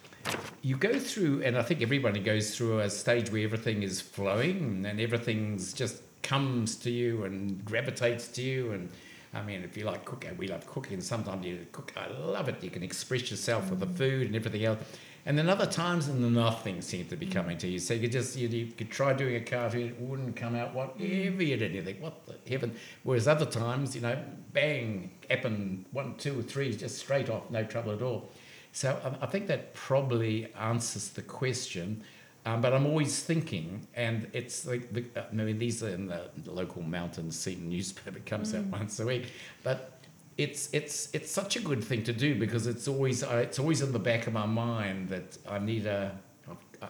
you 0.62 0.76
go 0.76 1.00
through, 1.00 1.42
and 1.44 1.58
I 1.58 1.64
think 1.64 1.82
everybody 1.82 2.20
goes 2.20 2.56
through 2.56 2.80
a 2.82 2.90
stage 2.90 3.32
where 3.32 3.44
everything 3.44 3.82
is 3.82 4.02
flowing 4.02 4.86
and 4.86 5.00
everything's 5.00 5.74
just 5.74 6.02
comes 6.22 6.76
to 6.78 6.92
you 6.92 7.24
and 7.24 7.64
gravitates 7.64 8.28
to 8.30 8.42
you. 8.42 8.72
And 8.74 8.90
I 9.36 9.44
mean, 9.44 9.64
if 9.64 9.76
you 9.76 9.84
like 9.84 10.06
cooking, 10.06 10.36
we 10.38 10.48
love 10.48 10.66
cooking. 10.66 11.02
Sometimes 11.02 11.46
you 11.46 11.68
cook. 11.74 11.92
I 11.98 12.08
love 12.08 12.48
it. 12.48 12.64
You 12.64 12.70
can 12.70 12.84
express 12.84 13.30
yourself 13.30 13.70
with 13.70 13.82
the 13.82 13.88
food 13.88 14.28
and 14.28 14.36
everything 14.36 14.64
else. 14.64 14.80
And 15.28 15.38
then 15.38 15.50
other 15.50 15.66
times, 15.66 16.08
and 16.08 16.34
nothing 16.34 16.82
seems 16.82 17.10
to 17.10 17.18
be 17.18 17.26
coming 17.26 17.58
to 17.58 17.68
you. 17.68 17.80
So 17.80 17.96
you 17.96 18.08
just 18.08 18.38
you, 18.38 18.48
you 18.48 18.68
could 18.68 18.92
try 18.92 19.12
doing 19.12 19.36
a 19.36 19.42
cartoon, 19.42 19.90
it 19.90 20.00
wouldn't 20.00 20.36
come 20.36 20.56
out 20.56 20.74
whatever 20.74 21.44
you 21.44 21.58
did. 21.58 21.74
You 21.74 21.84
think, 21.84 22.02
what 22.02 22.26
the 22.28 22.36
heaven? 22.50 22.76
Whereas 23.04 23.28
other 23.28 23.46
times, 23.46 23.96
you 23.96 24.02
know, 24.02 24.18
bang, 24.54 25.12
happen 25.30 25.86
one, 25.92 26.16
two, 26.16 26.42
three, 26.44 26.76
just 26.76 27.00
straight 27.00 27.30
off, 27.30 27.50
no 27.50 27.64
trouble 27.64 27.92
at 27.92 28.02
all. 28.04 28.30
So 28.72 29.00
I, 29.04 29.26
I 29.26 29.28
think 29.28 29.48
that 29.48 29.74
probably 29.74 30.54
answers 30.60 31.10
the 31.10 31.24
question. 31.24 32.04
Um, 32.46 32.62
but 32.62 32.74
I'm 32.74 32.86
always 32.86 33.24
thinking, 33.24 33.88
and 33.96 34.28
it's 34.34 34.68
like 34.68 34.94
the, 34.94 35.04
I 35.18 35.34
mean, 35.34 35.58
these 35.58 35.82
are 35.82 35.90
in 35.90 36.08
the, 36.08 36.30
the 36.44 36.52
local 36.52 36.84
Mountain 36.84 37.32
Scene 37.32 37.68
newspaper. 37.70 38.18
It 38.18 38.26
comes 38.28 38.54
out 38.54 38.66
once 38.66 39.00
a 39.00 39.06
week, 39.06 39.32
but 39.64 40.00
it's 40.38 40.70
it's 40.74 41.10
it's 41.14 41.32
such 41.32 41.56
a 41.56 41.60
good 41.60 41.84
thing 41.84 42.04
to 42.04 42.14
do 42.14 42.36
because 42.36 42.68
it's 42.68 42.88
always 42.88 43.24
uh, 43.24 43.42
it's 43.44 43.58
always 43.58 43.82
in 43.82 43.92
the 43.94 44.00
back 44.00 44.28
of 44.28 44.34
my 44.34 44.46
mind 44.46 45.10
that 45.10 45.38
I 45.50 45.60
need 45.60 45.88
a 45.88 46.12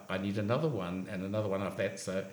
I- 0.10 0.18
need 0.18 0.38
another 0.38 0.68
one 0.68 1.08
and 1.12 1.24
another 1.24 1.48
one 1.48 1.62
of 1.62 1.78
that. 1.78 2.00
So 2.00 2.26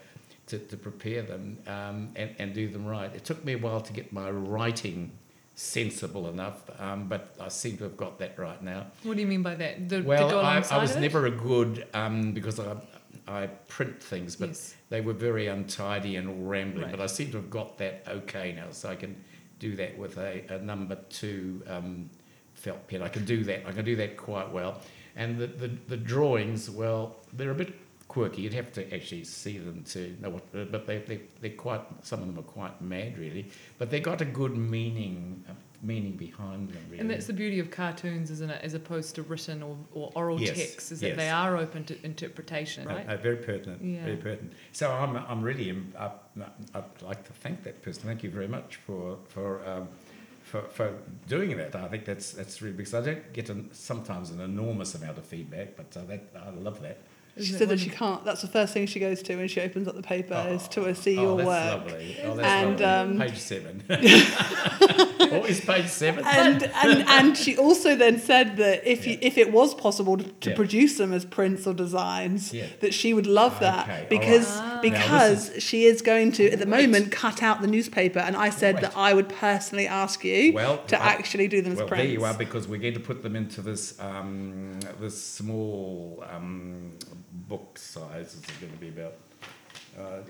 to, 0.47 0.59
to 0.59 0.77
prepare 0.77 1.23
them 1.23 1.59
um, 1.67 2.11
and, 2.17 2.35
and 2.39 2.53
do 2.55 2.69
them 2.69 2.85
right. 2.87 3.15
It 3.15 3.25
took 3.25 3.45
me 3.45 3.53
a 3.55 3.59
while 3.59 3.81
to 3.81 3.93
get 3.93 4.13
my 4.13 4.31
writing 4.31 5.13
sensible 5.55 6.29
enough, 6.29 6.63
um, 6.81 7.09
but 7.09 7.35
I 7.41 7.49
seem 7.49 7.77
to 7.79 7.85
have 7.85 7.97
got 7.97 8.19
that 8.19 8.39
right 8.39 8.61
now. 8.63 8.87
What 9.03 9.15
do 9.17 9.21
you 9.21 9.27
mean 9.29 9.43
by 9.43 9.55
that? 9.55 9.89
The, 9.89 10.03
Well, 10.03 10.29
go 10.31 10.41
I, 10.41 10.65
I 10.71 10.79
was 10.79 10.97
never 10.97 11.27
a 11.27 11.31
good 11.31 11.87
um, 11.95 12.33
because 12.33 12.59
I, 12.59 12.75
I 13.33 13.47
print 13.69 14.03
things, 14.03 14.37
but 14.37 14.51
Yes. 14.51 14.75
they 14.91 15.01
were 15.01 15.13
very 15.13 15.47
untidy 15.47 16.17
and 16.17 16.29
all 16.29 16.35
rambling. 16.37 16.83
Right. 16.85 16.91
But 16.91 17.01
I 17.01 17.07
seem 17.07 17.31
to 17.33 17.39
have 17.39 17.51
got 17.51 17.79
that 17.79 18.05
okay 18.09 18.53
now, 18.53 18.71
so 18.71 18.89
I 18.91 18.97
can 18.97 19.17
do 19.59 19.77
that 19.77 19.97
with 19.99 20.19
a, 20.19 20.45
a 20.55 20.59
number 20.59 20.97
two 21.09 21.63
um, 21.69 22.11
felt 22.55 22.87
pen. 22.89 23.03
I 23.03 23.09
can 23.09 23.25
do 23.25 23.45
that. 23.45 23.67
I 23.67 23.73
can 23.73 23.85
do 23.85 23.97
that 23.97 24.17
quite 24.17 24.51
well. 24.51 24.81
And 25.17 25.39
the, 25.39 25.47
the, 25.47 25.69
the 25.89 25.97
drawings, 25.97 26.71
well, 26.71 27.17
they're 27.33 27.51
a 27.51 27.55
bit 27.55 27.75
quirky. 28.09 28.43
You'd 28.43 28.55
have 28.55 28.73
to 28.73 28.95
actually 28.95 29.25
see 29.25 29.59
them 29.59 29.85
to 29.91 30.17
know 30.21 30.31
what. 30.31 30.43
But 30.53 30.87
they 30.87 30.99
they 30.99 31.21
they're 31.41 31.51
quite. 31.51 31.83
Some 32.05 32.21
of 32.21 32.27
them 32.27 32.39
are 32.39 32.43
quite 32.43 32.81
mad, 32.81 33.19
really. 33.19 33.51
But 33.79 33.91
they 33.91 34.01
got 34.01 34.21
a 34.21 34.25
good 34.25 34.57
meaning 34.57 35.45
uh, 35.49 35.53
meaning 35.83 36.17
behind 36.17 36.69
them. 36.71 36.83
Really. 36.89 37.01
And 37.01 37.11
that's 37.11 37.27
the 37.27 37.33
beauty 37.33 37.59
of 37.59 37.71
cartoons, 37.71 38.31
isn't 38.31 38.51
it? 38.51 38.61
As 38.63 38.75
opposed 38.75 39.15
to 39.17 39.23
written 39.23 39.63
or, 39.63 39.77
or 39.93 40.13
oral 40.15 40.41
Yes, 40.41 40.57
text, 40.57 40.93
is 40.93 41.01
that 41.01 41.09
yes. 41.09 41.17
they 41.17 41.29
are 41.29 41.57
open 41.57 41.85
to 41.85 42.05
interpretation, 42.05 42.87
Uh, 42.87 42.95
right? 42.95 43.09
uh, 43.09 43.17
very 43.17 43.37
pertinent. 43.37 43.83
Yeah. 43.83 44.05
Very 44.05 44.17
pertinent. 44.17 44.53
So 44.73 44.91
I'm, 44.91 45.17
I'm 45.17 45.43
really, 45.43 45.71
im- 45.71 45.93
I, 45.99 46.11
I'd 46.75 47.03
like 47.03 47.25
to 47.25 47.33
thank 47.33 47.65
that 47.65 47.83
person. 47.83 48.05
Thank 48.05 48.23
you 48.23 48.31
very 48.31 48.49
much 48.49 48.77
for 48.77 49.19
for 49.29 49.67
um, 49.69 49.89
for, 50.45 50.63
for 50.63 50.95
doing 51.29 51.57
that. 51.57 51.75
I 51.75 51.89
think 51.89 52.05
that's 52.05 52.33
that's 52.33 52.63
really 52.63 52.77
because 52.77 52.95
I 52.95 53.01
don't 53.01 53.33
get 53.33 53.49
an, 53.49 53.69
sometimes 53.73 54.31
an 54.31 54.41
enormous 54.41 54.95
amount 54.95 55.19
of 55.19 55.25
feedback, 55.25 55.77
but 55.77 55.97
uh, 55.97 56.05
that 56.07 56.23
I 56.47 56.51
love 56.51 56.81
that. 56.83 56.99
She 57.37 57.45
Isn't 57.45 57.55
it 57.55 57.59
said 57.61 57.69
that 57.71 57.81
she 57.81 57.89
can't. 57.89 58.23
That's 58.27 58.43
the 58.43 58.49
first 58.49 58.75
thing 58.75 58.87
she 58.87 59.01
goes 59.01 59.23
to 59.23 59.37
when 59.37 59.49
she 59.49 59.63
opens 59.63 59.89
up 59.89 59.95
the 59.97 60.03
paper 60.03 60.35
is 60.51 60.69
to 60.69 60.95
see 60.95 61.17
oh, 61.17 61.23
your 61.23 61.37
that's 61.39 61.47
work. 61.47 61.85
Lovely. 61.91 62.17
Oh, 62.25 62.35
that's 62.37 62.47
And, 62.47 62.81
lovely. 62.81 63.23
um, 63.25 63.29
page 63.29 63.39
seven. 63.39 63.83
what 63.89 65.49
is 65.49 65.61
page 65.63 65.87
seven. 65.87 66.25
And, 66.27 66.63
and 66.85 67.09
and 67.09 67.37
she 67.37 67.57
also 67.57 67.97
then 67.97 68.19
said 68.19 68.59
that 68.59 68.87
if 68.87 69.07
you, 69.07 69.17
if 69.23 69.39
it 69.39 69.51
was 69.51 69.75
possible 69.75 70.19
to, 70.19 70.25
to 70.25 70.51
Yeah. 70.51 70.57
produce 70.57 70.99
them 70.99 71.13
as 71.13 71.25
prints 71.25 71.67
or 71.67 71.73
designs, 71.73 72.53
Yeah. 72.53 72.67
that 72.81 72.93
she 72.93 73.15
would 73.15 73.27
love 73.27 73.59
that 73.61 73.85
Okay, 73.89 73.93
all 73.93 73.99
right. 73.99 74.09
Because. 74.83 75.51
Now 75.51 75.59
she 75.59 75.85
is 75.87 76.03
going 76.03 76.33
to 76.33 76.51
at 76.51 76.59
the 76.59 76.67
Great. 76.67 76.89
moment 76.91 77.13
cut 77.13 77.43
out 77.43 77.61
the 77.61 77.67
newspaper, 77.67 78.19
and 78.19 78.37
I 78.37 78.51
said 78.51 78.79
that 78.81 78.97
I 78.97 79.15
would 79.15 79.29
personally 79.29 79.87
ask 79.87 80.25
you 80.25 80.53
Well, 80.53 80.79
to 80.89 81.01
I- 81.01 81.07
actually 81.13 81.49
do 81.49 81.63
them 81.63 81.73
as 81.73 81.79
Well, 81.79 81.89
prints. 81.89 82.05
there 82.05 82.13
you 82.13 82.25
are, 82.25 82.35
because 82.35 82.69
we're 82.69 82.81
going 82.81 82.95
to 82.95 83.01
put 83.01 83.23
them 83.23 83.37
into 83.37 83.63
this 83.63 83.99
um, 84.01 84.79
this 85.01 85.23
small 85.23 86.23
um, 86.31 86.93
book 87.49 87.79
size. 87.79 88.37
It's 88.39 88.53
going 88.61 88.73
to 88.73 88.79
be 88.79 88.89
about. 88.89 89.15
Uh, 89.99 90.21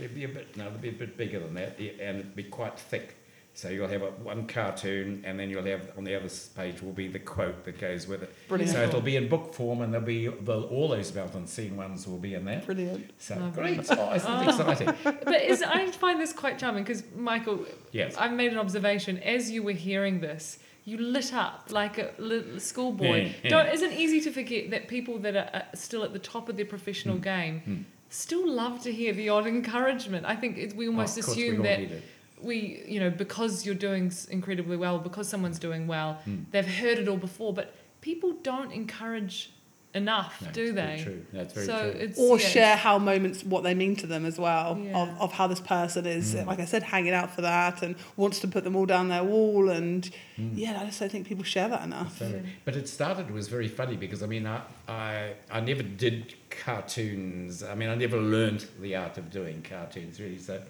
it'll 0.00 0.14
be 0.14 0.24
a 0.24 0.28
bit 0.28 0.56
no, 0.56 0.66
it'll 0.66 0.78
be 0.78 0.88
a 0.88 0.92
bit 0.92 1.16
bigger 1.16 1.38
than 1.40 1.54
that, 1.54 1.78
and 1.78 2.18
it'd 2.18 2.36
be 2.36 2.44
quite 2.44 2.78
thick. 2.78 3.16
So 3.56 3.68
you'll 3.68 3.86
have 3.86 4.02
a, 4.02 4.10
one 4.10 4.48
cartoon, 4.48 5.22
and 5.24 5.38
then 5.38 5.48
you'll 5.48 5.64
have 5.64 5.92
on 5.96 6.02
the 6.02 6.14
other 6.16 6.28
page 6.56 6.82
will 6.82 6.92
be 6.92 7.06
the 7.06 7.20
quote 7.20 7.64
that 7.64 7.78
goes 7.78 8.08
with 8.08 8.24
it. 8.24 8.34
Brilliant. 8.48 8.72
So 8.72 8.82
it'll 8.82 9.00
be 9.00 9.14
in 9.14 9.28
book 9.28 9.54
form, 9.54 9.80
and 9.80 9.92
there'll 9.92 10.04
be 10.06 10.26
the, 10.26 10.62
all 10.62 10.88
those 10.88 11.14
mountain 11.14 11.46
scene 11.46 11.76
ones 11.76 12.08
will 12.08 12.18
be 12.18 12.34
in 12.34 12.44
there. 12.44 12.62
Brilliant. 12.66 13.12
So 13.18 13.36
Lovely. 13.36 13.76
great! 13.76 13.86
Oh, 13.90 14.12
isn't 14.14 14.32
it 14.32 14.48
exciting? 14.48 14.94
but 15.24 15.40
is, 15.42 15.62
I 15.62 15.88
find 15.92 16.20
this 16.20 16.32
quite 16.32 16.58
charming 16.58 16.82
because 16.82 17.04
Michael, 17.14 17.64
Yes. 17.92 18.16
I've 18.18 18.32
made 18.32 18.50
an 18.52 18.58
observation 18.58 19.18
as 19.18 19.50
you 19.52 19.62
were 19.62 19.70
hearing 19.72 20.20
this. 20.20 20.58
You 20.84 20.98
lit 20.98 21.32
up 21.32 21.68
like 21.70 21.96
a 21.98 22.10
little 22.18 22.58
schoolboy. 22.60 23.06
Yeah, 23.26 23.32
yeah. 23.44 23.50
Don't, 23.50 23.68
isn't 23.72 23.92
it 23.92 23.98
easy 23.98 24.20
to 24.22 24.32
forget 24.32 24.70
that 24.70 24.88
people 24.88 25.18
that 25.20 25.34
are 25.36 25.48
uh, 25.54 25.62
still 25.74 26.02
at 26.02 26.12
the 26.12 26.18
top 26.18 26.48
of 26.48 26.56
their 26.56 26.66
professional 26.66 27.16
Hmm. 27.16 27.22
game 27.22 27.86
still 28.10 28.48
love 28.48 28.82
to 28.82 28.92
hear 28.92 29.12
the 29.12 29.28
odd 29.28 29.46
encouragement. 29.46 30.26
I 30.26 30.36
think 30.36 30.58
it's, 30.58 30.74
we 30.74 30.86
almost 30.86 31.16
Oh, 31.16 31.20
of 31.20 31.26
course, 31.26 31.36
we 31.36 31.48
assume 31.48 31.62
that 31.62 31.78
need 31.80 31.90
it. 31.92 32.02
We, 32.44 32.84
you 32.86 33.00
know, 33.00 33.10
because 33.10 33.64
you're 33.66 33.74
doing 33.74 34.12
incredibly 34.30 34.76
well, 34.76 34.98
because 34.98 35.28
someone's 35.28 35.58
doing 35.58 35.86
well, 35.86 36.14
Hmm. 36.24 36.42
they've 36.52 36.66
heard 36.82 36.98
it 36.98 37.08
all 37.08 37.16
before. 37.16 37.52
But 37.54 37.74
people 38.00 38.32
don't 38.42 38.70
encourage 38.72 39.50
enough, 39.94 40.42
No, 40.42 40.50
do 40.50 40.62
it's 40.64 40.72
very 40.72 40.96
they? 40.96 41.02
True. 41.04 41.26
No, 41.32 41.40
it's 41.42 41.54
very 41.54 41.66
so 41.66 41.78
true. 41.92 42.00
it's 42.00 42.18
or 42.18 42.36
yeah, 42.38 42.46
share 42.48 42.76
how 42.76 42.98
moments 42.98 43.44
what 43.44 43.62
they 43.62 43.74
mean 43.74 43.94
to 43.96 44.08
them 44.08 44.24
as 44.26 44.40
well 44.40 44.76
Yeah. 44.76 44.98
of, 45.00 45.08
of 45.20 45.32
how 45.32 45.46
this 45.46 45.60
person 45.60 46.04
is 46.04 46.34
Mm. 46.34 46.46
like 46.46 46.58
i 46.58 46.64
said 46.64 46.82
hanging 46.82 47.12
out 47.20 47.30
for 47.32 47.42
that 47.42 47.80
and 47.80 47.94
wants 48.16 48.40
to 48.40 48.48
put 48.48 48.64
them 48.64 48.74
all 48.74 48.86
down 48.86 49.08
their 49.08 49.22
wall 49.22 49.70
and 49.70 50.10
Mm. 50.36 50.50
yeah 50.56 50.80
i 50.80 50.84
just 50.84 50.98
don't 50.98 51.12
think 51.12 51.28
people 51.28 51.44
share 51.44 51.68
that 51.68 51.82
enough 51.84 52.18
So, 52.18 52.42
but 52.64 52.74
it 52.74 52.88
started 52.88 53.30
was 53.30 53.46
very 53.46 53.68
funny 53.68 53.96
because 53.96 54.20
I 54.20 54.26
mean 54.26 54.44
I, 54.48 54.62
I 54.88 55.34
I 55.48 55.60
never 55.60 55.84
did 55.84 56.34
cartoons. 56.50 57.62
I 57.62 57.74
mean 57.76 57.88
I 57.88 57.94
never 57.94 58.18
learned 58.18 58.66
the 58.80 58.96
art 58.96 59.16
of 59.18 59.30
doing 59.30 59.62
cartoons 59.68 60.20
really. 60.20 60.38
So 60.38 60.60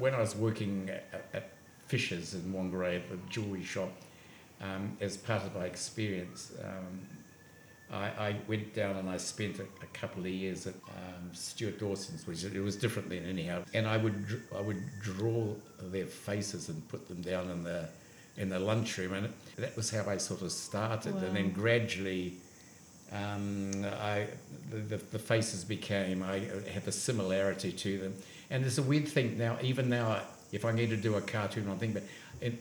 when 0.00 0.14
I 0.14 0.20
was 0.20 0.34
working 0.34 0.90
at, 0.90 1.24
at 1.32 1.50
Fisher's 1.86 2.34
in 2.34 2.52
Whangarei, 2.52 2.96
a 2.96 3.30
jewelry 3.30 3.62
shop, 3.62 3.92
um, 4.60 4.96
as 5.00 5.16
part 5.16 5.42
of 5.44 5.54
my 5.54 5.66
experience, 5.66 6.52
um, 6.64 7.00
I, 7.92 8.28
I 8.28 8.36
went 8.46 8.74
down 8.74 8.96
and 8.96 9.08
I 9.08 9.16
spent 9.16 9.58
a, 9.58 9.64
a 9.82 9.86
couple 9.92 10.22
of 10.22 10.28
years 10.28 10.66
at 10.66 10.74
um, 10.88 11.30
Stewart 11.32 11.78
Dawson's, 11.78 12.26
which 12.26 12.44
it 12.44 12.60
was 12.60 12.76
different 12.76 13.08
then 13.08 13.24
anyhow. 13.24 13.62
And 13.74 13.86
I 13.86 13.96
would 13.96 14.42
I 14.56 14.60
would 14.60 14.82
draw 15.00 15.54
their 15.82 16.06
faces 16.06 16.68
and 16.68 16.86
put 16.88 17.08
them 17.08 17.20
down 17.20 17.50
in 17.50 17.64
the 17.64 17.88
in 18.36 18.48
the 18.48 18.58
lunchroom, 18.58 19.12
and 19.14 19.32
that 19.56 19.76
was 19.76 19.90
how 19.90 20.08
I 20.08 20.18
sort 20.18 20.42
of 20.42 20.52
started. 20.52 21.14
And 21.16 21.36
then 21.36 21.50
gradually, 21.50 22.34
um, 23.12 23.84
I 23.84 24.28
the, 24.70 24.76
the, 24.76 24.96
the 24.96 25.18
faces 25.18 25.64
became 25.64 26.22
I 26.22 26.46
have 26.72 26.86
a 26.86 26.92
similarity 26.92 27.72
to 27.72 27.98
them. 27.98 28.14
And 28.50 28.62
there's 28.64 28.78
a 28.78 28.82
weird 28.82 29.08
thing 29.08 29.38
now. 29.38 29.56
Even 29.62 29.88
now, 29.88 30.20
if 30.52 30.64
I 30.64 30.72
need 30.72 30.90
to 30.90 30.96
do 30.96 31.14
a 31.14 31.20
cartoon 31.20 31.68
or 31.68 31.76
thing, 31.76 31.92
but 31.92 32.02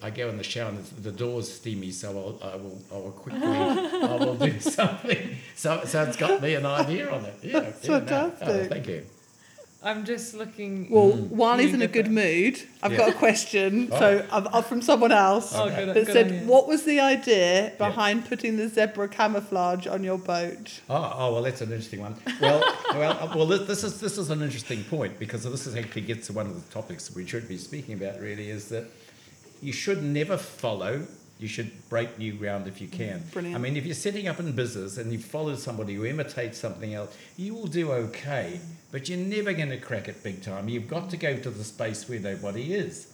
I 0.01 0.09
go 0.09 0.29
in 0.29 0.37
the 0.37 0.43
shower 0.43 0.69
and 0.69 0.83
the, 0.83 1.11
door's 1.11 1.51
steamy, 1.51 1.91
so 1.91 2.09
I'll, 2.41 2.51
I 2.51 2.55
will 2.57 2.79
I 2.91 2.95
will 2.95 3.11
quickly 3.11 3.41
I 3.47 4.15
will 4.15 4.35
do 4.35 4.59
something. 4.59 5.37
So 5.55 5.83
so 5.85 6.03
it's 6.03 6.17
got 6.17 6.41
me 6.41 6.55
an 6.55 6.65
idea 6.65 7.09
on 7.09 7.25
it. 7.25 7.35
Yeah, 7.41 7.59
That's 7.61 7.83
yeah, 7.85 7.89
no. 7.89 7.95
Oh, 7.95 7.99
fantastic. 7.99 8.47
Oh, 8.47 8.65
thank 8.65 8.87
you. 8.87 9.05
I'm 9.81 10.03
just 10.03 10.33
looking. 10.33 10.89
well 10.89 11.11
Mm. 11.13 11.29
while 11.29 11.57
he's 11.57 11.73
in 11.73 11.81
a 11.81 11.87
good 11.87 12.07
first. 12.07 12.15
mood 12.15 12.61
i've 12.83 12.91
Yeah. 12.91 12.97
got 12.97 13.09
a 13.09 13.13
question 13.13 13.87
Oh. 13.91 13.99
so 13.99 14.25
I've, 14.29 14.47
I've 14.53 14.65
from 14.67 14.81
someone 14.81 15.13
else 15.13 15.53
Oh, 15.55 15.67
Okay. 15.69 15.85
good, 15.85 15.95
that 15.95 16.05
good 16.05 16.13
said 16.13 16.31
on 16.41 16.47
what 16.47 16.67
was 16.67 16.83
the 16.83 16.99
idea 16.99 17.71
behind 17.77 18.25
putting 18.27 18.57
the 18.57 18.67
zebra 18.67 19.07
camouflage 19.07 19.87
on 19.87 20.03
your 20.03 20.17
boat 20.17 20.81
Oh, 20.89 21.13
oh 21.17 21.33
well, 21.33 21.43
that's 21.43 21.61
an 21.61 21.69
interesting 21.71 22.01
one. 22.01 22.15
Well, 22.41 22.59
well, 22.93 23.11
uh, 23.23 23.33
well. 23.35 23.45
This 23.47 23.67
this 23.67 23.83
is 23.85 23.99
this 24.01 24.17
is 24.17 24.29
an 24.29 24.41
interesting 24.41 24.83
point 24.83 25.17
because 25.17 25.43
this 25.43 25.65
is 25.65 25.75
actually 25.77 26.01
gets 26.01 26.27
to 26.27 26.33
one 26.33 26.47
of 26.47 26.55
the 26.55 26.73
topics 26.73 27.15
we 27.15 27.25
should 27.25 27.47
be 27.47 27.57
speaking 27.57 27.93
about. 27.95 28.19
Really, 28.19 28.49
is 28.49 28.67
that 28.69 28.85
you 29.61 29.71
should 29.71 30.03
never 30.03 30.35
follow. 30.37 31.05
You 31.39 31.47
should 31.47 31.71
break 31.87 32.19
new 32.19 32.33
ground 32.33 32.67
if 32.67 32.81
you 32.81 32.89
can. 32.89 33.23
Brilliant. 33.31 33.55
I 33.55 33.59
mean, 33.59 33.77
if 33.77 33.85
you're 33.85 33.95
setting 33.95 34.27
up 34.27 34.41
in 34.41 34.51
business 34.51 34.97
and 34.97 35.09
you 35.09 35.19
follow 35.19 35.55
somebody 35.55 35.95
who 35.95 36.05
imitates 36.05 36.57
something 36.57 36.93
else, 36.93 37.15
you 37.37 37.53
will 37.53 37.67
do 37.67 37.93
okay, 37.93 38.59
but 38.91 39.07
you're 39.07 39.17
never 39.17 39.53
going 39.53 39.69
to 39.69 39.77
crack 39.77 40.09
it 40.09 40.21
big 40.21 40.43
time. 40.43 40.67
You've 40.67 40.89
got 40.89 41.09
to 41.11 41.17
go 41.17 41.37
to 41.37 41.49
the 41.49 41.63
space 41.63 42.09
where 42.09 42.19
nobody 42.19 42.73
is. 42.73 43.07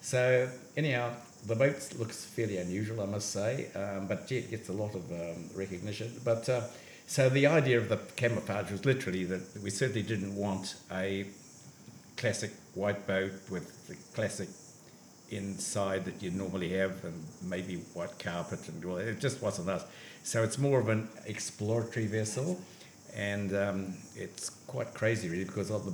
So 0.00 0.48
anyhow, 0.76 1.14
the 1.46 1.56
boat 1.56 1.94
looks 1.98 2.24
fairly 2.24 2.58
unusual, 2.58 3.02
I 3.02 3.06
must 3.06 3.30
say, 3.30 3.66
um, 3.74 4.06
but 4.06 4.30
it 4.30 4.50
gets 4.50 4.68
a 4.68 4.72
lot 4.72 4.94
of 4.94 5.10
um, 5.10 5.50
recognition. 5.56 6.12
But 6.24 6.48
uh, 6.48 6.62
so 7.08 7.28
the 7.28 7.48
idea 7.48 7.78
of 7.78 7.88
the 7.88 7.98
camouflage 8.14 8.70
was 8.70 8.84
literally 8.84 9.24
that 9.24 9.42
we 9.62 9.70
certainly 9.70 10.02
didn't 10.02 10.36
want 10.36 10.76
a 10.92 11.26
classic 12.16 12.52
white 12.74 13.06
boat 13.06 13.32
with 13.50 13.88
the 13.88 13.96
classic 14.14 14.48
inside 15.36 16.04
that 16.04 16.22
you 16.22 16.30
normally 16.30 16.70
have 16.70 17.04
and 17.04 17.24
maybe 17.42 17.76
white 17.94 18.18
carpet 18.18 18.60
and 18.68 18.84
well, 18.84 18.96
it 18.98 19.18
just 19.20 19.42
wasn't 19.42 19.68
us. 19.68 19.84
So 20.22 20.42
it's 20.42 20.58
more 20.58 20.78
of 20.80 20.88
an 20.88 21.08
exploratory 21.26 22.06
vessel, 22.06 22.60
and 23.14 23.54
um, 23.54 23.94
it's 24.16 24.50
quite 24.66 24.94
crazy 24.94 25.28
really 25.28 25.44
because 25.44 25.70
of 25.70 25.84
the, 25.84 25.92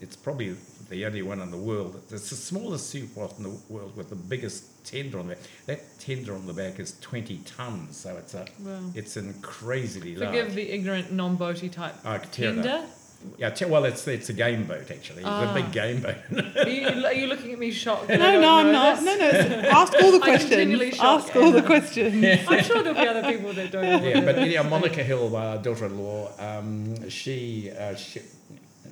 it's 0.00 0.16
probably 0.16 0.56
the 0.88 1.04
only 1.06 1.22
one 1.22 1.40
in 1.40 1.50
the 1.50 1.56
world. 1.56 2.00
It's 2.10 2.30
the 2.30 2.36
smallest 2.36 2.90
seaport 2.90 3.36
in 3.38 3.44
the 3.44 3.56
world 3.68 3.96
with 3.96 4.08
the 4.10 4.16
biggest 4.16 4.84
tender 4.84 5.18
on 5.18 5.28
the 5.28 5.34
back. 5.34 5.44
That 5.66 5.98
tender 5.98 6.34
on 6.34 6.46
the 6.46 6.52
back 6.52 6.78
is 6.78 6.96
20 7.00 7.38
tons, 7.44 7.96
so 7.96 8.16
it's 8.16 8.34
a 8.34 8.46
Wow. 8.60 8.80
it's 8.94 9.16
in 9.16 9.32
crazily 9.42 10.14
Forgive 10.14 10.46
large. 10.46 10.54
the 10.54 10.70
ignorant 10.70 11.12
non-boaty 11.12 11.70
type 11.72 11.94
I 12.04 12.18
could 12.18 12.32
tear 12.32 12.50
it 12.52 12.58
up. 12.58 12.64
tender. 12.64 12.86
Yeah, 13.38 13.50
te- 13.50 13.64
well, 13.66 13.84
it's 13.84 14.06
it's 14.08 14.28
a 14.28 14.32
game 14.32 14.64
boat 14.64 14.90
actually. 14.90 15.18
It's 15.20 15.26
Ah. 15.26 15.50
a 15.50 15.54
big 15.54 15.72
game 15.72 16.00
boat. 16.00 16.16
Are 16.64 16.68
you, 16.68 16.86
are 17.06 17.12
you 17.12 17.26
looking 17.26 17.52
at 17.52 17.58
me 17.58 17.70
shocked? 17.70 18.08
that 18.08 18.18
no 18.18 18.40
no 18.40 18.50
i'm 18.58 18.72
not 18.72 19.00
this? 19.00 19.04
no 19.04 19.60
no 19.62 19.68
ask 19.80 19.92
all 19.94 20.12
the 20.18 20.24
I 20.24 20.36
continually 20.38 20.90
questions 20.90 21.24
ask 21.24 21.36
all 21.36 21.50
the 21.50 21.58
Anna. 21.58 21.66
questions 21.66 22.24
I'm 22.48 22.62
sure 22.64 22.82
there'll 22.82 23.00
be 23.00 23.08
other 23.08 23.22
people 23.32 23.52
that 23.54 23.70
don't 23.72 23.82
know. 23.84 24.08
yeah, 24.08 24.20
but 24.20 24.48
yeah, 24.48 24.62
Monica 24.62 25.02
Hill, 25.02 25.28
my 25.30 25.56
daughter-in-law, 25.56 26.30
um, 26.38 27.08
she, 27.08 27.70
uh, 27.70 27.94
she 27.96 28.20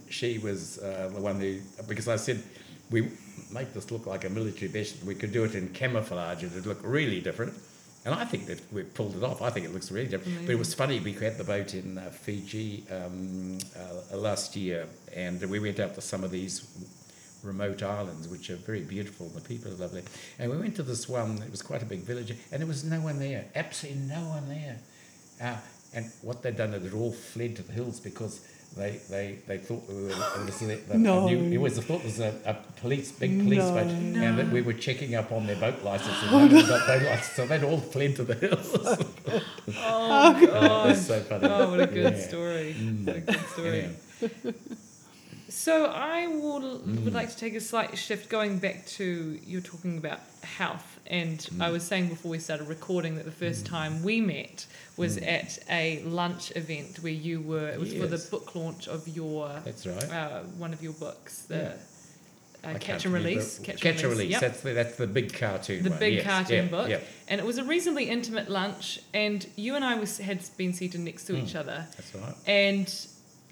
she 0.09 0.39
was 0.39 0.78
uh, 0.78 1.11
the 1.14 1.20
one 1.20 1.41
who 1.41 1.59
because 1.89 2.09
I 2.09 2.16
said 2.16 2.43
we 2.91 3.09
make 3.53 3.72
this 3.74 3.91
look 3.91 4.07
like 4.07 4.24
a 4.24 4.31
military 4.31 4.68
vest. 4.70 4.97
We 5.05 5.14
could 5.14 5.33
do 5.33 5.45
it 5.45 5.55
in 5.55 5.68
camouflage. 5.68 6.43
And 6.43 6.53
it'd 6.53 6.66
look 6.66 6.81
really 6.83 7.20
different. 7.20 7.53
And 8.05 8.14
I 8.14 8.24
think 8.24 8.46
that 8.46 8.61
we 8.72 8.82
pulled 8.82 9.16
it 9.16 9.22
off. 9.22 9.42
I 9.42 9.51
think 9.51 9.66
it 9.66 9.74
looks 9.74 9.92
really 9.92 10.09
different. 10.09 10.46
But 10.46 10.53
it 10.53 10.59
was 10.59 10.72
funny. 10.72 11.01
We 11.01 11.12
had 11.12 11.36
the 11.36 11.44
boat 11.44 11.74
in 11.74 11.98
uh, 11.98 12.11
Fiji 12.11 12.84
um, 12.90 13.59
uh, 13.76 14.16
last 14.16 14.57
year, 14.57 14.86
and 15.14 15.42
we 15.51 15.61
went 15.61 15.78
out 15.80 15.94
to 15.96 16.01
some 16.01 16.24
of 16.24 16.30
these 16.30 16.66
remote 17.42 17.82
islands, 17.82 18.28
which 18.28 18.51
are 18.51 18.57
very 18.57 18.80
beautiful. 18.80 19.28
The 19.28 19.40
people 19.40 19.70
are 19.72 19.76
lovely. 19.76 20.03
And 20.38 20.51
we 20.51 20.57
went 20.57 20.76
to 20.76 20.82
this 20.82 21.09
one. 21.09 21.42
It 21.42 21.51
was 21.51 21.62
quite 21.62 21.82
a 21.82 21.86
big 21.86 22.01
village, 22.01 22.30
and 22.51 22.61
there 22.61 22.66
was 22.66 22.84
no 22.84 23.01
one 23.01 23.18
there. 23.18 23.44
Absolutely 23.55 24.03
no 24.03 24.20
one 24.28 24.48
there. 24.48 24.78
Uh, 25.40 25.57
and 25.92 26.11
what 26.22 26.42
they'd 26.42 26.57
done 26.57 26.72
is 26.72 26.82
they'd 26.82 26.96
all 26.96 27.12
fled 27.12 27.57
to 27.57 27.62
the 27.62 27.72
hills 27.72 28.01
because 28.01 28.40
they 28.77 29.01
they, 29.11 29.39
they 29.49 29.59
thought 29.59 29.83
we 29.89 29.95
were, 30.05 30.11
it 30.11 30.16
was 30.47 30.59
the, 30.61 30.75
the, 30.89 30.99
No. 30.99 31.27
a 31.27 31.31
new, 31.31 31.53
it 31.53 31.59
was 31.61 31.75
they 31.77 31.83
thought 31.83 32.01
it 32.01 32.05
was 32.05 32.21
a, 32.21 32.33
a 32.47 32.55
police 32.81 33.11
big 33.12 33.41
police 33.43 33.59
No. 33.59 33.75
boat 33.75 33.87
and 33.89 34.39
that 34.39 34.49
we 34.51 34.62
were 34.62 34.73
checking 34.73 35.14
up 35.16 35.33
on 35.33 35.47
their 35.47 35.57
boat 35.57 35.83
license 35.83 36.16
and 36.23 36.31
none 36.31 36.45
of 36.45 36.51
them 36.53 36.66
got 36.68 36.87
boat 36.87 37.03
license 37.03 37.33
so 37.37 37.47
they'd 37.47 37.64
all 37.64 37.79
fled 37.79 38.16
to 38.16 38.25
the 38.25 38.35
hills. 38.35 38.71
Oh, 39.77 40.41
Oh, 40.43 40.47
God. 40.47 40.91
it's 40.91 41.07
so 41.07 41.21
funny. 41.21 41.47
Oh, 41.49 41.71
what 41.71 41.81
a 41.81 41.87
good 41.87 42.14
Yeah. 42.16 42.29
story. 42.29 42.75
Mm. 42.79 43.07
What 43.07 43.16
a 43.16 43.21
good 43.21 43.47
story. 43.49 43.89
Yeah. 44.21 44.53
So 45.49 45.87
I 45.87 46.27
will, 46.29 46.79
Mm. 46.81 47.05
would 47.05 47.12
like 47.14 47.31
to 47.31 47.37
take 47.37 47.55
a 47.55 47.61
slight 47.61 47.97
shift 47.99 48.29
going 48.29 48.59
back 48.59 48.87
to 48.99 49.39
you're 49.45 49.61
talking 49.61 49.99
about 49.99 50.21
health 50.43 50.89
and 51.11 51.38
Mm. 51.40 51.61
I 51.62 51.70
was 51.70 51.82
saying 51.82 52.08
before 52.08 52.30
we 52.30 52.38
started 52.38 52.68
recording 52.68 53.16
that 53.16 53.24
the 53.24 53.32
first 53.44 53.66
time 53.66 54.02
we 54.02 54.20
met 54.20 54.66
was 54.96 55.16
Mm. 55.18 55.26
at 55.38 55.58
a 55.68 56.02
lunch 56.04 56.52
event 56.56 57.02
where 57.02 57.12
you 57.12 57.40
were 57.40 57.68
it 57.68 57.80
was 57.80 57.92
for 57.92 58.06
the 58.06 58.18
book 58.30 58.54
launch 58.54 58.86
of 58.88 59.06
your 59.08 59.61
That's 59.64 59.84
right. 59.86 60.11
uh, 60.11 60.40
one 60.64 60.72
of 60.72 60.82
your 60.82 60.92
books 60.94 61.42
the 61.42 61.56
Yeah. 62.62 62.70
uh, 62.70 62.78
Catch 62.78 63.04
and. 63.06 63.14
Release 63.14 63.58
Catch, 63.58 63.84
and 63.84 64.02
Release. 64.02 64.30
yep. 64.30 64.40
That's 64.40 64.61
the 64.61 64.72
that's 64.72 64.96
the 64.96 65.06
big 65.06 65.32
cartoon. 65.32 65.82
the 65.82 65.90
one. 65.90 65.98
big 65.98 66.14
yes. 66.14 66.24
cartoon 66.24 66.64
yeah, 66.66 66.70
book 66.70 66.88
Yeah, 66.88 67.00
and 67.28 67.40
it 67.40 67.46
was 67.46 67.58
a 67.58 67.64
reasonably 67.64 68.08
intimate 68.08 68.48
lunch 68.48 69.00
and 69.12 69.46
you 69.56 69.74
and 69.76 69.84
I 69.84 69.94
was 69.96 70.18
had 70.18 70.38
been 70.56 70.72
seated 70.72 71.00
next 71.00 71.24
to 71.24 71.36
each 71.36 71.54
Mm. 71.54 71.61
other 71.62 71.86
that's 71.96 72.14
right. 72.14 72.34
and 72.46 72.88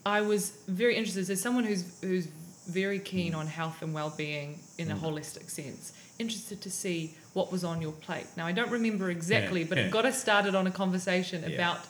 I 0.07 0.21
was 0.21 0.53
very 0.69 0.95
interested 0.97 1.29
as 1.29 1.41
someone 1.41 1.65
who's 1.65 1.85
who's 2.03 2.29
very 2.69 2.99
keen 2.99 3.35
on 3.35 3.47
health 3.47 3.83
and 3.83 3.93
well-being 3.95 4.59
in 4.77 4.91
a 4.91 4.95
Mm. 4.95 5.01
holistic 5.01 5.49
sense 5.51 5.93
interested 6.19 6.61
to 6.61 6.71
see 6.71 7.15
what 7.33 7.51
was 7.51 7.65
on 7.65 7.81
your 7.81 7.93
plate 7.93 8.27
now 8.37 8.47
I 8.47 8.53
don't 8.53 8.71
remember 8.71 9.09
exactly 9.11 9.61
Yeah, 9.63 9.67
but 9.69 9.79
yeah. 9.79 9.85
it 9.85 9.91
got 9.91 10.05
us 10.05 10.21
started 10.21 10.55
on 10.55 10.67
a 10.67 10.71
conversation 10.71 11.43
Yeah. 11.43 11.55
about 11.55 11.81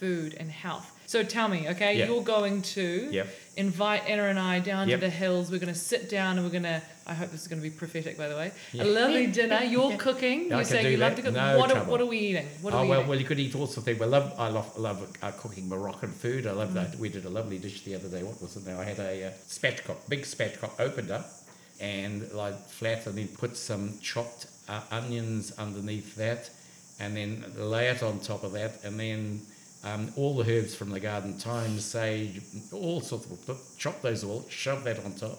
food 0.00 0.34
and 0.38 0.50
health 0.50 0.90
so 1.06 1.22
tell 1.22 1.48
me 1.48 1.68
okay 1.68 1.98
Yeah. 1.98 2.06
you're 2.06 2.22
going 2.22 2.62
to 2.62 3.08
Yep. 3.12 3.26
invite 3.56 4.02
Anna 4.08 4.24
and 4.24 4.38
I 4.38 4.58
down 4.60 4.88
Yep. 4.88 5.00
to 5.00 5.06
the 5.06 5.10
hills 5.10 5.50
we're 5.50 5.58
going 5.58 5.72
to 5.72 5.78
sit 5.78 6.08
down 6.10 6.36
and 6.38 6.46
we're 6.46 6.52
going 6.52 6.62
to 6.64 6.82
I 7.06 7.12
hope 7.14 7.30
this 7.30 7.42
is 7.42 7.48
going 7.48 7.60
to 7.62 7.68
be 7.68 7.74
prophetic 7.74 8.16
by 8.16 8.28
the 8.28 8.34
way 8.36 8.52
Yeah. 8.72 8.84
a 8.84 8.86
lovely 8.86 9.26
dinner 9.26 9.60
you're 9.62 9.96
cooking 9.98 10.40
I 10.52 10.60
you 10.60 10.64
can 10.64 10.64
say 10.64 10.82
do 10.82 10.90
you 10.90 10.96
love 10.96 11.10
that. 11.16 11.16
to 11.16 11.22
cook 11.22 11.34
No 11.34 11.58
what, 11.58 11.70
are, 11.70 11.74
trouble. 11.74 11.92
what 11.92 12.00
are 12.00 12.06
we 12.06 12.18
eating 12.18 12.48
what 12.62 12.72
are 12.72 12.80
oh 12.80 12.82
we 12.84 12.88
well, 12.90 12.98
eating 13.00 13.08
well, 13.10 13.18
you 13.20 13.26
could 13.26 13.38
eat 13.40 13.54
all 13.54 13.66
sorts 13.66 13.76
of 13.78 13.84
things. 13.84 14.00
I 14.00 14.06
love, 14.06 14.32
I 14.38 14.48
love, 14.48 14.78
love 14.78 14.98
uh, 15.22 15.30
cooking 15.32 15.68
Moroccan 15.68 16.10
food. 16.12 16.46
I 16.46 16.52
love 16.52 16.70
Mm. 16.70 16.74
that. 16.74 16.96
We 16.98 17.08
did 17.10 17.24
a 17.26 17.30
lovely 17.30 17.58
dish 17.58 17.82
the 17.84 17.94
other 17.94 18.08
day. 18.08 18.22
What 18.22 18.40
was 18.40 18.56
it 18.56 18.66
now? 18.66 18.80
I 18.80 18.84
had 18.84 18.98
a 18.98 19.26
uh, 19.28 19.30
spatchcock, 19.48 20.08
big 20.08 20.22
spatchcock, 20.22 20.72
opened 20.80 21.10
up 21.10 21.26
and 21.80 22.30
like 22.32 22.58
flat, 22.68 23.06
and 23.06 23.16
then 23.18 23.28
put 23.28 23.56
some 23.56 23.98
chopped 24.00 24.46
uh, 24.68 24.80
onions 24.90 25.52
underneath 25.58 26.14
that, 26.16 26.48
and 27.00 27.16
then 27.16 27.44
lay 27.56 27.88
it 27.88 28.02
on 28.02 28.20
top 28.20 28.42
of 28.44 28.52
that, 28.52 28.82
and 28.84 28.98
then. 28.98 29.42
Um, 29.84 30.10
all 30.16 30.34
the 30.34 30.50
herbs 30.50 30.74
from 30.74 30.90
the 30.90 31.00
garden, 31.00 31.34
thyme, 31.34 31.78
sage, 31.78 32.40
all 32.72 33.02
sorts 33.02 33.26
of 33.26 33.60
chop 33.76 34.00
those 34.00 34.24
all, 34.24 34.46
shove 34.48 34.82
that 34.84 35.04
on 35.04 35.12
top, 35.12 35.38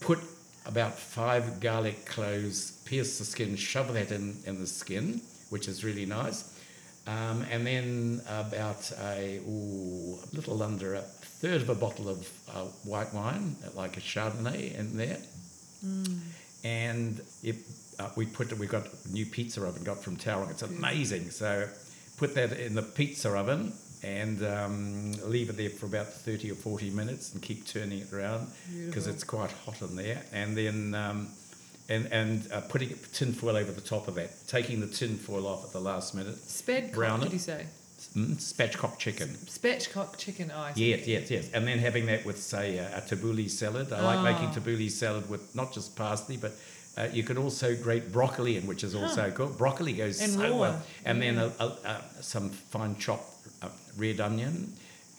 put 0.00 0.18
about 0.66 0.98
five 0.98 1.58
garlic 1.58 2.04
cloves, 2.04 2.72
pierce 2.84 3.18
the 3.18 3.24
skin, 3.24 3.56
shove 3.56 3.94
that 3.94 4.12
in, 4.12 4.36
in 4.44 4.60
the 4.60 4.66
skin, 4.66 5.22
which 5.48 5.66
is 5.66 5.82
really 5.82 6.04
nice. 6.04 6.54
Um, 7.06 7.42
and 7.50 7.66
then 7.66 8.20
about 8.28 8.92
a, 9.00 9.40
ooh, 9.48 10.18
a 10.30 10.36
little 10.36 10.62
under 10.62 10.94
a 10.96 11.00
third 11.00 11.62
of 11.62 11.70
a 11.70 11.74
bottle 11.74 12.10
of 12.10 12.28
uh, 12.54 12.64
white 12.84 13.14
wine, 13.14 13.56
like 13.74 13.96
a 13.96 14.00
Chardonnay, 14.00 14.78
in 14.78 14.98
there. 14.98 15.16
And 16.64 17.18
if 17.42 17.56
uh, 17.98 18.10
we 18.14 18.26
put, 18.26 18.52
we 18.58 18.66
got 18.66 18.86
a 18.86 19.08
new 19.10 19.24
pizza 19.24 19.64
oven 19.64 19.84
got 19.84 20.02
from 20.02 20.16
Tauranga. 20.16 20.50
It's 20.50 20.62
amazing. 20.62 21.30
So 21.30 21.66
put 22.18 22.34
that 22.34 22.52
in 22.52 22.74
the 22.74 22.82
pizza 22.82 23.30
oven 23.30 23.72
and 24.02 24.44
um, 24.44 25.12
leave 25.24 25.48
it 25.50 25.56
there 25.56 25.70
for 25.70 25.86
about 25.86 26.06
30 26.06 26.50
or 26.52 26.54
40 26.54 26.90
minutes 26.90 27.32
and 27.32 27.42
keep 27.42 27.66
turning 27.66 28.00
it 28.00 28.12
around 28.12 28.48
because 28.86 29.06
it's 29.06 29.24
quite 29.24 29.50
hot 29.64 29.80
in 29.82 29.96
there. 29.96 30.22
And 30.32 30.56
then 30.56 30.94
um, 30.94 31.28
and 31.88 32.06
and 32.12 32.52
uh, 32.52 32.60
putting 32.62 32.90
tin 33.12 33.32
foil 33.32 33.56
over 33.56 33.72
the 33.72 33.80
top 33.80 34.08
of 34.08 34.14
that, 34.16 34.30
taking 34.46 34.80
the 34.80 34.86
tin 34.86 35.16
foil 35.16 35.46
off 35.46 35.64
at 35.64 35.72
the 35.72 35.80
last 35.80 36.14
minute. 36.14 36.36
spatchcock 36.36 36.92
brown 36.92 37.20
did 37.20 37.32
you 37.32 37.38
say 37.38 37.66
Mm, 38.14 38.36
spatchcock 38.36 38.96
chicken. 38.98 39.28
spatchcock 39.46 40.16
chicken 40.16 40.52
ice. 40.52 40.76
Yes, 40.76 41.08
yes, 41.08 41.30
yes. 41.32 41.50
And 41.52 41.66
then 41.66 41.78
having 41.80 42.06
that 42.06 42.24
with, 42.24 42.40
say, 42.40 42.78
a, 42.78 42.98
a 42.98 43.00
tabbouleh 43.00 43.50
salad. 43.50 43.92
I 43.92 44.00
like 44.00 44.22
making 44.22 44.50
Ah. 44.50 44.54
tabbouleh 44.54 44.88
salad 44.88 45.28
with 45.28 45.52
not 45.56 45.72
just 45.72 45.96
parsley, 45.96 46.36
but 46.36 46.52
uh, 46.98 47.08
you 47.12 47.22
can 47.22 47.38
also 47.38 47.76
grate 47.76 48.12
broccoli 48.12 48.56
in, 48.56 48.66
which 48.66 48.82
is 48.84 48.94
also 48.94 49.30
good. 49.30 49.56
Broccoli 49.56 49.92
goes 49.92 50.20
And 50.20 50.32
so 50.32 50.50
raw, 50.50 50.56
well. 50.56 50.82
And 51.04 51.22
then 51.22 51.38
a, 51.38 51.52
a, 51.60 51.66
a, 51.84 52.22
some 52.22 52.50
fine 52.50 52.96
chopped 52.96 53.30
uh, 53.62 53.68
red 53.96 54.20
onion 54.20 54.72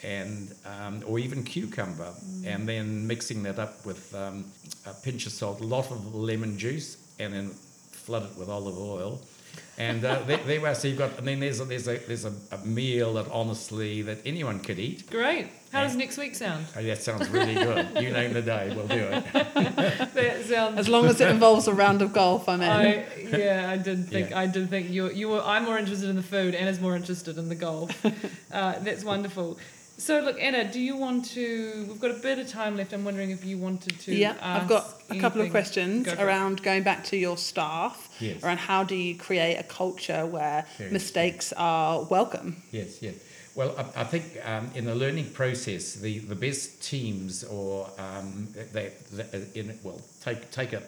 and 0.03 0.53
um, 0.65 1.03
or 1.07 1.19
even 1.19 1.43
cucumber, 1.43 2.13
Mm. 2.13 2.45
and 2.55 2.67
then 2.69 3.07
mixing 3.07 3.43
that 3.43 3.59
up 3.59 3.85
with 3.85 4.13
um, 4.15 4.45
a 4.85 4.93
pinch 4.93 5.25
of 5.25 5.31
salt, 5.33 5.59
a 5.61 5.65
lot 5.65 5.91
of 5.91 6.15
lemon 6.15 6.57
juice, 6.57 6.97
and 7.19 7.33
then 7.33 7.49
flood 7.91 8.23
it 8.23 8.37
with 8.37 8.49
olive 8.49 8.77
oil. 8.77 9.19
And 9.77 10.03
uh, 10.03 10.19
there, 10.27 10.37
there 10.37 10.59
we 10.59 10.67
are. 10.67 10.75
So 10.75 10.89
you've 10.89 10.97
got, 10.97 11.17
I 11.17 11.21
mean, 11.21 11.39
there's 11.39 11.61
a, 11.61 11.65
there's 11.65 11.87
a 11.87 11.97
there's 11.99 12.25
a, 12.25 12.33
a 12.51 12.57
meal 12.65 13.13
that 13.13 13.27
honestly 13.31 14.01
that 14.01 14.17
anyone 14.25 14.59
could 14.59 14.77
eat. 14.77 15.09
Great. 15.09 15.47
How 15.71 15.83
does 15.83 15.95
next 15.95 16.17
week 16.17 16.35
sound? 16.35 16.65
Oh, 16.75 16.83
that 16.83 17.01
sounds 17.01 17.29
really 17.29 17.53
good. 17.53 17.87
You 18.01 18.09
name 18.11 18.33
the 18.33 18.41
day, 18.41 18.73
we'll 18.75 18.87
do 18.87 18.95
it. 18.97 19.23
That 20.13 20.45
sounds. 20.45 20.79
As 20.79 20.89
long 20.89 21.05
as 21.05 21.21
it 21.21 21.29
involves 21.29 21.67
a 21.67 21.73
round 21.73 22.01
of 22.01 22.11
golf, 22.11 22.49
I'm 22.49 22.61
in. 22.61 22.69
I, 22.69 23.05
yeah, 23.29 23.69
I 23.71 23.77
did 23.77 24.09
think 24.09 24.31
Yeah. 24.31 24.39
I 24.39 24.47
did 24.47 24.69
think 24.69 24.89
you 24.89 25.09
you 25.11 25.29
were. 25.29 25.41
I'm 25.41 25.63
more 25.65 25.77
interested 25.77 26.09
in 26.09 26.15
the 26.17 26.23
food. 26.23 26.55
Anna's 26.55 26.81
more 26.81 26.95
interested 26.95 27.37
in 27.37 27.47
the 27.49 27.55
golf. 27.55 28.03
uh, 28.51 28.79
that's 28.79 29.03
wonderful. 29.05 29.57
So 29.97 30.21
look, 30.21 30.37
Anna, 30.41 30.63
do 30.69 30.79
you 30.79 30.95
want 30.97 31.25
to? 31.35 31.85
We've 31.87 31.99
got 31.99 32.11
a 32.11 32.15
bit 32.15 32.39
of 32.39 32.47
time 32.49 32.75
left. 32.75 32.91
I'm 32.93 33.05
wondering 33.05 33.29
if 33.31 33.45
you 33.45 33.57
wanted 33.57 33.99
to. 34.01 34.13
yeah, 34.15 34.35
I've 34.41 34.67
got 34.67 34.85
a 35.09 35.19
couple 35.19 35.41
of 35.41 35.51
questions 35.51 36.05
Go 36.05 36.15
for 36.15 36.21
it. 36.21 36.25
around 36.25 36.63
going 36.63 36.83
back 36.83 37.03
to 37.05 37.17
your 37.17 37.37
staff, 37.37 38.08
Yes. 38.19 38.43
around 38.43 38.57
how 38.57 38.83
do 38.83 38.95
you 38.95 39.15
create 39.15 39.57
a 39.57 39.63
culture 39.63 40.25
where 40.25 40.65
Very 40.77 40.91
mistakes 40.91 41.53
are 41.57 42.03
welcome? 42.03 42.61
Yes, 42.71 43.01
yes. 43.01 43.15
Well, 43.55 43.75
I, 43.77 44.01
I 44.01 44.03
think 44.03 44.37
um, 44.45 44.69
in 44.75 44.85
the 44.85 44.95
learning 44.95 45.31
process, 45.31 45.95
the, 45.95 46.19
the 46.19 46.35
best 46.35 46.81
teams, 46.83 47.43
or 47.43 47.89
um, 47.97 48.47
they, 48.73 48.91
they 49.11 49.45
in 49.55 49.77
well, 49.83 50.01
take 50.21 50.49
take 50.51 50.73
a 50.73 50.81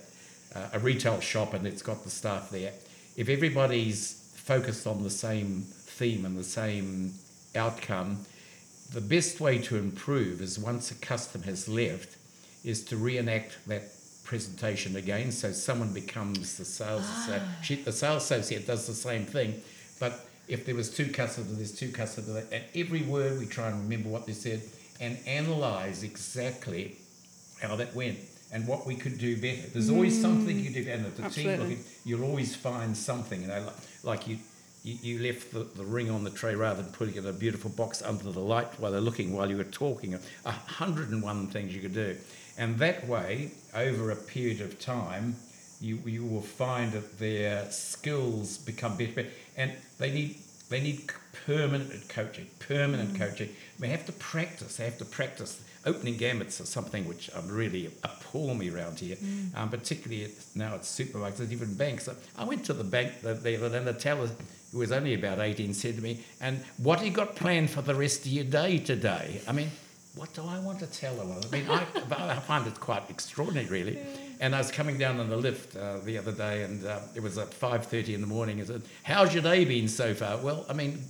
uh, 0.56 0.68
a 0.74 0.80
retail 0.80 1.20
shop 1.20 1.54
and 1.54 1.66
it's 1.66 1.82
got 1.82 2.04
the 2.04 2.10
staff 2.10 2.50
there. 2.50 2.74
If 3.16 3.30
everybody's 3.30 4.14
focused 4.36 4.88
on 4.88 5.04
the 5.04 5.10
same 5.10 5.62
theme 5.62 6.26
and 6.26 6.38
the 6.38 6.44
same 6.44 7.14
outcome, 7.56 8.26
the 8.92 9.02
best 9.02 9.40
way 9.40 9.58
to 9.60 9.78
improve 9.78 10.42
is 10.42 10.60
once 10.60 10.92
a 10.92 10.96
customer 10.96 11.46
has 11.46 11.68
left, 11.70 12.18
is 12.64 12.84
to 12.86 12.98
reenact 12.98 13.58
that 13.68 13.84
presentation 14.32 14.96
again. 14.96 15.30
So 15.30 15.52
someone 15.52 15.92
becomes 15.92 16.58
the 16.58 16.64
sales 16.64 17.04
ah. 17.06 17.42
associate. 17.52 17.84
The 17.84 17.92
sales 17.92 18.24
associate 18.24 18.66
does 18.66 18.88
the 18.88 18.94
same 18.94 19.26
thing, 19.26 19.62
but 20.00 20.26
if 20.48 20.66
there 20.66 20.74
was 20.74 20.90
two 20.90 21.10
customers, 21.12 21.58
there's 21.58 21.78
two 21.78 21.92
customers, 21.92 22.46
and 22.50 22.64
every 22.74 23.02
word 23.02 23.40
we 23.40 23.46
try 23.46 23.68
and 23.68 23.82
remember 23.84 24.08
what 24.08 24.26
they 24.26 24.32
said 24.32 24.62
and 25.02 25.18
analyze 25.28 26.02
exactly 26.04 26.96
how 27.62 27.76
that 27.76 27.94
went 27.94 28.20
and 28.54 28.66
what 28.70 28.88
we 28.88 28.96
could 28.96 29.18
do 29.18 29.36
better. 29.36 29.68
There's 29.74 29.90
always 29.90 30.18
mm. 30.18 30.22
something 30.22 30.58
you 30.58 30.70
do 30.70 30.86
better. 30.86 31.04
The 31.04 31.10
team 31.10 31.26
Absolutely. 31.26 31.58
looking, 31.58 31.84
you'll 32.06 32.24
always 32.24 32.56
find 32.56 32.96
something. 32.96 33.42
You 33.42 33.48
know, 33.48 33.64
like, 33.66 33.76
like 34.04 34.28
you, 34.30 34.38
you, 34.84 34.98
you 35.02 35.20
left 35.28 35.52
the, 35.52 35.66
the 35.76 35.84
ring 35.84 36.10
on 36.10 36.24
the 36.24 36.30
tray 36.30 36.56
rather 36.56 36.82
than 36.82 36.94
putting 36.94 37.16
it 37.16 37.20
in 37.20 37.26
a 37.26 37.34
beautiful 37.34 37.72
box 37.72 38.02
under 38.02 38.32
the 38.32 38.40
light 38.40 38.80
while 38.80 38.94
they're 38.94 39.02
looking 39.02 39.34
while 39.34 39.50
you 39.50 39.58
were 39.58 39.66
talking. 39.66 40.18
A 40.46 40.52
hundred 40.52 41.10
and 41.10 41.22
one 41.22 41.48
things 41.48 41.76
you 41.76 41.82
could 41.82 41.94
do. 41.94 42.16
And 42.62 42.78
that 42.78 43.08
way, 43.08 43.50
over 43.74 44.12
a 44.12 44.16
period 44.16 44.62
of 44.62 44.80
time, 44.80 45.36
you, 45.80 45.98
you 46.06 46.24
will 46.24 46.44
find 46.44 46.92
that 46.92 47.18
their 47.18 47.66
skills 47.72 48.60
become 48.60 48.98
better. 48.98 49.26
And 49.58 49.72
they 49.98 50.12
need 50.12 50.38
they 50.70 50.80
need 50.80 51.10
permanent 51.48 52.08
coaching, 52.08 52.48
permanent 52.60 53.18
coaching. 53.18 53.50
They 53.80 53.88
have 53.88 54.06
to 54.06 54.12
practice. 54.12 54.78
They 54.78 54.86
have 54.86 55.00
to 55.00 55.06
practice. 55.06 55.60
Opening 55.88 56.18
gambits 56.18 56.62
are 56.62 56.66
something 56.66 57.08
which 57.08 57.32
um, 57.36 57.48
really 57.48 57.88
appall 58.04 58.54
me 58.54 58.70
around 58.70 59.00
here, 59.00 59.18
um, 59.56 59.70
particularly 59.70 60.26
at, 60.26 60.32
now 60.54 60.76
at 60.76 60.84
supermarkets, 60.84 61.40
and 61.40 61.52
even 61.52 61.74
banks. 61.74 62.08
I 62.38 62.44
went 62.44 62.64
to 62.66 62.74
the 62.74 62.84
bank 62.84 63.22
the, 63.22 63.34
the, 63.34 63.56
and 63.76 63.88
the 63.88 63.94
teller, 63.94 64.30
who 64.72 64.78
was 64.78 64.92
only 64.92 65.16
about 65.16 65.40
18, 65.40 65.74
said 65.74 65.96
to 65.96 66.02
me, 66.02 66.24
and 66.40 66.64
what 66.78 67.00
have 67.00 67.08
you 67.08 67.14
got 67.14 67.36
planned 67.36 67.72
for 67.72 67.82
the 67.82 67.96
rest 67.96 68.22
of 68.22 68.32
your 68.32 68.46
day 68.46 68.78
today? 68.78 69.42
I 69.48 69.52
mean, 69.52 69.72
what 70.16 70.34
do 70.34 70.44
I 70.46 70.60
want 70.60 70.80
to 70.80 70.88
tell 70.88 71.16
her? 71.16 71.24
I 71.24 71.56
mean, 71.56 71.70
I, 71.70 71.86
I 72.36 72.40
find 72.40 72.68
it 72.68 72.80
quite 72.80 73.10
extraordinary, 73.10 73.68
really. 73.68 74.00
and 74.40 74.54
I 74.54 74.58
was 74.58 74.72
coming 74.72 74.98
down 74.98 75.20
on 75.20 75.30
the 75.30 75.38
lift 75.38 75.76
uh, 75.76 76.00
the 76.00 76.18
other 76.18 76.32
day, 76.32 76.64
and 76.64 76.86
uh, 76.86 77.00
it 77.16 77.22
was 77.22 77.38
at 77.38 77.54
five 77.54 77.86
thirty 77.86 78.14
in 78.14 78.22
the 78.22 78.28
morning. 78.28 78.60
I 78.62 78.66
said, 78.66 78.82
"How's 79.04 79.34
your 79.34 79.44
day 79.44 79.66
been 79.66 79.88
so 79.88 80.14
far?" 80.14 80.38
Well, 80.38 80.66
I 80.70 80.74
mean, 80.74 81.04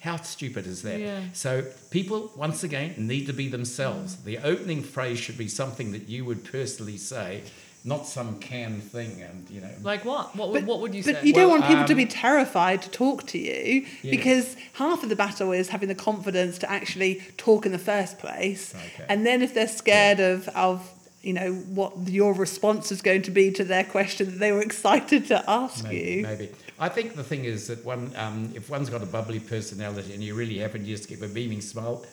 how 0.00 0.16
stupid 0.16 0.66
is 0.66 0.82
that? 0.82 1.00
Yeah. 1.00 1.22
So 1.32 1.64
people, 1.90 2.30
once 2.36 2.62
again, 2.62 2.94
need 2.96 3.26
to 3.26 3.32
be 3.32 3.48
themselves. 3.48 4.16
The 4.22 4.38
opening 4.38 4.82
phrase 4.82 5.18
should 5.18 5.38
be 5.38 5.48
something 5.48 5.92
that 5.92 6.08
you 6.08 6.24
would 6.24 6.44
personally 6.44 6.96
say, 6.98 7.42
not 7.86 8.04
some 8.06 8.38
canned 8.40 8.82
thing. 8.82 9.22
And 9.22 9.48
you 9.48 9.60
know, 9.60 9.70
Like 9.82 10.04
what? 10.04 10.34
What 10.36 10.50
would, 10.52 10.66
what 10.66 10.80
would 10.80 10.94
you 10.94 11.02
say? 11.02 11.12
but 11.12 11.22
say? 11.22 11.26
you 11.28 11.32
don't 11.32 11.48
Well, 11.50 11.60
want 11.60 11.70
people 11.70 11.84
to 11.86 11.92
um, 11.92 11.96
be 11.96 12.06
terrified 12.06 12.82
to 12.82 12.90
talk 12.90 13.26
to 13.28 13.38
you 13.38 13.86
Yeah. 14.02 14.10
because 14.10 14.56
half 14.74 15.02
of 15.02 15.08
the 15.08 15.16
battle 15.16 15.52
is 15.52 15.68
having 15.68 15.88
the 15.88 15.94
confidence 15.94 16.58
to 16.58 16.70
actually 16.70 17.22
talk 17.36 17.64
in 17.64 17.72
the 17.72 17.78
first 17.78 18.18
place. 18.18 18.74
Okay. 18.74 19.06
And 19.08 19.24
then 19.24 19.40
if 19.40 19.54
they're 19.54 19.68
scared 19.68 20.20
of, 20.20 20.48
of 20.48 20.90
you 21.22 21.32
know 21.32 21.54
what 21.54 21.92
your 22.08 22.34
response 22.34 22.92
is 22.92 23.00
going 23.02 23.22
to 23.22 23.30
be 23.30 23.50
to 23.52 23.64
their 23.64 23.84
question 23.84 24.26
that 24.30 24.38
they 24.38 24.52
were 24.52 24.62
excited 24.70 25.26
to 25.28 25.48
ask 25.48 25.84
Maybe, 25.84 26.10
you. 26.10 26.22
maybe. 26.22 26.50
I 26.78 26.88
think 26.90 27.14
the 27.16 27.24
thing 27.24 27.44
is 27.46 27.68
that 27.68 27.84
one, 27.84 28.12
um, 28.16 28.52
if 28.54 28.68
one's 28.68 28.90
got 28.90 29.02
a 29.02 29.06
bubbly 29.06 29.40
personality 29.40 30.12
and 30.12 30.22
you 30.22 30.34
really 30.34 30.58
happen 30.58 30.82
to 30.82 30.86
just 30.86 31.08
give 31.08 31.22
a 31.22 31.28
beaming 31.28 31.62
smile, 31.62 32.04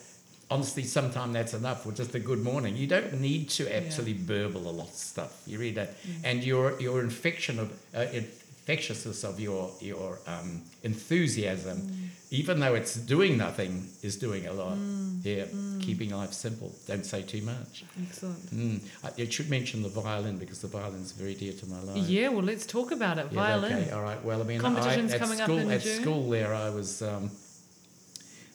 honestly, 0.50 0.84
sometimes 0.84 1.32
that's 1.34 1.54
enough. 1.54 1.86
Or 1.86 1.92
just 1.92 2.14
a 2.14 2.20
good 2.20 2.42
morning. 2.42 2.76
You 2.76 2.86
don't 2.86 3.20
need 3.20 3.48
to 3.50 3.74
actually 3.74 4.14
burble 4.14 4.68
a 4.68 4.70
lot 4.70 4.88
of 4.88 4.94
stuff. 4.94 5.42
You 5.46 5.58
really 5.58 5.74
don't. 5.74 5.90
And 6.24 6.44
your 6.44 6.80
your 6.80 7.00
infection 7.00 7.58
of 7.58 7.72
uh, 7.94 8.06
infectiousness 8.12 9.24
of 9.24 9.40
your 9.40 9.70
your 9.80 10.18
um, 10.26 10.62
enthusiasm, 10.82 12.10
even 12.30 12.60
though 12.60 12.74
it's 12.74 12.94
doing 12.94 13.36
nothing, 13.36 13.88
is 14.02 14.16
doing 14.16 14.46
a 14.46 14.52
lot. 14.52 14.76
Yeah, 15.22 15.44
keeping 15.80 16.10
life 16.10 16.32
simple. 16.32 16.72
Don't 16.86 17.06
say 17.06 17.22
too 17.22 17.42
much. 17.42 17.84
Excellent. 18.02 18.54
Mm. 18.54 18.80
I, 19.02 19.22
I 19.22 19.28
should 19.28 19.48
mention 19.50 19.82
the 19.82 19.88
violin 19.88 20.38
because 20.38 20.60
the 20.60 20.68
violin's 20.68 21.12
very 21.12 21.34
dear 21.34 21.52
to 21.52 21.66
my 21.66 21.80
life. 21.80 22.08
Yeah, 22.08 22.28
well, 22.28 22.42
let's 22.42 22.66
talk 22.66 22.92
about 22.92 23.18
it. 23.18 23.26
Yeah, 23.30 23.40
Violin. 23.40 23.72
Okay, 23.72 23.90
all 23.90 24.02
right. 24.02 24.22
Well, 24.24 24.40
I 24.40 24.44
mean, 24.44 24.64
I, 24.64 24.94
at 24.94 25.28
school, 25.28 25.70
at 25.70 25.80
June. 25.80 26.02
school 26.02 26.30
there, 26.30 26.54
I 26.54 26.70
was. 26.70 27.02
Um, 27.02 27.30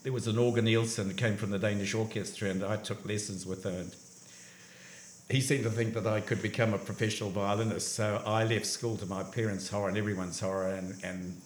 there 0.04 0.14
was 0.14 0.28
an 0.28 0.38
Organ 0.38 0.66
Nielsen 0.66 1.10
that 1.10 1.18
came 1.18 1.36
from 1.36 1.52
the 1.52 1.60
Danish 1.60 1.94
Orchestra, 1.94 2.50
and 2.50 2.64
I 2.64 2.78
took 2.78 3.06
lessons 3.06 3.46
with 3.46 3.64
her. 3.66 3.70
And 3.70 3.96
he 5.30 5.42
seemed 5.42 5.64
to 5.64 5.70
think 5.70 5.94
that 5.94 6.08
I 6.08 6.22
could 6.22 6.42
become 6.42 6.74
a 6.74 6.78
professional 6.78 7.30
violinist, 7.30 7.96
so 7.96 8.22
I 8.26 8.46
left 8.46 8.66
school 8.66 8.98
to 8.98 9.06
my 9.06 9.24
parents' 9.24 9.70
horror 9.70 9.90
and 9.90 9.98
everyone's 9.98 10.40
horror, 10.40 10.74
and, 10.74 10.96
and 11.04 11.42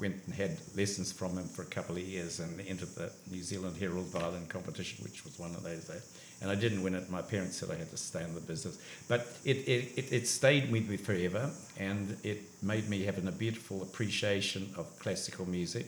went 0.00 0.16
and 0.26 0.34
had 0.34 0.56
lessons 0.74 1.12
from 1.12 1.36
him 1.36 1.44
for 1.44 1.62
a 1.62 1.66
couple 1.66 1.96
of 1.96 2.02
years, 2.02 2.40
and 2.40 2.60
entered 2.66 2.94
the 2.94 3.12
New 3.30 3.42
Zealand 3.42 3.76
Herald 3.78 4.06
Violin 4.06 4.46
competition, 4.46 5.04
which 5.04 5.24
was 5.24 5.38
one 5.38 5.54
of 5.54 5.62
those 5.62 5.84
days. 5.84 6.18
And 6.40 6.50
I 6.50 6.56
didn't 6.56 6.82
win 6.82 6.94
it. 6.94 7.08
My 7.10 7.22
parents 7.22 7.56
said 7.56 7.70
I 7.70 7.76
had 7.76 7.90
to 7.90 7.96
stay 7.96 8.24
in 8.24 8.34
the 8.34 8.40
business, 8.40 8.78
but 9.06 9.26
it 9.44 9.58
it, 9.68 9.92
it, 9.96 10.12
it 10.12 10.26
stayed 10.26 10.72
with 10.72 10.88
me 10.88 10.96
forever, 10.96 11.50
and 11.78 12.16
it 12.24 12.42
made 12.62 12.88
me 12.88 13.04
have 13.04 13.18
a 13.18 13.32
beautiful 13.32 13.82
appreciation 13.82 14.74
of 14.76 14.98
classical 14.98 15.46
music. 15.46 15.86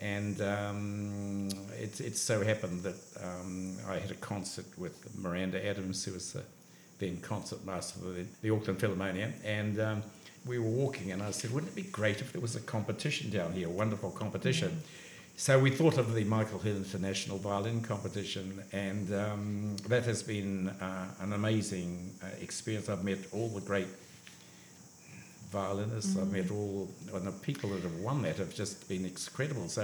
And 0.00 0.40
um, 0.40 1.48
it, 1.80 2.00
it 2.00 2.16
so 2.16 2.42
happened 2.42 2.82
that 2.82 2.96
um, 3.22 3.76
I 3.88 3.98
had 3.98 4.10
a 4.10 4.16
concert 4.16 4.66
with 4.76 5.16
Miranda 5.18 5.64
Adams, 5.66 6.04
who 6.04 6.12
was 6.12 6.32
the 6.32 6.42
then 6.98 7.20
concert 7.20 7.64
master 7.64 8.00
for 8.00 8.10
the, 8.10 8.24
the 8.42 8.50
Auckland 8.50 8.78
Philharmonia, 8.78 9.32
and 9.44 9.80
um, 9.80 10.02
we 10.46 10.58
were 10.58 10.68
walking, 10.68 11.12
and 11.12 11.22
I 11.22 11.30
said, 11.30 11.52
"Wouldn't 11.52 11.72
it 11.72 11.76
be 11.76 11.90
great 11.90 12.20
if 12.20 12.32
there 12.32 12.40
was 12.40 12.56
a 12.56 12.60
competition 12.60 13.30
down 13.30 13.52
here, 13.52 13.66
a 13.66 13.70
wonderful 13.70 14.10
competition?" 14.10 14.82
So 15.36 15.58
we 15.58 15.70
thought 15.70 15.98
of 15.98 16.14
the 16.14 16.22
Michael 16.24 16.60
Hill 16.60 16.76
International 16.76 17.38
Violin 17.38 17.80
Competition, 17.82 18.62
and 18.72 19.12
um, 19.12 19.76
that 19.88 20.04
has 20.04 20.22
been 20.22 20.68
uh, 20.68 21.08
an 21.20 21.32
amazing 21.32 22.12
uh, 22.22 22.26
experience. 22.40 22.88
I've 22.88 23.02
met 23.02 23.18
all 23.32 23.48
the 23.48 23.60
great 23.60 23.88
violinists. 25.62 26.16
I've 26.18 26.32
met 26.32 26.46
mm-hmm. 26.46 27.14
all 27.14 27.16
and 27.16 27.26
the 27.26 27.32
people 27.48 27.70
that 27.70 27.82
have 27.82 27.98
won 28.06 28.22
that 28.22 28.36
have 28.36 28.54
just 28.62 28.88
been 28.88 29.04
incredible. 29.04 29.68
So 29.68 29.82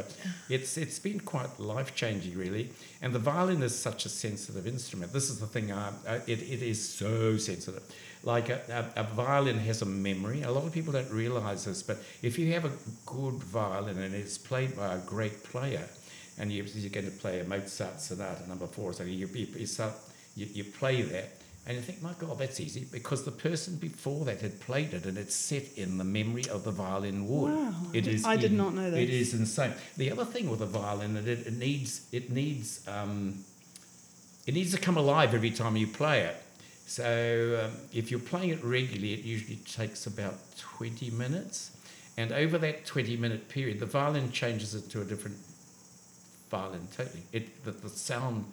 it's 0.49 0.77
it's 0.77 0.99
been 0.99 1.21
quite 1.21 1.53
life 1.59 1.91
changing, 1.95 2.37
really. 2.37 2.65
And 3.03 3.13
the 3.13 3.23
violin 3.33 3.63
is 3.63 3.75
such 3.89 4.07
a 4.07 4.09
sensitive 4.09 4.67
instrument. 4.67 5.13
This 5.13 5.31
is 5.31 5.39
the 5.39 5.47
thing. 5.47 5.73
I, 5.73 5.93
I, 6.09 6.15
it 6.27 6.41
it 6.55 6.63
is 6.73 6.81
so 7.03 7.37
sensitive. 7.39 7.85
Like 8.23 8.51
a, 8.51 8.61
a, 8.97 9.01
a 9.01 9.05
violin 9.05 9.59
has 9.69 9.83
a 9.83 9.87
memory. 9.87 10.43
A 10.43 10.51
lot 10.51 10.65
of 10.67 10.73
people 10.73 10.93
don't 10.93 11.11
realise 11.11 11.65
this, 11.65 11.83
but 11.83 11.97
if 12.23 12.39
you 12.39 12.53
have 12.53 12.67
a 12.67 12.73
good 13.07 13.39
violin 13.43 13.99
and 13.99 14.15
it's 14.15 14.37
played 14.37 14.77
by 14.77 14.95
a 14.95 14.99
great 14.99 15.43
player, 15.53 15.87
and 16.39 16.53
you, 16.53 16.65
you're 16.75 16.91
going 16.91 17.11
to 17.11 17.19
play 17.25 17.41
a 17.41 17.45
Mozart 17.45 18.01
sonata 18.01 18.47
number 18.47 18.67
four, 18.67 18.93
so 18.93 19.05
you 19.05 19.27
you, 19.27 19.47
you, 19.57 19.67
start, 19.67 19.95
you, 20.37 20.47
you 20.53 20.65
play 20.65 21.03
that. 21.03 21.40
And 21.67 21.77
you 21.77 21.83
think, 21.83 22.03
my 22.03 22.15
God, 22.19 22.39
that's 22.39 22.59
easy 22.59 22.87
because 22.91 23.25
the 23.25 23.31
person 23.31 23.77
before 23.77 24.25
that 24.25 24.41
had 24.41 24.59
played 24.61 24.95
it 24.95 25.05
and 25.05 25.19
it's 25.19 25.35
set 25.35 25.65
in 25.77 25.99
the 25.99 26.05
memory 26.05 26.45
of 26.49 26.65
the 26.65 26.71
violin 26.71 27.29
wood. 27.29 27.53
Wow. 27.55 27.75
It 27.93 28.07
is. 28.07 28.25
I 28.25 28.37
did 28.37 28.53
in- 28.53 28.57
not 28.57 28.75
know 28.75 28.87
It 28.89 29.07
this. 29.07 29.33
is 29.33 29.35
insane. 29.35 29.75
The 29.97 30.11
other 30.11 30.25
thing 30.25 30.51
with 30.51 30.63
a 30.63 30.67
violin 30.67 31.15
that 31.15 31.29
it, 31.29 31.47
it 31.47 31.53
needs 31.59 32.07
it 32.13 32.31
needs 32.31 32.87
um, 32.89 33.45
it 34.47 34.55
needs 34.55 34.73
to 34.75 34.79
come 34.81 34.97
alive 34.97 35.35
every 35.35 35.51
time 35.51 35.77
you 35.77 35.87
play 35.87 36.23
it. 36.23 36.37
So 36.87 37.67
um, 37.67 37.77
if 37.93 38.11
you're 38.11 38.19
playing 38.21 38.49
it 38.51 38.65
regularly, 38.65 39.13
it 39.13 39.21
usually 39.21 39.57
takes 39.57 40.07
about 40.07 40.35
20 40.59 41.11
minutes. 41.11 41.71
And 42.17 42.33
over 42.33 42.59
that 42.59 42.85
20 42.85 43.17
minute 43.17 43.49
period, 43.49 43.79
the 43.81 43.87
violin 43.87 44.33
changes 44.33 44.75
into 44.75 45.01
a 45.01 45.05
different 45.05 45.37
violin 46.51 46.89
totally. 46.97 47.23
It 47.33 47.65
the, 47.65 47.71
the 47.73 47.89
sound 47.91 48.47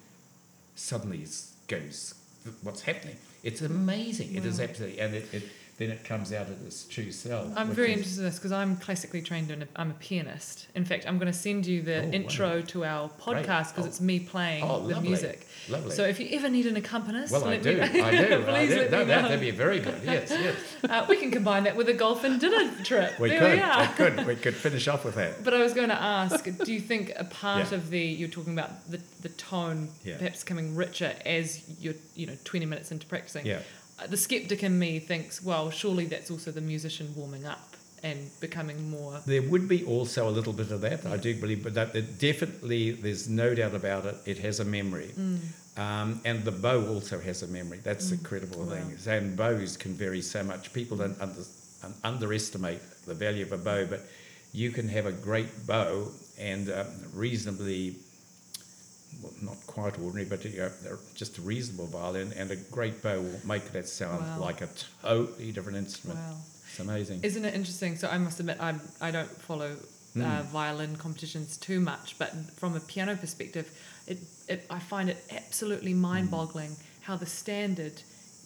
suddenly 0.76 1.24
is, 1.24 1.54
goes. 1.68 2.14
What's 2.62 2.82
happening? 2.82 3.16
It's 3.44 3.62
amazing. 3.62 4.36
It 4.36 4.46
is 4.46 4.60
absolutely, 4.60 5.00
and 5.00 5.16
it, 5.16 5.34
it 5.34 5.44
then 5.78 5.92
it 5.92 6.04
comes 6.04 6.34
out 6.34 6.48
of 6.50 6.66
its 6.66 6.86
true 6.86 7.12
self. 7.12 7.54
I'm 7.56 7.70
very 7.70 7.92
is- 7.92 7.98
interested 7.98 8.20
in 8.22 8.26
this 8.26 8.36
because 8.40 8.52
I'm 8.52 8.78
classically 8.78 9.22
trained 9.22 9.52
and 9.52 9.68
I'm 9.76 9.92
a 9.92 9.94
pianist. 9.96 10.68
In 10.74 10.86
fact, 10.86 11.06
I'm 11.08 11.20
going 11.20 11.32
to 11.32 11.38
send 11.38 11.68
you 11.68 11.84
the 11.84 12.00
Oh, 12.02 12.06
wow. 12.06 12.12
intro 12.12 12.62
to 12.62 12.84
our 12.84 13.10
podcast 13.22 13.70
because 13.76 13.86
Oh. 13.86 13.90
it's 13.90 14.02
me 14.02 14.20
playing 14.20 14.64
Oh, 14.64 14.80
the 14.88 14.96
lovely. 14.96 15.10
music. 15.10 15.46
Lovely. 15.70 15.92
So 15.92 16.04
if 16.06 16.20
you 16.20 16.30
ever 16.32 16.50
need 16.50 16.66
an 16.66 16.78
accompanist, 16.78 17.32
Well, 17.32 17.46
I 17.46 17.58
do. 17.58 17.76
me 17.76 17.82
I 17.82 17.88
do. 17.90 17.98
I 18.02 18.52
please 18.52 18.70
do. 18.70 18.76
let 18.82 18.92
No, 18.92 19.00
me 19.00 19.06
that, 19.06 19.22
know. 19.22 19.28
that'd 19.28 19.40
be 19.40 19.52
very 19.52 19.80
good. 19.80 20.02
Yes, 20.04 20.30
yes. 20.32 20.56
Uh, 20.90 21.06
we 21.10 21.18
can 21.18 21.30
combine 21.32 21.64
that 21.66 21.76
with 21.76 21.90
a 21.90 21.94
golf 21.94 22.24
and 22.24 22.40
dinner 22.40 22.72
trip. 22.84 23.20
We 23.20 23.30
there 23.30 23.40
could. 23.40 23.54
we 23.54 23.60
are. 23.60 23.82
We 23.82 23.88
could. 23.94 24.26
We 24.28 24.36
could 24.36 24.56
finish 24.56 24.88
off 24.88 25.04
with 25.06 25.16
that. 25.16 25.44
But 25.44 25.54
I 25.54 25.62
was 25.62 25.74
going 25.74 25.90
to 25.90 26.02
ask, 26.02 26.44
do 26.64 26.72
you 26.74 26.80
think 26.80 27.12
a 27.18 27.24
part 27.26 27.72
Yeah. 27.72 27.78
of 27.78 27.90
the 27.90 28.00
you're 28.00 28.30
talking 28.30 28.54
about 28.54 28.90
the 28.90 29.00
the 29.22 29.30
tone 29.30 29.90
Yeah. 30.06 30.18
perhaps 30.18 30.44
coming 30.44 30.76
richer 30.76 31.14
as 31.26 31.62
you're 31.82 31.96
you 32.16 32.26
know 32.28 32.38
20 32.46 32.66
minutes 32.66 32.92
into 32.92 33.06
practicing? 33.06 33.46
Yeah. 33.46 33.60
The 34.06 34.18
skeptic 34.18 34.64
in 34.64 34.78
me 34.78 35.00
thinks, 35.00 35.42
well, 35.44 35.72
surely 35.72 36.06
that's 36.06 36.30
also 36.30 36.52
the 36.52 36.62
musician 36.62 37.14
warming 37.16 37.46
up 37.46 37.76
and 38.04 38.30
becoming 38.40 38.90
more. 38.92 39.20
There 39.26 39.42
would 39.42 39.68
be 39.68 39.84
also 39.86 40.30
a 40.30 40.32
little 40.32 40.54
bit 40.54 40.70
of 40.72 40.82
that, 40.82 41.06
I 41.06 41.18
do 41.18 41.36
believe, 41.36 41.64
but 41.64 41.74
that, 41.74 41.94
that 41.94 42.20
definitely, 42.20 42.92
there's 42.92 43.28
no 43.28 43.56
doubt 43.56 43.74
about 43.74 44.06
it, 44.06 44.16
it 44.26 44.38
has 44.40 44.60
a 44.60 44.66
memory. 44.66 45.10
Mm. 45.18 45.40
Um, 45.80 46.22
and 46.26 46.44
the 46.44 46.52
bow 46.52 46.88
also 46.88 47.20
has 47.20 47.42
a 47.42 47.48
memory. 47.48 47.80
That's 47.84 48.10
the 48.12 48.18
critical 48.18 48.64
Wow. 48.64 48.76
thing. 48.76 48.98
And 49.08 49.36
bows 49.36 49.78
can 49.78 49.94
vary 49.94 50.22
so 50.22 50.44
much. 50.44 50.74
People 50.74 50.98
don't 50.98 51.20
under, 51.20 51.42
un- 51.84 51.94
underestimate 52.04 52.82
the 53.06 53.14
value 53.16 53.44
of 53.44 53.52
a 53.52 53.58
bow, 53.58 53.86
but 53.88 54.02
you 54.54 54.72
can 54.72 54.88
have 54.90 55.06
a 55.08 55.12
great 55.12 55.66
bow 55.68 56.12
and 56.40 56.70
um, 56.72 56.88
reasonably, 57.14 57.96
not 59.42 59.58
quite 59.68 59.98
ordinary, 60.00 60.26
but 60.26 60.44
you 60.46 60.58
know, 60.60 60.98
just 61.16 61.38
a 61.38 61.42
reasonable 61.42 61.88
violin, 61.88 62.34
and 62.38 62.52
a 62.52 62.56
great 62.56 63.02
bow 63.02 63.22
will 63.22 63.40
make 63.46 63.72
that 63.72 63.88
sound 63.88 64.22
Wow. 64.22 64.40
like 64.40 64.62
a 64.62 64.70
totally 65.02 65.52
different 65.52 65.78
instrument. 65.78 66.20
Wow. 66.20 66.38
It's 66.70 66.80
amazing. 66.80 67.20
Isn't 67.24 67.46
it 67.46 67.54
interesting? 67.54 67.96
So 67.98 68.08
I 68.10 68.18
must 68.18 68.40
admit, 68.40 68.58
I 68.60 68.76
I 69.02 69.12
don't 69.12 69.42
follow 69.42 69.72
uh, 70.16 70.20
Mm. 70.20 70.46
violin 70.46 70.96
competitions 70.96 71.58
too 71.58 71.80
much, 71.80 72.16
but 72.18 72.32
from 72.60 72.76
a 72.76 72.80
piano 72.80 73.16
perspective, 73.16 73.66
it, 74.08 74.18
it 74.48 74.66
I 74.70 74.80
find 74.80 75.10
it 75.10 75.18
absolutely 75.32 75.94
Mm. 75.94 75.98
mind-boggling 76.10 76.76
how 77.02 77.18
the 77.18 77.26
standard, 77.28 78.02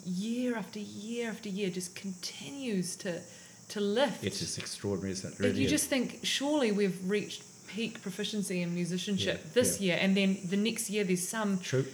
year 0.06 0.56
after 0.58 0.80
year 0.80 1.30
after 1.30 1.50
year, 1.50 1.70
just 1.70 1.96
continues 1.96 2.96
to 2.98 3.22
to 3.70 3.80
lift. 3.80 4.22
It's 4.24 4.40
just 4.40 4.58
extraordinary, 4.58 5.14
isn't 5.14 5.34
it? 5.34 5.40
Really 5.40 5.60
you 5.60 5.66
is. 5.66 5.72
just 5.72 5.88
think 5.90 6.20
surely 6.24 6.74
we've 6.74 7.00
reached 7.10 7.42
peak 7.76 8.02
proficiency 8.02 8.62
in 8.62 8.74
musicianship 8.74 9.40
Yeah, 9.44 9.52
this 9.54 9.80
yeah. 9.80 9.86
year, 9.96 9.98
and 10.04 10.16
then 10.18 10.38
the 10.54 10.58
next 10.58 10.90
year 10.90 11.04
there's 11.04 11.28
some 11.28 11.60
True. 11.60 11.86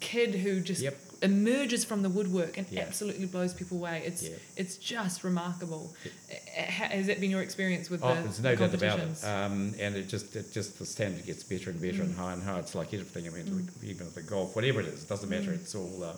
kid 0.00 0.34
who 0.34 0.60
just 0.60 0.82
Yep. 0.82 0.96
emerges 1.22 1.84
from 1.84 2.00
the 2.02 2.08
woodwork 2.08 2.56
and 2.58 2.66
Yeah. 2.70 2.80
absolutely 2.86 3.26
blows 3.26 3.52
people 3.52 3.76
away. 3.78 4.02
It's 4.06 4.22
it's 4.56 4.76
just 4.76 5.22
remarkable. 5.24 5.84
Uh, 6.06 6.62
Has 6.96 7.06
that 7.06 7.20
been 7.20 7.30
your 7.30 7.42
experience 7.42 7.90
with 7.90 8.00
Oh, 8.02 8.14
the, 8.14 8.22
there's 8.22 8.40
no 8.40 8.54
doubt 8.56 8.74
about 8.74 8.98
it. 9.00 9.24
Um, 9.24 9.74
and 9.78 9.90
it 9.96 10.08
just, 10.08 10.34
it 10.36 10.46
just 10.52 10.78
the 10.78 10.86
standard 10.86 11.24
gets 11.26 11.42
better 11.42 11.68
and 11.70 11.80
better 11.80 11.98
Mm. 12.02 12.06
and 12.08 12.14
higher 12.16 12.34
and 12.34 12.42
higher. 12.42 12.60
It's 12.60 12.74
like 12.74 12.90
everything. 12.94 13.26
I 13.28 13.30
mean, 13.36 13.68
even 13.92 14.06
the 14.14 14.22
golf, 14.22 14.56
whatever 14.56 14.80
it 14.80 14.86
is, 14.88 15.02
it 15.04 15.08
doesn't 15.08 15.28
matter. 15.28 15.52
Mm. 15.52 15.60
It's 15.60 15.74
all, 15.74 16.02
uh, 16.02 16.16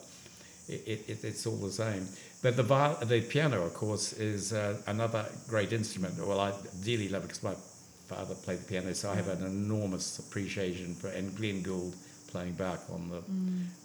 it, 0.69 0.83
it, 0.93 1.01
it, 1.13 1.25
it's 1.25 1.45
all 1.49 1.57
the 1.57 1.73
same. 1.73 2.07
But 2.41 2.57
the 2.57 2.63
viol- 2.63 2.99
the 3.05 3.21
piano, 3.21 3.59
of 3.69 3.75
course, 3.75 4.13
is 4.15 4.53
uh, 4.53 4.77
another 4.87 5.27
great 5.49 5.73
instrument. 5.73 6.15
Well, 6.31 6.41
I 6.49 6.53
dearly 6.85 7.09
love 7.09 7.23
it 7.25 7.29
because 7.29 7.43
my 7.43 7.55
father 8.15 8.35
played 8.35 8.61
the 8.61 8.65
piano, 8.65 8.95
so 8.95 9.11
I 9.11 9.15
have 9.15 9.29
an 9.29 9.45
enormous 9.45 10.19
appreciation 10.19 10.95
for. 10.95 11.09
And 11.09 11.35
Glenn 11.37 11.63
Gould 11.63 11.95
playing 12.29 12.55
Bach 12.55 12.81
on 12.91 13.11
the 13.11 13.23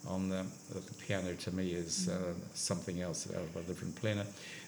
on 0.08 0.28
the, 0.28 0.44
the 0.72 0.94
piano 1.06 1.34
to 1.34 1.54
me 1.54 1.72
is 1.72 2.08
uh, 2.08 2.34
something 2.54 3.00
else 3.02 3.28
out 3.34 3.42
of 3.42 3.56
a 3.56 3.62
different 3.62 3.94
planet. 3.96 4.26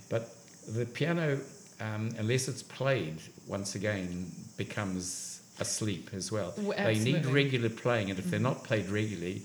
But 0.08 0.34
the 0.68 0.86
piano, 0.86 1.38
um, 1.80 2.10
unless 2.18 2.48
it's 2.48 2.62
played, 2.62 3.18
once 3.46 3.74
again 3.74 4.30
becomes 4.56 5.40
asleep 5.58 6.10
as 6.12 6.32
well. 6.32 6.54
Well, 6.56 6.76
they 6.76 6.98
need 6.98 7.26
regular 7.26 7.68
playing, 7.68 8.10
and 8.10 8.18
if 8.18 8.26
they're 8.30 8.40
not 8.40 8.64
played 8.64 8.88
regularly, 8.88 9.42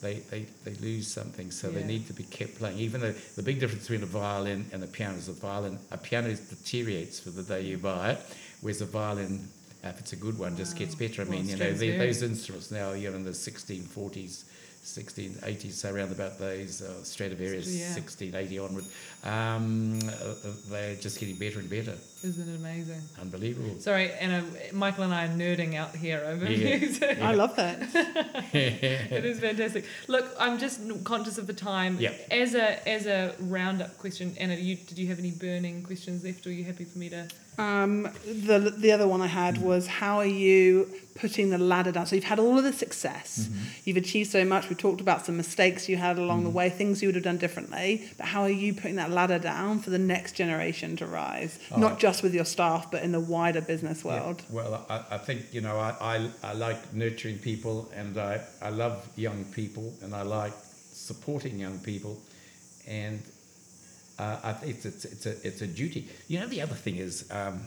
they, 0.00 0.14
they, 0.14 0.46
they 0.64 0.74
lose 0.74 1.06
something. 1.06 1.52
So 1.52 1.70
they 1.70 1.84
need 1.84 2.08
to 2.08 2.12
be 2.12 2.24
kept 2.24 2.58
playing. 2.58 2.78
Even 2.78 3.00
though 3.00 3.12
the 3.36 3.42
big 3.42 3.60
difference 3.60 3.84
between 3.84 4.02
a 4.02 4.06
violin 4.06 4.66
and 4.72 4.82
a 4.82 4.88
piano 4.88 5.16
is 5.16 5.28
a 5.28 5.32
violin, 5.32 5.78
a 5.92 5.96
piano 5.96 6.34
deteriorates 6.34 7.20
for 7.20 7.30
the 7.30 7.44
day 7.44 7.62
you 7.62 7.78
buy 7.78 8.10
it, 8.10 8.20
whereas 8.62 8.80
a 8.80 8.86
violin, 8.86 9.46
if 9.84 9.98
it's 10.00 10.12
a 10.14 10.16
good 10.16 10.38
one, 10.38 10.56
just 10.56 10.76
gets 10.78 10.94
better. 10.94 11.22
I 11.22 11.24
Well, 11.26 11.32
mean, 11.38 11.48
you 11.48 11.56
know, 11.56 11.72
the, 11.74 11.98
those 11.98 12.22
instruments 12.22 12.70
now, 12.70 12.92
you 12.92 13.10
know, 13.10 13.16
in 13.16 13.24
the 13.24 13.30
1640s, 13.32 14.44
1680s, 14.84 15.72
so 15.72 15.92
around 15.94 16.10
about 16.12 16.38
those, 16.38 16.82
uh, 16.82 17.02
Stradivarius, 17.04 17.68
Yeah. 17.68 17.92
1680 17.94 18.58
onward, 18.58 18.84
um, 19.24 19.98
uh, 20.08 20.10
uh, 20.12 20.34
they're 20.70 20.96
just 20.96 21.20
getting 21.20 21.36
better 21.36 21.58
and 21.60 21.68
better. 21.70 21.94
Isn't 22.24 22.48
it 22.48 22.56
amazing? 22.56 23.00
Unbelievable. 23.20 23.80
Sorry, 23.80 24.12
Anna, 24.12 24.44
Michael 24.72 25.04
and 25.04 25.12
I 25.12 25.26
are 25.26 25.28
nerding 25.28 25.74
out 25.74 25.96
here 25.96 26.22
over 26.24 26.50
Yeah. 26.50 26.78
music. 26.78 27.20
I 27.20 27.34
love 27.34 27.56
that. 27.56 27.78
it 28.52 29.24
is 29.24 29.40
fantastic. 29.40 29.84
Look, 30.06 30.32
I'm 30.38 30.58
just 30.58 30.80
conscious 31.04 31.38
of 31.38 31.46
the 31.46 31.52
time. 31.52 31.98
Yep. 31.98 32.28
As 32.30 32.54
a 32.54 32.88
as 32.88 33.06
a 33.06 33.34
roundup 33.40 33.98
question, 33.98 34.34
Anna, 34.38 34.54
you, 34.54 34.76
did 34.76 34.98
you 34.98 35.08
have 35.08 35.18
any 35.18 35.32
burning 35.32 35.82
questions 35.82 36.24
left, 36.24 36.46
or 36.46 36.50
are 36.50 36.52
you 36.52 36.64
happy 36.64 36.84
for 36.84 36.98
me 36.98 37.08
to? 37.10 37.26
Um, 37.58 38.04
the 38.24 38.74
the 38.76 38.92
other 38.92 39.06
one 39.06 39.20
I 39.20 39.26
had 39.26 39.56
mm-hmm. 39.56 39.64
was 39.64 39.86
how 39.86 40.18
are 40.18 40.24
you 40.24 40.88
putting 41.14 41.50
the 41.50 41.58
ladder 41.58 41.92
down? 41.92 42.06
So 42.06 42.16
you've 42.16 42.24
had 42.24 42.38
all 42.38 42.56
of 42.56 42.64
the 42.64 42.72
success, 42.72 43.40
mm-hmm. 43.40 43.64
you've 43.84 43.98
achieved 43.98 44.30
so 44.30 44.44
much. 44.44 44.70
We 44.70 44.74
talked 44.74 45.02
about 45.02 45.26
some 45.26 45.36
mistakes 45.36 45.86
you 45.88 45.98
had 45.98 46.18
along 46.18 46.44
the 46.44 46.48
mm-hmm. 46.48 46.56
way, 46.56 46.70
things 46.70 47.02
you 47.02 47.08
would 47.08 47.14
have 47.14 47.24
done 47.24 47.36
differently. 47.36 48.08
But 48.16 48.26
how 48.26 48.42
are 48.42 48.50
you 48.50 48.72
putting 48.72 48.96
that 48.96 49.10
ladder 49.10 49.38
down 49.38 49.80
for 49.80 49.90
the 49.90 49.98
next 49.98 50.32
generation 50.32 50.96
to 50.96 51.06
rise? 51.06 51.58
Oh, 51.70 51.78
Not 51.78 51.98
just 51.98 52.11
with 52.20 52.34
your 52.34 52.44
staff, 52.44 52.90
but 52.90 53.04
in 53.04 53.12
the 53.12 53.20
wider 53.20 53.60
business 53.60 54.04
world. 54.04 54.42
Yeah. 54.48 54.56
Well, 54.56 54.86
I, 54.90 55.04
I 55.12 55.18
think, 55.18 55.54
you 55.54 55.60
know, 55.60 55.78
I, 55.78 55.94
I, 56.00 56.30
I 56.42 56.52
like 56.54 56.92
nurturing 56.92 57.38
people 57.38 57.88
and 57.94 58.18
I, 58.18 58.40
I 58.60 58.70
love 58.70 59.08
young 59.14 59.44
people 59.54 59.94
and 60.02 60.12
I 60.14 60.22
like 60.22 60.52
supporting 60.92 61.60
young 61.60 61.78
people. 61.78 62.20
And 62.88 63.22
uh, 64.18 64.40
I 64.42 64.52
think 64.52 64.74
it's, 64.74 64.84
it's, 64.84 65.04
it's, 65.04 65.26
a, 65.26 65.46
it's 65.46 65.62
a 65.62 65.66
duty. 65.68 66.08
You 66.26 66.40
know, 66.40 66.48
the 66.48 66.60
other 66.60 66.74
thing 66.74 66.96
is, 66.96 67.30
um, 67.30 67.62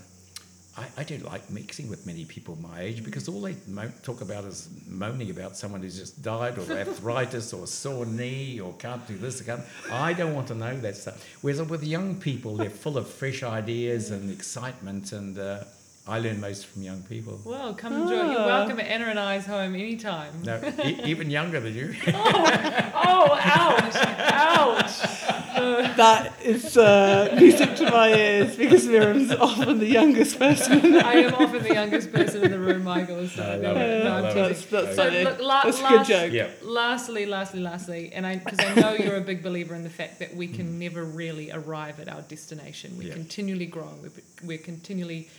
I, 0.77 0.85
I 0.97 1.03
don't 1.03 1.23
like 1.23 1.49
mixing 1.49 1.89
with 1.89 2.05
many 2.05 2.25
people 2.25 2.57
my 2.61 2.81
age 2.81 3.03
because 3.03 3.29
all 3.29 3.39
they 3.41 3.55
mo- 3.67 3.91
talk 4.03 4.19
about 4.21 4.43
is 4.43 4.69
moaning 4.87 5.29
about 5.29 5.55
someone 5.55 5.81
who's 5.81 5.97
just 5.97 6.21
died 6.21 6.57
or 6.57 6.69
arthritis 6.77 7.53
or 7.53 7.65
sore 7.65 8.05
knee 8.05 8.59
or 8.59 8.73
can't 8.73 9.05
do 9.07 9.17
this. 9.17 9.41
Can't. 9.41 9.61
I 9.91 10.11
don't 10.13 10.33
want 10.33 10.47
to 10.49 10.55
know 10.55 10.77
that 10.81 10.97
stuff. 10.97 11.23
Whereas 11.41 11.61
with 11.63 11.83
young 11.83 12.15
people, 12.15 12.57
they're 12.57 12.69
full 12.69 12.97
of 12.97 13.07
fresh 13.07 13.41
ideas 13.41 14.11
and 14.11 14.29
excitement, 14.29 15.13
and 15.13 15.37
uh, 15.37 15.63
I 16.07 16.19
learn 16.19 16.39
most 16.39 16.67
from 16.67 16.83
young 16.83 17.01
people. 17.01 17.41
Well, 17.43 17.73
come 17.73 17.93
and 17.93 18.07
join. 18.07 18.29
You're 18.31 18.39
Ah. 18.41 18.45
welcome 18.45 18.79
at 18.79 18.85
Anna 18.85 19.05
and 19.05 19.19
I's 19.19 19.47
home 19.47 19.73
anytime. 19.73 20.33
No, 20.43 20.61
e- 20.83 20.99
even 21.05 21.31
younger 21.31 21.59
than 21.59 21.73
you. 21.73 21.95
Oh, 22.07 23.29
ouch! 23.41 23.95
ouch! 23.95 25.21
That 25.55 26.33
is 26.43 26.75
uh, 26.77 27.33
music 27.39 27.75
to 27.77 27.89
my 27.89 28.13
ears 28.13 28.57
because 28.57 28.85
Miriam's 28.85 29.31
often 29.31 29.79
the 29.79 29.85
youngest 29.87 30.37
person. 30.37 30.97
I 30.97 31.13
am 31.13 31.33
often 31.33 31.63
the 31.63 31.73
youngest 31.73 32.11
person 32.11 32.43
in 32.43 32.51
the 32.51 32.59
room, 32.59 32.83
Michael. 32.83 33.25
So 33.29 33.41
I 33.41 33.55
love 33.55 33.77
it. 33.77 34.03
no, 34.03 34.11
I 34.11 34.17
I'm 34.17 34.23
love 34.23 34.33
teasing. 34.33 34.43
that's 34.43 34.65
that's 34.65 34.95
So 34.97 35.07
look, 35.07 35.39
la- 35.39 35.63
that's 35.63 35.79
a 35.79 35.83
last, 35.83 36.07
good 36.09 36.13
joke. 36.13 36.33
yeah. 36.33 36.49
Lastly, 36.61 37.25
lastly, 37.25 37.61
lastly, 37.61 38.11
and 38.13 38.27
I 38.27 38.35
because 38.35 38.59
I 38.59 38.73
know 38.75 38.93
you're 38.93 39.15
a 39.15 39.21
big 39.21 39.41
believer 39.41 39.73
in 39.75 39.83
the 39.83 39.89
fact 39.89 40.19
that 40.19 40.35
we 40.35 40.47
can 40.47 40.77
never 40.77 41.05
really 41.05 41.49
arrive 41.51 42.01
at 42.01 42.09
our 42.09 42.21
destination. 42.23 42.97
We're 42.97 43.07
Yeah. 43.07 43.13
continually 43.13 43.65
growing. 43.65 44.01
We're, 44.03 44.11
we're 44.45 44.57
continually. 44.57 45.29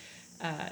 Uh, 0.40 0.68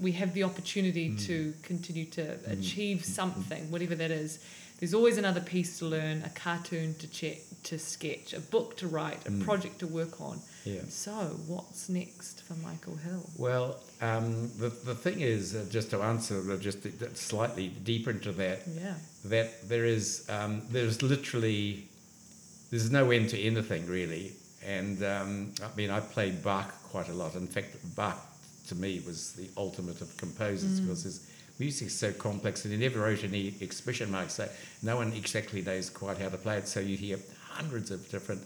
we 0.00 0.12
have 0.12 0.32
the 0.34 0.42
opportunity 0.42 1.14
to 1.16 1.54
continue 1.62 2.04
to 2.06 2.36
achieve 2.50 3.04
something, 3.04 3.70
whatever 3.70 3.94
that 3.94 4.10
is. 4.10 4.38
There's 4.80 4.94
always 4.94 5.16
another 5.16 5.40
piece 5.40 5.78
to 5.78 5.84
learn, 5.86 6.22
a 6.24 6.28
cartoon 6.30 6.94
to 6.94 7.06
check, 7.06 7.36
to 7.64 7.78
sketch, 7.78 8.32
a 8.32 8.40
book 8.40 8.76
to 8.78 8.88
write, 8.88 9.24
a 9.28 9.30
project 9.44 9.78
to 9.78 9.86
work 9.86 10.20
on. 10.20 10.40
Yeah. 10.64 10.80
So, 10.88 11.12
what's 11.46 11.88
next 11.88 12.42
for 12.42 12.54
Michael 12.54 12.96
Hill? 12.96 13.22
Well, 13.38 13.76
um, 14.00 14.50
the, 14.58 14.70
the 14.70 14.94
thing 14.96 15.20
is, 15.20 15.54
uh, 15.54 15.66
just 15.70 15.90
to 15.90 16.02
answer 16.02 16.42
uh, 16.50 16.56
just 16.56 16.78
slightly 17.16 17.68
deeper 17.68 18.10
into 18.10 18.32
that, 18.32 18.62
Yeah. 18.74 18.94
that 19.26 19.68
there 19.68 19.84
is 19.84 20.26
um, 20.28 20.62
there's 20.70 21.00
literally 21.00 21.86
there's 22.72 22.90
no 22.90 23.10
end 23.12 23.28
to 23.28 23.38
anything 23.40 23.86
really 23.86 24.32
and 24.66 25.02
um, 25.04 25.52
I 25.62 25.68
mean 25.76 25.90
I 25.90 26.00
played 26.00 26.42
Bach 26.42 26.72
quite 26.84 27.08
a 27.08 27.12
lot 27.12 27.34
in 27.34 27.46
fact 27.46 27.76
Bach 27.94 28.18
to 28.72 28.80
me 28.80 29.02
was 29.06 29.32
the 29.32 29.48
ultimate 29.56 30.00
of 30.00 30.16
composers 30.16 30.80
mm. 30.80 30.86
because 30.86 31.02
his 31.02 31.28
music 31.58 31.88
is 31.88 31.98
so 31.98 32.12
complex 32.12 32.64
and 32.64 32.72
he 32.72 32.80
never 32.80 33.00
wrote 33.00 33.22
any 33.22 33.54
expression 33.60 34.10
marks 34.10 34.34
so 34.34 34.48
no 34.82 34.96
one 34.96 35.12
exactly 35.12 35.62
knows 35.62 35.90
quite 35.90 36.18
how 36.18 36.28
to 36.28 36.36
play 36.36 36.56
it 36.56 36.66
so 36.66 36.80
you 36.80 36.96
hear 36.96 37.18
hundreds 37.48 37.90
of 37.90 38.08
different 38.10 38.42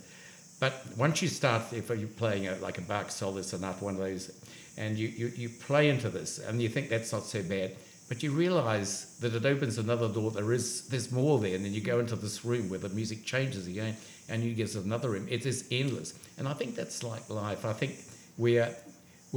but 0.58 0.84
once 0.96 1.22
you 1.22 1.28
start 1.28 1.62
if 1.72 1.88
you're 1.88 2.08
playing 2.08 2.48
a, 2.48 2.56
like 2.56 2.78
a 2.78 2.82
Bach 2.82 3.10
solo 3.10 3.40
sonata 3.42 3.82
one 3.84 3.94
of 3.94 4.00
those 4.00 4.32
and 4.76 4.98
you, 4.98 5.08
you, 5.08 5.32
you 5.36 5.48
play 5.48 5.88
into 5.88 6.10
this 6.10 6.38
and 6.38 6.60
you 6.60 6.68
think 6.68 6.88
that's 6.88 7.12
not 7.12 7.22
so 7.22 7.42
bad 7.42 7.72
but 8.08 8.22
you 8.22 8.32
realize 8.32 9.16
that 9.20 9.34
it 9.34 9.46
opens 9.46 9.78
another 9.78 10.08
door 10.08 10.30
there 10.32 10.52
is 10.52 10.88
there's 10.88 11.12
more 11.12 11.38
there 11.38 11.54
and 11.54 11.64
then 11.64 11.72
you 11.72 11.80
go 11.80 12.00
into 12.00 12.16
this 12.16 12.44
room 12.44 12.68
where 12.68 12.80
the 12.80 12.88
music 12.90 13.24
changes 13.24 13.66
again 13.68 13.96
and 14.28 14.42
you 14.42 14.52
get 14.54 14.74
another 14.74 15.10
room. 15.10 15.26
It 15.30 15.46
is 15.46 15.68
endless 15.70 16.14
and 16.36 16.48
i 16.48 16.52
think 16.52 16.74
that's 16.74 17.02
like 17.04 17.30
life. 17.30 17.64
I 17.64 17.72
think 17.72 17.96
we're 18.36 18.74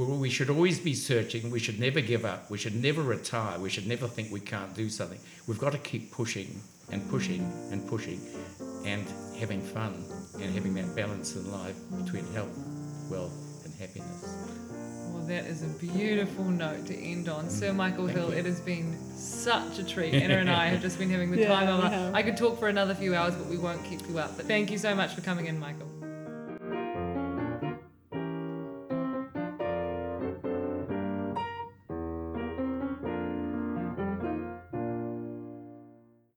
we 0.06 0.16
we 0.16 0.30
should 0.30 0.50
always 0.50 0.78
be 0.78 0.94
searching 0.94 1.50
we 1.50 1.58
should 1.58 1.78
never 1.80 2.00
give 2.00 2.24
up 2.24 2.50
we 2.50 2.58
should 2.58 2.74
never 2.74 3.02
retire 3.02 3.58
we 3.58 3.70
should 3.70 3.86
never 3.86 4.06
think 4.06 4.30
we 4.30 4.40
can't 4.40 4.74
do 4.74 4.88
something 4.88 5.18
we've 5.46 5.58
got 5.58 5.72
to 5.72 5.78
keep 5.78 6.10
pushing 6.12 6.60
and 6.92 7.08
pushing 7.10 7.42
and 7.72 7.86
pushing 7.88 8.20
and 8.84 9.04
having 9.38 9.60
fun 9.60 9.92
and 10.40 10.54
having 10.54 10.74
that 10.74 10.94
balance 10.96 11.36
in 11.36 11.50
life 11.52 11.76
between 12.02 12.24
health 12.32 12.56
wealth 13.10 13.36
and 13.64 13.72
happiness 13.74 14.20
Well, 15.12 15.26
that 15.26 15.44
is 15.44 15.62
a 15.62 15.72
beautiful 15.78 16.44
note 16.44 16.86
to 16.86 16.94
end 16.96 17.28
on. 17.28 17.44
Mm, 17.46 17.50
Sir 17.50 17.72
Michael 17.72 18.06
Thank 18.06 18.18
Hill, 18.18 18.30
you. 18.30 18.38
it 18.40 18.46
has 18.46 18.60
been 18.60 18.96
such 19.16 19.78
a 19.78 19.84
treat. 19.84 20.14
Anna 20.14 20.34
and 20.44 20.50
I 20.50 20.66
have 20.72 20.80
just 20.80 20.98
been 20.98 21.10
having 21.10 21.30
the 21.30 21.40
Yeah, 21.44 21.48
time 21.48 21.68
of 21.68 21.84
our 21.84 21.90
have. 21.90 22.14
I 22.14 22.22
could 22.22 22.36
talk 22.36 22.58
for 22.58 22.68
another 22.68 22.94
few 22.94 23.14
hours, 23.14 23.34
but 23.34 23.46
we 23.54 23.58
won't 23.58 23.82
keep 23.84 24.00
you 24.08 24.18
up. 24.18 24.36
But 24.36 24.46
thank 24.46 24.70
you 24.70 24.78
so 24.78 24.94
much 24.94 25.14
for 25.14 25.20
coming 25.20 25.46
in, 25.46 25.58
Michael. 25.58 25.88